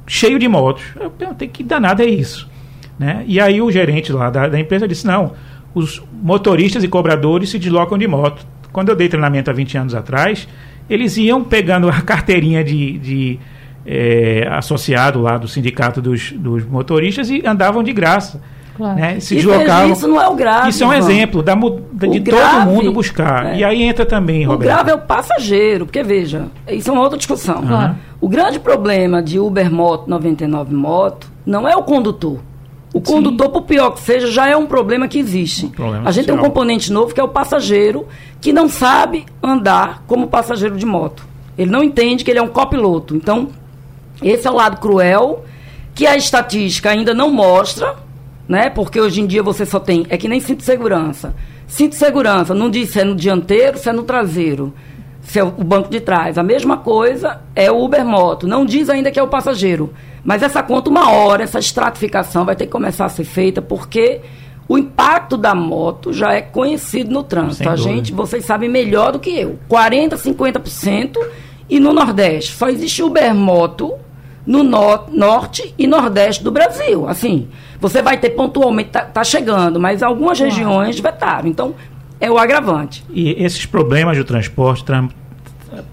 cheio 0.05 0.37
de 0.37 0.47
motos. 0.47 0.83
Eu 0.99 1.09
perguntei 1.09 1.47
que 1.47 1.63
danada 1.63 2.03
é 2.03 2.07
isso. 2.07 2.49
Né? 2.97 3.23
E 3.27 3.39
aí 3.39 3.61
o 3.61 3.71
gerente 3.71 4.11
lá 4.11 4.29
da, 4.29 4.47
da 4.47 4.59
empresa 4.59 4.87
disse, 4.87 5.05
não, 5.05 5.33
os 5.73 6.01
motoristas 6.21 6.83
e 6.83 6.87
cobradores 6.87 7.49
se 7.49 7.57
deslocam 7.57 7.97
de 7.97 8.07
moto. 8.07 8.45
Quando 8.71 8.89
eu 8.89 8.95
dei 8.95 9.09
treinamento 9.09 9.49
há 9.49 9.53
20 9.53 9.77
anos 9.77 9.95
atrás, 9.95 10.47
eles 10.89 11.17
iam 11.17 11.43
pegando 11.43 11.89
a 11.89 12.01
carteirinha 12.01 12.63
de, 12.63 12.97
de 12.99 13.39
é, 13.85 14.47
associado 14.51 15.21
lá 15.21 15.37
do 15.37 15.47
sindicato 15.47 16.01
dos, 16.01 16.31
dos 16.31 16.65
motoristas 16.65 17.29
e 17.29 17.43
andavam 17.45 17.83
de 17.83 17.93
graça. 17.93 18.41
Claro. 18.75 18.99
Né? 18.99 19.19
Se 19.19 19.35
deslocavam. 19.35 19.93
Isso 19.93 20.07
não 20.07 20.21
é 20.21 20.27
o 20.27 20.35
grave. 20.35 20.69
Isso 20.69 20.83
é 20.83 20.87
um 20.87 20.93
exemplo 20.93 21.43
da, 21.43 21.53
de 21.55 22.19
grave, 22.19 22.65
todo 22.65 22.75
mundo 22.75 22.91
buscar. 22.91 23.53
É. 23.53 23.57
E 23.57 23.63
aí 23.63 23.83
entra 23.83 24.05
também, 24.05 24.43
Roberto. 24.43 24.61
O 24.61 24.63
grave 24.63 24.91
é 24.91 24.95
o 24.95 24.99
passageiro, 24.99 25.85
porque 25.85 26.01
veja, 26.01 26.47
isso 26.67 26.89
é 26.89 26.93
uma 26.93 27.01
outra 27.01 27.17
discussão. 27.17 27.59
Uhum. 27.59 27.95
O 28.19 28.27
grande 28.27 28.59
problema 28.59 29.21
de 29.21 29.39
Uber 29.39 29.71
Moto 29.71 30.09
99 30.09 30.73
Moto 30.73 31.27
não 31.45 31.67
é 31.67 31.75
o 31.75 31.83
condutor. 31.83 32.39
O 32.93 33.01
condutor, 33.01 33.49
por 33.49 33.63
pior 33.63 33.91
que 33.91 34.01
seja, 34.01 34.27
já 34.31 34.47
é 34.47 34.55
um 34.55 34.67
problema 34.67 35.07
que 35.07 35.17
existe. 35.17 35.71
Um 35.79 35.85
a 36.05 36.11
gente 36.11 36.25
social. 36.25 36.25
tem 36.25 36.35
um 36.35 36.37
componente 36.37 36.93
novo 36.93 37.13
que 37.13 37.19
é 37.19 37.23
o 37.23 37.27
passageiro 37.27 38.07
que 38.39 38.53
não 38.53 38.69
sabe 38.69 39.25
andar 39.41 40.03
como 40.05 40.27
passageiro 40.27 40.77
de 40.77 40.85
moto. 40.85 41.25
Ele 41.57 41.71
não 41.71 41.83
entende 41.83 42.23
que 42.23 42.29
ele 42.29 42.39
é 42.39 42.41
um 42.41 42.47
copiloto. 42.47 43.15
Então, 43.15 43.49
esse 44.21 44.47
é 44.47 44.51
o 44.51 44.53
lado 44.53 44.77
cruel 44.77 45.43
que 45.95 46.05
a 46.05 46.15
estatística 46.15 46.89
ainda 46.89 47.13
não 47.13 47.31
mostra, 47.31 47.95
né? 48.53 48.69
Porque 48.69 49.01
hoje 49.01 49.19
em 49.19 49.25
dia 49.25 49.41
você 49.41 49.65
só 49.65 49.79
tem. 49.79 50.05
É 50.09 50.15
que 50.15 50.27
nem 50.27 50.39
cinto 50.39 50.59
de 50.59 50.65
segurança. 50.65 51.35
Cinto 51.67 51.93
de 51.93 51.97
segurança 51.97 52.53
não 52.53 52.69
diz 52.69 52.91
se 52.91 52.99
é 52.99 53.03
no 53.03 53.15
dianteiro, 53.15 53.79
se 53.79 53.89
é 53.89 53.93
no 53.93 54.03
traseiro. 54.03 54.71
Se 55.21 55.39
é 55.39 55.43
o 55.43 55.49
banco 55.51 55.89
de 55.89 55.99
trás. 55.99 56.37
A 56.37 56.43
mesma 56.43 56.77
coisa 56.77 57.41
é 57.55 57.71
o 57.71 57.83
Uber 57.83 58.05
Moto. 58.05 58.47
Não 58.47 58.63
diz 58.63 58.89
ainda 58.89 59.09
que 59.09 59.19
é 59.19 59.23
o 59.23 59.27
passageiro. 59.27 59.91
Mas 60.23 60.43
essa 60.43 60.61
conta, 60.61 60.89
uma 60.89 61.09
hora, 61.09 61.43
essa 61.43 61.57
estratificação 61.57 62.45
vai 62.45 62.55
ter 62.55 62.65
que 62.65 62.71
começar 62.71 63.05
a 63.05 63.09
ser 63.09 63.23
feita, 63.23 63.61
porque 63.61 64.21
o 64.67 64.77
impacto 64.77 65.35
da 65.35 65.55
moto 65.55 66.13
já 66.13 66.33
é 66.33 66.41
conhecido 66.41 67.11
no 67.11 67.23
trânsito. 67.23 67.67
a 67.67 67.75
gente, 67.75 68.13
vocês 68.13 68.45
sabem 68.45 68.69
melhor 68.69 69.13
do 69.13 69.19
que 69.19 69.31
eu. 69.31 69.57
40%, 69.69 70.15
50%. 70.15 71.17
E 71.69 71.79
no 71.79 71.91
Nordeste, 71.91 72.53
só 72.53 72.69
existe 72.69 73.01
Uber 73.01 73.33
Moto 73.33 73.93
no 74.45 74.63
no 74.63 75.07
norte 75.11 75.73
e 75.77 75.87
nordeste 75.87 76.43
do 76.43 76.51
Brasil. 76.51 77.07
Assim, 77.07 77.47
você 77.79 78.01
vai 78.01 78.17
ter 78.17 78.31
pontualmente, 78.31 78.89
tá, 78.89 79.01
tá 79.01 79.23
chegando, 79.23 79.79
mas 79.79 80.03
algumas 80.03 80.39
regiões 80.39 80.99
vetaram. 80.99 81.47
Então, 81.47 81.73
é 82.19 82.29
o 82.29 82.37
agravante. 82.37 83.03
E 83.09 83.31
esses 83.43 83.65
problemas 83.65 84.17
do 84.17 84.23
transporte 84.23 84.83
tra 84.83 85.07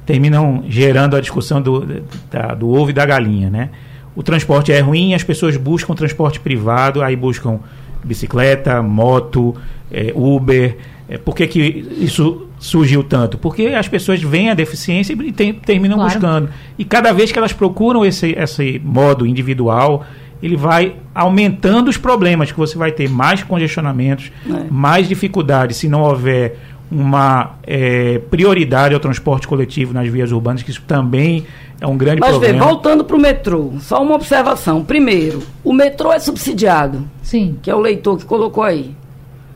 terminam 0.05 0.65
gerando 0.69 1.17
a 1.17 1.21
discussão 1.21 1.61
do, 1.61 1.87
da, 2.31 2.55
do 2.55 2.69
ovo 2.69 2.91
e 2.91 2.93
da 2.93 3.07
galinha, 3.07 3.49
né? 3.49 3.71
O 4.15 4.23
transporte 4.23 4.71
é 4.71 4.81
ruim, 4.81 5.15
as 5.15 5.25
pessoas 5.25 5.57
buscam 5.57 5.95
transporte 5.95 6.39
privado, 6.39 7.03
aí 7.03 7.17
buscam 7.17 7.61
bicicleta, 8.05 8.83
moto, 8.83 9.55
é, 9.91 10.13
Uber. 10.15 10.77
É, 11.09 11.17
por 11.17 11.35
que, 11.35 11.47
que 11.47 11.61
isso 11.99 12.47
surgiu 12.61 13.03
tanto? 13.03 13.39
Porque 13.39 13.69
as 13.69 13.89
pessoas 13.89 14.23
veem 14.23 14.51
a 14.51 14.55
deficiência 14.55 15.15
e 15.15 15.33
tem, 15.33 15.53
terminam 15.53 15.97
claro. 15.97 16.13
buscando. 16.13 16.49
E 16.79 16.85
cada 16.85 17.13
vez 17.13 17.33
que 17.33 17.39
elas 17.39 17.53
procuram 17.53 18.05
esse, 18.05 18.33
esse 18.39 18.81
modo 18.85 19.27
individual, 19.27 20.05
ele 20.43 20.57
vai 20.57 20.95
aumentando 21.15 21.89
os 21.89 21.97
problemas, 21.97 22.53
que 22.53 22.59
você 22.59 22.77
vai 22.77 22.93
ter 22.93 23.09
mais 23.09 23.43
congestionamentos, 23.43 24.31
é. 24.49 24.65
mais 24.71 25.09
dificuldades 25.09 25.79
se 25.79 25.89
não 25.89 26.03
houver 26.03 26.59
uma 26.91 27.55
é, 27.63 28.19
prioridade 28.31 28.95
ao 28.95 29.01
transporte 29.01 29.47
coletivo 29.47 29.95
nas 29.95 30.09
vias 30.09 30.33
urbanas, 30.33 30.63
que 30.63 30.71
isso 30.71 30.83
também 30.87 31.47
é 31.81 31.87
um 31.87 31.97
grande 31.97 32.21
Mas 32.21 32.31
problema. 32.31 32.59
Mas 32.59 32.69
voltando 32.69 33.05
para 33.05 33.17
o 33.17 33.21
metrô, 33.21 33.73
só 33.79 34.03
uma 34.03 34.15
observação. 34.17 34.85
Primeiro, 34.85 35.41
o 35.63 35.73
metrô 35.73 36.13
é 36.13 36.19
subsidiado. 36.19 37.09
Sim. 37.23 37.57
Que 37.63 37.71
é 37.71 37.75
o 37.75 37.79
leitor 37.79 38.19
que 38.19 38.25
colocou 38.25 38.65
aí. 38.65 38.95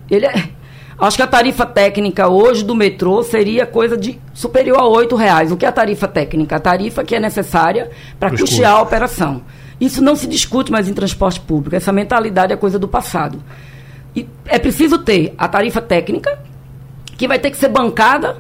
Ele 0.09 0.27
é, 0.27 0.49
acho 0.99 1.17
que 1.17 1.23
a 1.23 1.27
tarifa 1.27 1.67
técnica 1.67 2.29
hoje 2.29 2.65
do 2.65 2.75
metrô 2.75 3.23
seria 3.23 3.67
coisa 3.67 3.97
de 3.97 4.21
superior 4.33 4.79
a 4.79 5.01
R$ 5.01 5.17
reais. 5.17 5.51
O 5.53 5.57
que 5.57 5.65
é 5.65 5.69
a 5.69 5.73
tarifa 5.73 6.07
técnica? 6.07 6.57
A 6.57 6.61
tarifa 6.61 7.05
que 7.05 7.15
é 7.15 7.21
necessária 7.21 7.91
para 8.19 8.31
custear 8.31 8.73
a 8.73 8.83
operação. 8.83 9.43
Isso 9.81 10.03
não 10.03 10.15
se 10.15 10.27
discute 10.27 10.71
mais 10.71 10.89
em 10.89 10.95
transporte 10.95 11.41
público. 11.41 11.75
Essa 11.75 11.93
mentalidade 11.93 12.53
é 12.53 12.57
coisa 12.57 12.79
do 12.79 12.89
passado. 12.89 13.43
E 14.15 14.29
é 14.47 14.59
preciso 14.59 14.99
ter 14.99 15.35
a 15.37 15.49
tarifa 15.49 15.81
técnica, 15.81 16.39
que 17.17 17.27
vai 17.27 17.39
ter 17.39 17.51
que 17.51 17.57
ser 17.57 17.69
bancada 17.69 18.37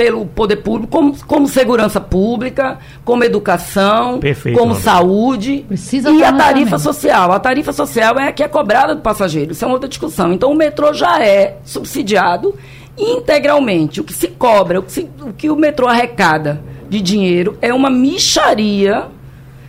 pelo 0.00 0.24
poder 0.24 0.56
público, 0.56 0.90
como, 0.90 1.14
como 1.26 1.46
segurança 1.46 2.00
pública, 2.00 2.78
como 3.04 3.22
educação, 3.22 4.18
Perfeito, 4.18 4.58
como 4.58 4.74
saúde. 4.74 5.66
Precisa 5.68 6.10
e 6.10 6.24
a 6.24 6.32
tarifa 6.32 6.78
social. 6.78 7.30
A 7.30 7.38
tarifa 7.38 7.70
social 7.70 8.18
é 8.18 8.28
a 8.28 8.32
que 8.32 8.42
é 8.42 8.48
cobrada 8.48 8.94
do 8.94 9.02
passageiro. 9.02 9.52
Isso 9.52 9.62
é 9.62 9.68
uma 9.68 9.74
outra 9.74 9.90
discussão. 9.90 10.32
Então 10.32 10.52
o 10.52 10.54
metrô 10.54 10.94
já 10.94 11.22
é 11.22 11.58
subsidiado 11.66 12.54
integralmente. 12.96 14.00
O 14.00 14.04
que 14.04 14.14
se 14.14 14.28
cobra, 14.28 14.80
o 14.80 14.82
que, 14.84 14.90
se, 14.90 15.10
o, 15.20 15.34
que 15.34 15.50
o 15.50 15.56
metrô 15.56 15.86
arrecada 15.86 16.62
de 16.88 16.98
dinheiro 17.02 17.58
é 17.60 17.74
uma 17.74 17.90
micharia 17.90 19.04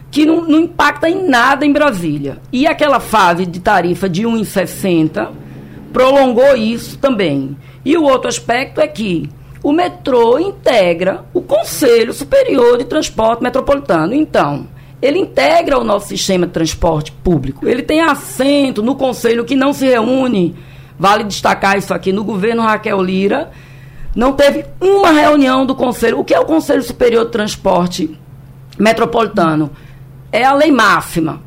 que 0.09 0.25
não, 0.25 0.47
não 0.47 0.61
impacta 0.61 1.09
em 1.09 1.27
nada 1.27 1.65
em 1.65 1.73
Brasília. 1.73 2.37
E 2.53 2.65
aquela 2.65 3.01
fase 3.01 3.45
de 3.45 3.59
tarifa 3.59 4.07
de 4.07 4.23
1,60 4.23 5.27
prolongou 5.91 6.55
isso 6.55 6.97
também. 6.99 7.57
E 7.83 7.97
o 7.97 8.03
outro 8.03 8.29
aspecto 8.29 8.79
é 8.79 8.87
que 8.87 9.29
o 9.63 9.71
metrô 9.71 10.39
integra 10.39 11.23
o 11.33 11.41
Conselho 11.41 12.13
Superior 12.13 12.77
de 12.77 12.85
Transporte 12.85 13.43
Metropolitano. 13.43 14.13
Então, 14.13 14.67
ele 15.01 15.19
integra 15.19 15.79
o 15.79 15.83
nosso 15.83 16.07
sistema 16.07 16.47
de 16.47 16.53
transporte 16.53 17.11
público. 17.11 17.67
Ele 17.67 17.81
tem 17.81 18.01
assento 18.01 18.81
no 18.81 18.95
conselho 18.95 19.45
que 19.45 19.55
não 19.55 19.73
se 19.73 19.85
reúne. 19.85 20.55
Vale 20.97 21.23
destacar 21.23 21.77
isso 21.77 21.93
aqui 21.93 22.11
no 22.11 22.23
governo 22.23 22.61
Raquel 22.61 23.01
Lira. 23.01 23.51
Não 24.15 24.33
teve 24.33 24.65
uma 24.79 25.11
reunião 25.11 25.65
do 25.65 25.73
conselho. 25.73 26.19
O 26.19 26.23
que 26.23 26.33
é 26.33 26.39
o 26.39 26.45
Conselho 26.45 26.83
Superior 26.83 27.25
de 27.25 27.31
Transporte 27.31 28.19
Metropolitano? 28.77 29.71
É 30.31 30.43
a 30.43 30.53
lei 30.53 30.71
máxima. 30.71 31.41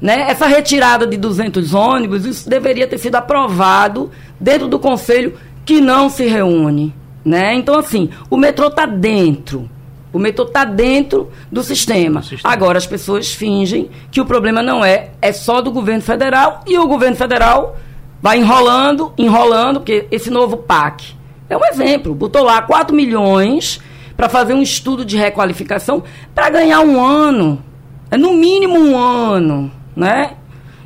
Né? 0.00 0.26
Essa 0.28 0.46
retirada 0.46 1.06
de 1.06 1.16
200 1.16 1.74
ônibus, 1.74 2.26
isso 2.26 2.48
deveria 2.48 2.86
ter 2.86 2.98
sido 2.98 3.14
aprovado 3.14 4.10
dentro 4.38 4.68
do 4.68 4.78
conselho 4.78 5.38
que 5.64 5.80
não 5.80 6.10
se 6.10 6.26
reúne. 6.26 6.94
Né? 7.24 7.54
Então, 7.54 7.78
assim, 7.78 8.10
o 8.28 8.36
metrô 8.36 8.68
está 8.68 8.86
dentro. 8.86 9.68
O 10.12 10.18
metrô 10.18 10.44
está 10.44 10.64
dentro 10.64 11.30
do 11.50 11.62
sistema. 11.62 12.22
sistema. 12.22 12.52
Agora, 12.52 12.76
as 12.76 12.86
pessoas 12.86 13.32
fingem 13.32 13.88
que 14.10 14.20
o 14.20 14.26
problema 14.26 14.62
não 14.62 14.84
é, 14.84 15.10
é 15.22 15.32
só 15.32 15.62
do 15.62 15.70
governo 15.70 16.02
federal 16.02 16.62
e 16.66 16.78
o 16.78 16.86
governo 16.86 17.16
federal 17.16 17.76
vai 18.20 18.38
enrolando, 18.38 19.12
enrolando, 19.16 19.80
porque 19.80 20.06
esse 20.10 20.30
novo 20.30 20.58
PAC 20.58 21.14
é 21.48 21.56
um 21.56 21.64
exemplo. 21.64 22.14
Botou 22.14 22.42
lá 22.42 22.62
4 22.62 22.94
milhões 22.94 23.80
para 24.16 24.28
fazer 24.28 24.54
um 24.54 24.62
estudo 24.62 25.04
de 25.04 25.16
requalificação 25.16 26.02
para 26.34 26.50
ganhar 26.50 26.80
um 26.80 27.02
ano. 27.04 27.62
É 28.10 28.16
no 28.16 28.34
mínimo 28.34 28.78
um 28.78 28.96
ano, 28.96 29.70
né? 29.96 30.32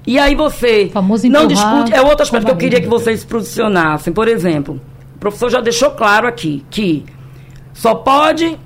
E 0.06 0.18
aí 0.18 0.36
você 0.36 0.90
não 1.28 1.46
discute. 1.48 1.92
É 1.92 2.00
outro 2.00 2.22
aspecto 2.22 2.46
que 2.46 2.52
eu 2.52 2.56
queria 2.56 2.80
que 2.80 2.86
vocês 2.86 3.20
se 3.20 3.26
posicionassem. 3.26 4.12
Por 4.12 4.28
exemplo, 4.28 4.80
professor 5.30 5.50
já 5.50 5.60
deixou 5.60 5.90
claro 5.90 6.28
aqui 6.28 6.64
que 6.70 7.04
só 7.72 7.94
pode. 7.94 8.58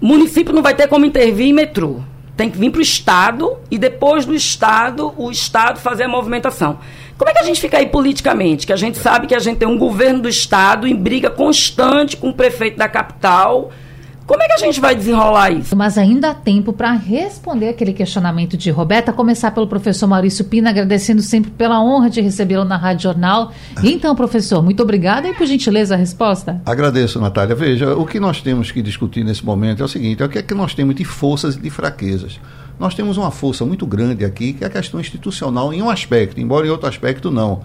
Município 0.00 0.54
não 0.54 0.62
vai 0.62 0.74
ter 0.74 0.88
como 0.88 1.04
intervir 1.04 1.46
em 1.46 1.52
metrô. 1.52 2.00
Tem 2.36 2.50
que 2.50 2.58
vir 2.58 2.70
para 2.70 2.78
o 2.78 2.82
Estado 2.82 3.58
e 3.70 3.78
depois 3.78 4.24
do 4.24 4.34
Estado, 4.34 5.12
o 5.16 5.30
Estado 5.30 5.78
fazer 5.78 6.04
a 6.04 6.08
movimentação. 6.08 6.78
Como 7.18 7.30
é 7.30 7.34
que 7.34 7.38
a 7.38 7.44
gente 7.44 7.60
fica 7.60 7.76
aí 7.76 7.86
politicamente? 7.86 8.66
Que 8.66 8.72
a 8.72 8.76
gente 8.76 8.96
sabe 8.96 9.26
que 9.26 9.34
a 9.34 9.38
gente 9.38 9.58
tem 9.58 9.68
um 9.68 9.76
governo 9.76 10.22
do 10.22 10.28
Estado 10.28 10.86
em 10.86 10.96
briga 10.96 11.28
constante 11.30 12.16
com 12.16 12.30
o 12.30 12.34
prefeito 12.34 12.78
da 12.78 12.88
capital 12.88 13.70
como 14.30 14.44
é 14.44 14.46
que 14.46 14.52
a 14.52 14.58
gente 14.58 14.80
vai 14.80 14.94
desenrolar 14.94 15.50
isso? 15.50 15.74
Mas 15.74 15.98
ainda 15.98 16.30
há 16.30 16.34
tempo 16.34 16.72
para 16.72 16.92
responder 16.92 17.70
aquele 17.70 17.92
questionamento 17.92 18.56
de 18.56 18.70
Roberta, 18.70 19.12
começar 19.12 19.50
pelo 19.50 19.66
professor 19.66 20.06
Maurício 20.06 20.44
Pina, 20.44 20.70
agradecendo 20.70 21.20
sempre 21.20 21.50
pela 21.50 21.82
honra 21.82 22.08
de 22.08 22.20
recebê-lo 22.20 22.64
na 22.64 22.76
Rádio 22.76 23.02
Jornal. 23.02 23.50
Então, 23.82 24.14
professor, 24.14 24.62
muito 24.62 24.84
obrigada 24.84 25.26
e, 25.26 25.34
por 25.34 25.48
gentileza, 25.48 25.94
a 25.94 25.98
resposta. 25.98 26.62
Agradeço, 26.64 27.20
Natália. 27.20 27.56
Veja, 27.56 27.96
o 27.96 28.06
que 28.06 28.20
nós 28.20 28.40
temos 28.40 28.70
que 28.70 28.80
discutir 28.80 29.24
nesse 29.24 29.44
momento 29.44 29.82
é 29.82 29.84
o 29.84 29.88
seguinte: 29.88 30.22
é 30.22 30.26
o 30.26 30.28
que 30.28 30.38
é 30.38 30.42
que 30.42 30.54
nós 30.54 30.74
temos 30.74 30.94
de 30.94 31.04
forças 31.04 31.56
e 31.56 31.60
de 31.60 31.68
fraquezas. 31.68 32.38
Nós 32.78 32.94
temos 32.94 33.16
uma 33.16 33.32
força 33.32 33.66
muito 33.66 33.84
grande 33.84 34.24
aqui, 34.24 34.52
que 34.52 34.62
é 34.62 34.68
a 34.68 34.70
questão 34.70 35.00
institucional 35.00 35.72
em 35.72 35.82
um 35.82 35.90
aspecto, 35.90 36.40
embora 36.40 36.64
em 36.64 36.70
outro 36.70 36.88
aspecto 36.88 37.32
não. 37.32 37.62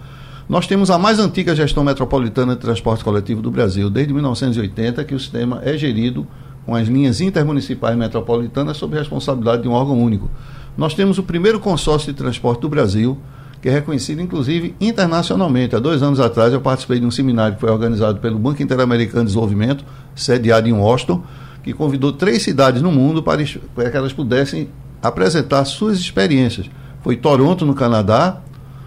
Nós 0.49 0.65
temos 0.65 0.89
a 0.89 0.97
mais 0.97 1.19
antiga 1.19 1.55
gestão 1.55 1.83
metropolitana 1.83 2.55
de 2.55 2.61
transporte 2.61 3.03
coletivo 3.03 3.39
do 3.39 3.51
Brasil, 3.51 3.87
desde 3.87 4.11
1980, 4.11 5.03
que 5.03 5.13
o 5.13 5.19
sistema 5.19 5.61
é 5.63 5.77
gerido 5.77 6.25
com 6.65 6.75
as 6.75 6.87
linhas 6.87 7.21
intermunicipais 7.21 7.95
metropolitanas 7.97 8.77
sob 8.77 8.97
responsabilidade 8.97 9.61
de 9.61 9.67
um 9.67 9.73
órgão 9.73 10.01
único. 10.01 10.29
Nós 10.77 10.93
temos 10.93 11.17
o 11.17 11.23
primeiro 11.23 11.59
consórcio 11.59 12.11
de 12.11 12.17
transporte 12.17 12.61
do 12.61 12.69
Brasil, 12.69 13.17
que 13.61 13.69
é 13.69 13.71
reconhecido 13.71 14.21
inclusive 14.21 14.75
internacionalmente. 14.81 15.75
Há 15.75 15.79
dois 15.79 16.03
anos 16.03 16.19
atrás 16.19 16.53
eu 16.53 16.61
participei 16.61 16.99
de 16.99 17.05
um 17.05 17.11
seminário 17.11 17.55
que 17.55 17.61
foi 17.61 17.69
organizado 17.69 18.19
pelo 18.19 18.37
Banco 18.37 18.61
Interamericano 18.61 19.21
de 19.21 19.27
Desenvolvimento, 19.27 19.85
sediado 20.15 20.67
em 20.67 20.73
Washington, 20.73 21.23
que 21.63 21.73
convidou 21.73 22.11
três 22.11 22.43
cidades 22.43 22.81
no 22.81 22.91
mundo 22.91 23.23
para, 23.23 23.43
que 23.43 23.59
elas 23.97 24.13
pudessem 24.13 24.69
apresentar 25.01 25.65
suas 25.65 25.97
experiências. 25.99 26.69
Foi 27.01 27.15
Toronto, 27.15 27.65
no 27.65 27.73
Canadá, 27.73 28.41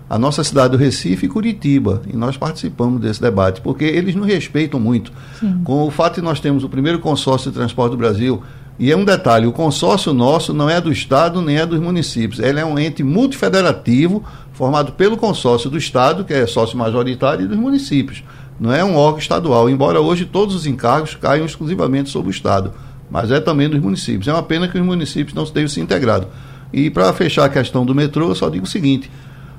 a 0.08 0.18
nossa 0.18 0.42
cidade 0.42 0.70
do 0.70 0.78
Recife 0.78 1.26
e 1.26 1.28
Curitiba. 1.28 2.02
E 2.12 2.16
nós 2.16 2.36
participamos 2.36 3.00
desse 3.00 3.20
debate, 3.20 3.60
porque 3.60 3.84
eles 3.84 4.14
nos 4.14 4.26
respeitam 4.26 4.80
muito. 4.80 5.12
Sim. 5.38 5.60
Com 5.64 5.86
o 5.86 5.90
fato 5.90 6.16
de 6.16 6.22
nós 6.22 6.40
termos 6.40 6.64
o 6.64 6.68
primeiro 6.68 6.98
consórcio 6.98 7.50
de 7.50 7.56
transporte 7.56 7.92
do 7.92 7.98
Brasil, 7.98 8.42
e 8.78 8.92
é 8.92 8.96
um 8.96 9.04
detalhe, 9.04 9.46
o 9.46 9.52
consórcio 9.52 10.12
nosso 10.14 10.54
não 10.54 10.70
é 10.70 10.80
do 10.80 10.92
Estado 10.92 11.42
nem 11.42 11.56
é 11.56 11.66
dos 11.66 11.80
municípios. 11.80 12.38
Ele 12.38 12.60
é 12.60 12.64
um 12.64 12.78
ente 12.78 13.02
multifederativo 13.02 14.22
formado 14.52 14.92
pelo 14.92 15.16
consórcio 15.16 15.68
do 15.68 15.76
Estado, 15.76 16.24
que 16.24 16.32
é 16.32 16.46
sócio 16.46 16.78
majoritário, 16.78 17.44
e 17.44 17.48
dos 17.48 17.58
municípios. 17.58 18.22
Não 18.58 18.72
é 18.72 18.84
um 18.84 18.96
órgão 18.96 19.18
estadual, 19.18 19.68
embora 19.68 20.00
hoje 20.00 20.24
todos 20.24 20.54
os 20.54 20.64
encargos 20.64 21.16
caiam 21.16 21.44
exclusivamente 21.44 22.08
sobre 22.08 22.30
o 22.30 22.32
Estado. 22.32 22.72
Mas 23.10 23.30
é 23.30 23.40
também 23.40 23.68
dos 23.68 23.80
municípios. 23.80 24.28
É 24.28 24.32
uma 24.32 24.42
pena 24.42 24.68
que 24.68 24.78
os 24.78 24.84
municípios 24.84 25.34
não 25.34 25.44
tenham 25.44 25.68
se 25.68 25.80
integrado. 25.80 26.28
E 26.72 26.88
para 26.88 27.12
fechar 27.12 27.46
a 27.46 27.48
questão 27.48 27.84
do 27.84 27.94
metrô, 27.94 28.28
eu 28.28 28.34
só 28.34 28.48
digo 28.48 28.64
o 28.64 28.68
seguinte: 28.68 29.10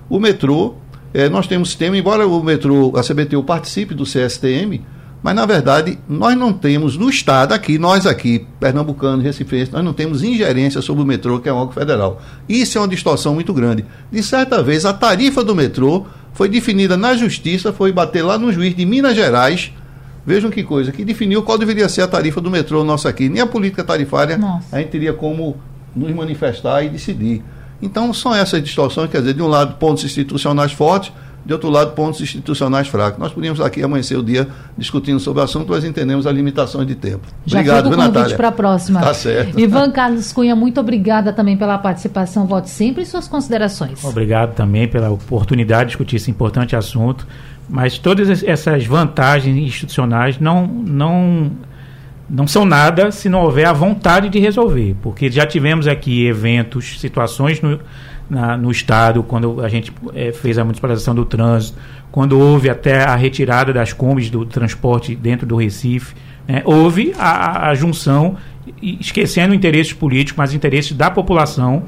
o 0.10 0.20
metrô, 0.20 0.76
é, 1.14 1.30
nós 1.30 1.48
temos 1.48 1.70
sistema, 1.70 1.98
embora 1.98 2.28
o 2.28 2.44
metrô, 2.44 2.94
a 2.96 3.02
CBTU 3.02 3.44
participe 3.44 3.94
do 3.94 4.04
CSTM, 4.04 4.82
mas 5.22 5.36
na 5.36 5.46
verdade 5.46 6.00
nós 6.08 6.38
não 6.38 6.54
temos 6.54 6.98
no 6.98 7.10
estado 7.10 7.54
aqui, 7.54 7.78
nós 7.78 8.06
aqui, 8.06 8.48
pernambucanos, 8.60 9.24
recifenses, 9.24 9.72
nós 9.72 9.84
não 9.84 9.94
temos 9.94 10.24
ingerência 10.24 10.82
sobre 10.82 11.04
o 11.04 11.06
metrô, 11.06 11.40
que 11.40 11.50
é 11.50 11.54
um 11.54 11.58
órgão 11.58 11.74
federal. 11.74 12.22
Isso 12.48 12.78
é 12.78 12.82
uma 12.82 12.88
distorção 12.88 13.34
muito 13.34 13.54
grande. 13.54 13.86
De 14.12 14.24
certa 14.24 14.64
vez, 14.64 14.86
a 14.86 14.94
tarifa 14.94 15.44
do 15.44 15.56
metrô 15.56 16.06
foi 16.34 16.48
definida 16.48 16.96
na 16.96 17.16
justiça, 17.16 17.74
foi 17.74 17.92
bater 17.92 18.24
lá 18.24 18.38
no 18.38 18.52
juiz 18.52 18.76
de 18.76 18.86
Minas 18.86 19.16
Gerais. 19.16 19.74
Vejam 20.26 20.52
que 20.52 20.64
coisa, 20.64 20.92
que 20.92 21.04
definiu 21.04 21.42
qual 21.44 21.58
deveria 21.58 21.90
ser 21.90 22.02
a 22.02 22.08
tarifa 22.08 22.40
do 22.40 22.52
metrô 22.52 22.84
nosso 22.84 23.08
aqui. 23.08 23.30
Nem 23.30 23.42
a 23.42 23.48
política 23.48 23.84
tarifária 23.84 24.38
Nossa. 24.38 24.76
a 24.76 24.80
gente 24.80 24.90
teria 24.90 25.12
como 25.12 25.58
nos 25.96 26.12
manifestar 26.12 26.84
e 26.84 26.90
decidir. 26.90 27.44
Então, 27.82 28.14
são 28.14 28.34
essas 28.34 28.62
distorções, 28.62 29.10
quer 29.10 29.20
dizer, 29.20 29.34
de 29.34 29.42
um 29.42 29.48
lado, 29.48 29.76
pontos 29.76 30.04
institucionais 30.04 30.72
fortes, 30.72 31.12
de 31.46 31.54
outro 31.54 31.70
lado, 31.70 31.92
pontos 31.92 32.22
institucionais 32.22 32.88
fracos. 32.88 33.20
Nós 33.20 33.32
podíamos 33.32 33.62
aqui 33.62 33.82
amanhecer 33.82 34.18
o 34.18 34.24
dia 34.24 34.48
discutindo 34.78 35.20
sobre 35.20 35.42
o 35.42 35.44
assunto, 35.44 35.70
mas 35.70 35.84
entendemos 35.84 36.28
as 36.28 36.36
limitações 36.36 36.86
de 36.86 36.96
tempo. 36.96 37.26
Já 37.46 37.60
obrigado, 37.60 37.90
fica 37.90 38.02
o 38.02 38.14
convite 38.14 38.36
para 38.36 38.48
a 38.50 38.52
próxima. 38.52 39.00
Tá 39.00 39.14
certo. 39.14 39.60
Ivan 39.60 39.90
Carlos 39.92 40.32
Cunha, 40.34 40.56
muito 40.56 40.80
obrigada 40.80 41.32
também 41.34 41.58
pela 41.58 41.78
participação. 41.78 42.46
Volte 42.46 42.70
sempre 42.70 43.04
e 43.04 43.06
suas 43.06 43.28
considerações. 43.28 44.04
Obrigado 44.04 44.54
também 44.54 44.88
pela 44.88 45.10
oportunidade 45.10 45.86
de 45.86 45.88
discutir 45.88 46.18
esse 46.18 46.30
importante 46.30 46.76
assunto. 46.76 47.26
Mas 47.70 48.00
todas 48.00 48.44
essas 48.44 48.86
vantagens 48.86 49.56
institucionais 49.56 50.40
não, 50.40 50.66
não 50.68 51.52
não 52.30 52.46
são 52.46 52.64
nada 52.64 53.12
se 53.12 53.28
não 53.28 53.42
houver 53.42 53.66
a 53.66 53.74
vontade 53.74 54.30
de 54.30 54.40
resolver, 54.40 54.96
porque 55.02 55.32
já 55.32 55.46
tivemos 55.46 55.88
aqui 55.88 56.26
eventos, 56.28 57.00
situações 57.00 57.60
no, 57.62 57.80
na, 58.30 58.56
no 58.56 58.70
Estado, 58.70 59.24
quando 59.24 59.62
a 59.62 59.68
gente 59.68 59.92
é, 60.14 60.32
fez 60.32 60.58
a 60.58 60.64
municipalização 60.64 61.16
do 61.16 61.26
trânsito, 61.26 61.78
quando 62.12 62.40
houve 62.40 62.70
até 62.70 63.04
a 63.04 63.16
retirada 63.16 63.74
das 63.74 63.94
combis 63.94 64.30
do 64.30 64.46
transporte 64.46 65.16
dentro 65.16 65.48
do 65.48 65.56
Recife, 65.56 66.16
né, 66.48 66.62
houve 66.66 67.14
a, 67.18 67.70
a, 67.70 67.76
junção, 67.76 68.38
esquecendo 68.82 69.54
interesses 69.54 69.94
políticos, 69.94 70.38
mas 70.38 70.54
interesses 70.54 70.96
da 70.96 71.10
população, 71.10 71.84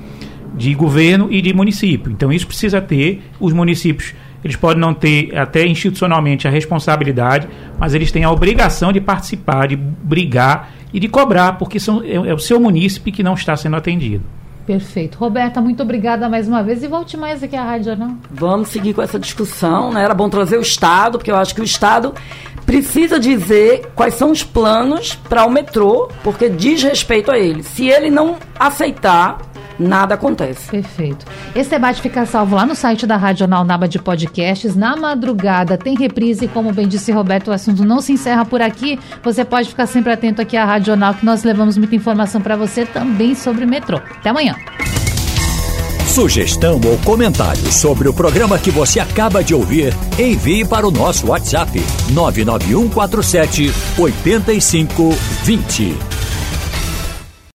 de 0.55 0.73
governo 0.73 1.31
e 1.31 1.41
de 1.41 1.53
município. 1.53 2.11
Então 2.11 2.31
isso 2.31 2.47
precisa 2.47 2.81
ter 2.81 3.21
os 3.39 3.53
municípios 3.53 4.13
eles 4.43 4.55
podem 4.55 4.79
não 4.79 4.93
ter 4.93 5.37
até 5.37 5.65
institucionalmente 5.65 6.47
a 6.47 6.51
responsabilidade, 6.51 7.47
mas 7.79 7.93
eles 7.93 8.11
têm 8.11 8.23
a 8.23 8.31
obrigação 8.31 8.91
de 8.91 8.99
participar, 8.99 9.67
de 9.67 9.75
brigar 9.75 10.71
e 10.93 10.99
de 10.99 11.07
cobrar, 11.07 11.53
porque 11.53 11.79
são, 11.79 12.01
é, 12.03 12.15
é 12.15 12.33
o 12.33 12.39
seu 12.39 12.59
munícipe 12.59 13.11
que 13.11 13.23
não 13.23 13.33
está 13.33 13.55
sendo 13.55 13.75
atendido. 13.75 14.23
Perfeito. 14.65 15.17
Roberta, 15.17 15.59
muito 15.59 15.81
obrigada 15.81 16.29
mais 16.29 16.47
uma 16.47 16.63
vez 16.63 16.83
e 16.83 16.87
volte 16.87 17.17
mais 17.17 17.41
aqui 17.43 17.55
à 17.55 17.63
rádio, 17.63 17.95
não? 17.95 18.17
Vamos 18.29 18.69
seguir 18.69 18.93
com 18.93 19.01
essa 19.01 19.19
discussão, 19.19 19.91
né? 19.91 20.03
Era 20.03 20.13
bom 20.13 20.29
trazer 20.29 20.57
o 20.57 20.61
Estado, 20.61 21.17
porque 21.17 21.31
eu 21.31 21.35
acho 21.35 21.55
que 21.55 21.61
o 21.61 21.63
Estado 21.63 22.13
precisa 22.65 23.19
dizer 23.19 23.91
quais 23.95 24.13
são 24.13 24.31
os 24.31 24.43
planos 24.43 25.15
para 25.27 25.45
o 25.45 25.51
metrô, 25.51 26.09
porque 26.23 26.47
diz 26.47 26.83
respeito 26.83 27.31
a 27.31 27.39
ele. 27.39 27.63
Se 27.63 27.87
ele 27.87 28.09
não 28.09 28.37
aceitar, 28.57 29.39
nada 29.81 30.15
acontece. 30.15 30.69
Perfeito. 30.69 31.25
Esse 31.55 31.69
debate 31.69 32.01
fica 32.01 32.25
salvo 32.25 32.55
lá 32.55 32.65
no 32.65 32.75
site 32.75 33.05
da 33.05 33.17
Radional 33.17 33.63
Naba 33.63 33.87
de 33.87 33.99
Podcasts. 33.99 34.75
Na 34.75 34.95
madrugada 34.95 35.77
tem 35.77 35.97
reprise, 35.97 36.47
como 36.47 36.71
bem 36.71 36.87
disse 36.87 37.11
Roberto, 37.11 37.49
o 37.49 37.53
assunto 37.53 37.83
não 37.83 38.01
se 38.01 38.13
encerra 38.13 38.45
por 38.45 38.61
aqui. 38.61 38.99
Você 39.23 39.43
pode 39.43 39.69
ficar 39.69 39.87
sempre 39.87 40.13
atento 40.13 40.41
aqui 40.41 40.55
à 40.55 40.65
Radional, 40.65 41.13
que 41.13 41.25
nós 41.25 41.43
levamos 41.43 41.77
muita 41.77 41.95
informação 41.95 42.41
para 42.41 42.55
você 42.55 42.85
também 42.85 43.35
sobre 43.35 43.65
o 43.65 43.67
metrô. 43.67 43.97
Até 43.97 44.29
amanhã. 44.29 44.55
Sugestão 46.11 46.81
ou 46.83 46.97
comentário 47.05 47.71
sobre 47.71 48.09
o 48.09 48.13
programa 48.13 48.59
que 48.59 48.69
você 48.69 48.99
acaba 48.99 49.41
de 49.41 49.55
ouvir, 49.55 49.93
envie 50.19 50.65
para 50.65 50.85
o 50.85 50.91
nosso 50.91 51.27
WhatsApp 51.27 51.81
99147 52.11 53.71
8520. 53.97 56.10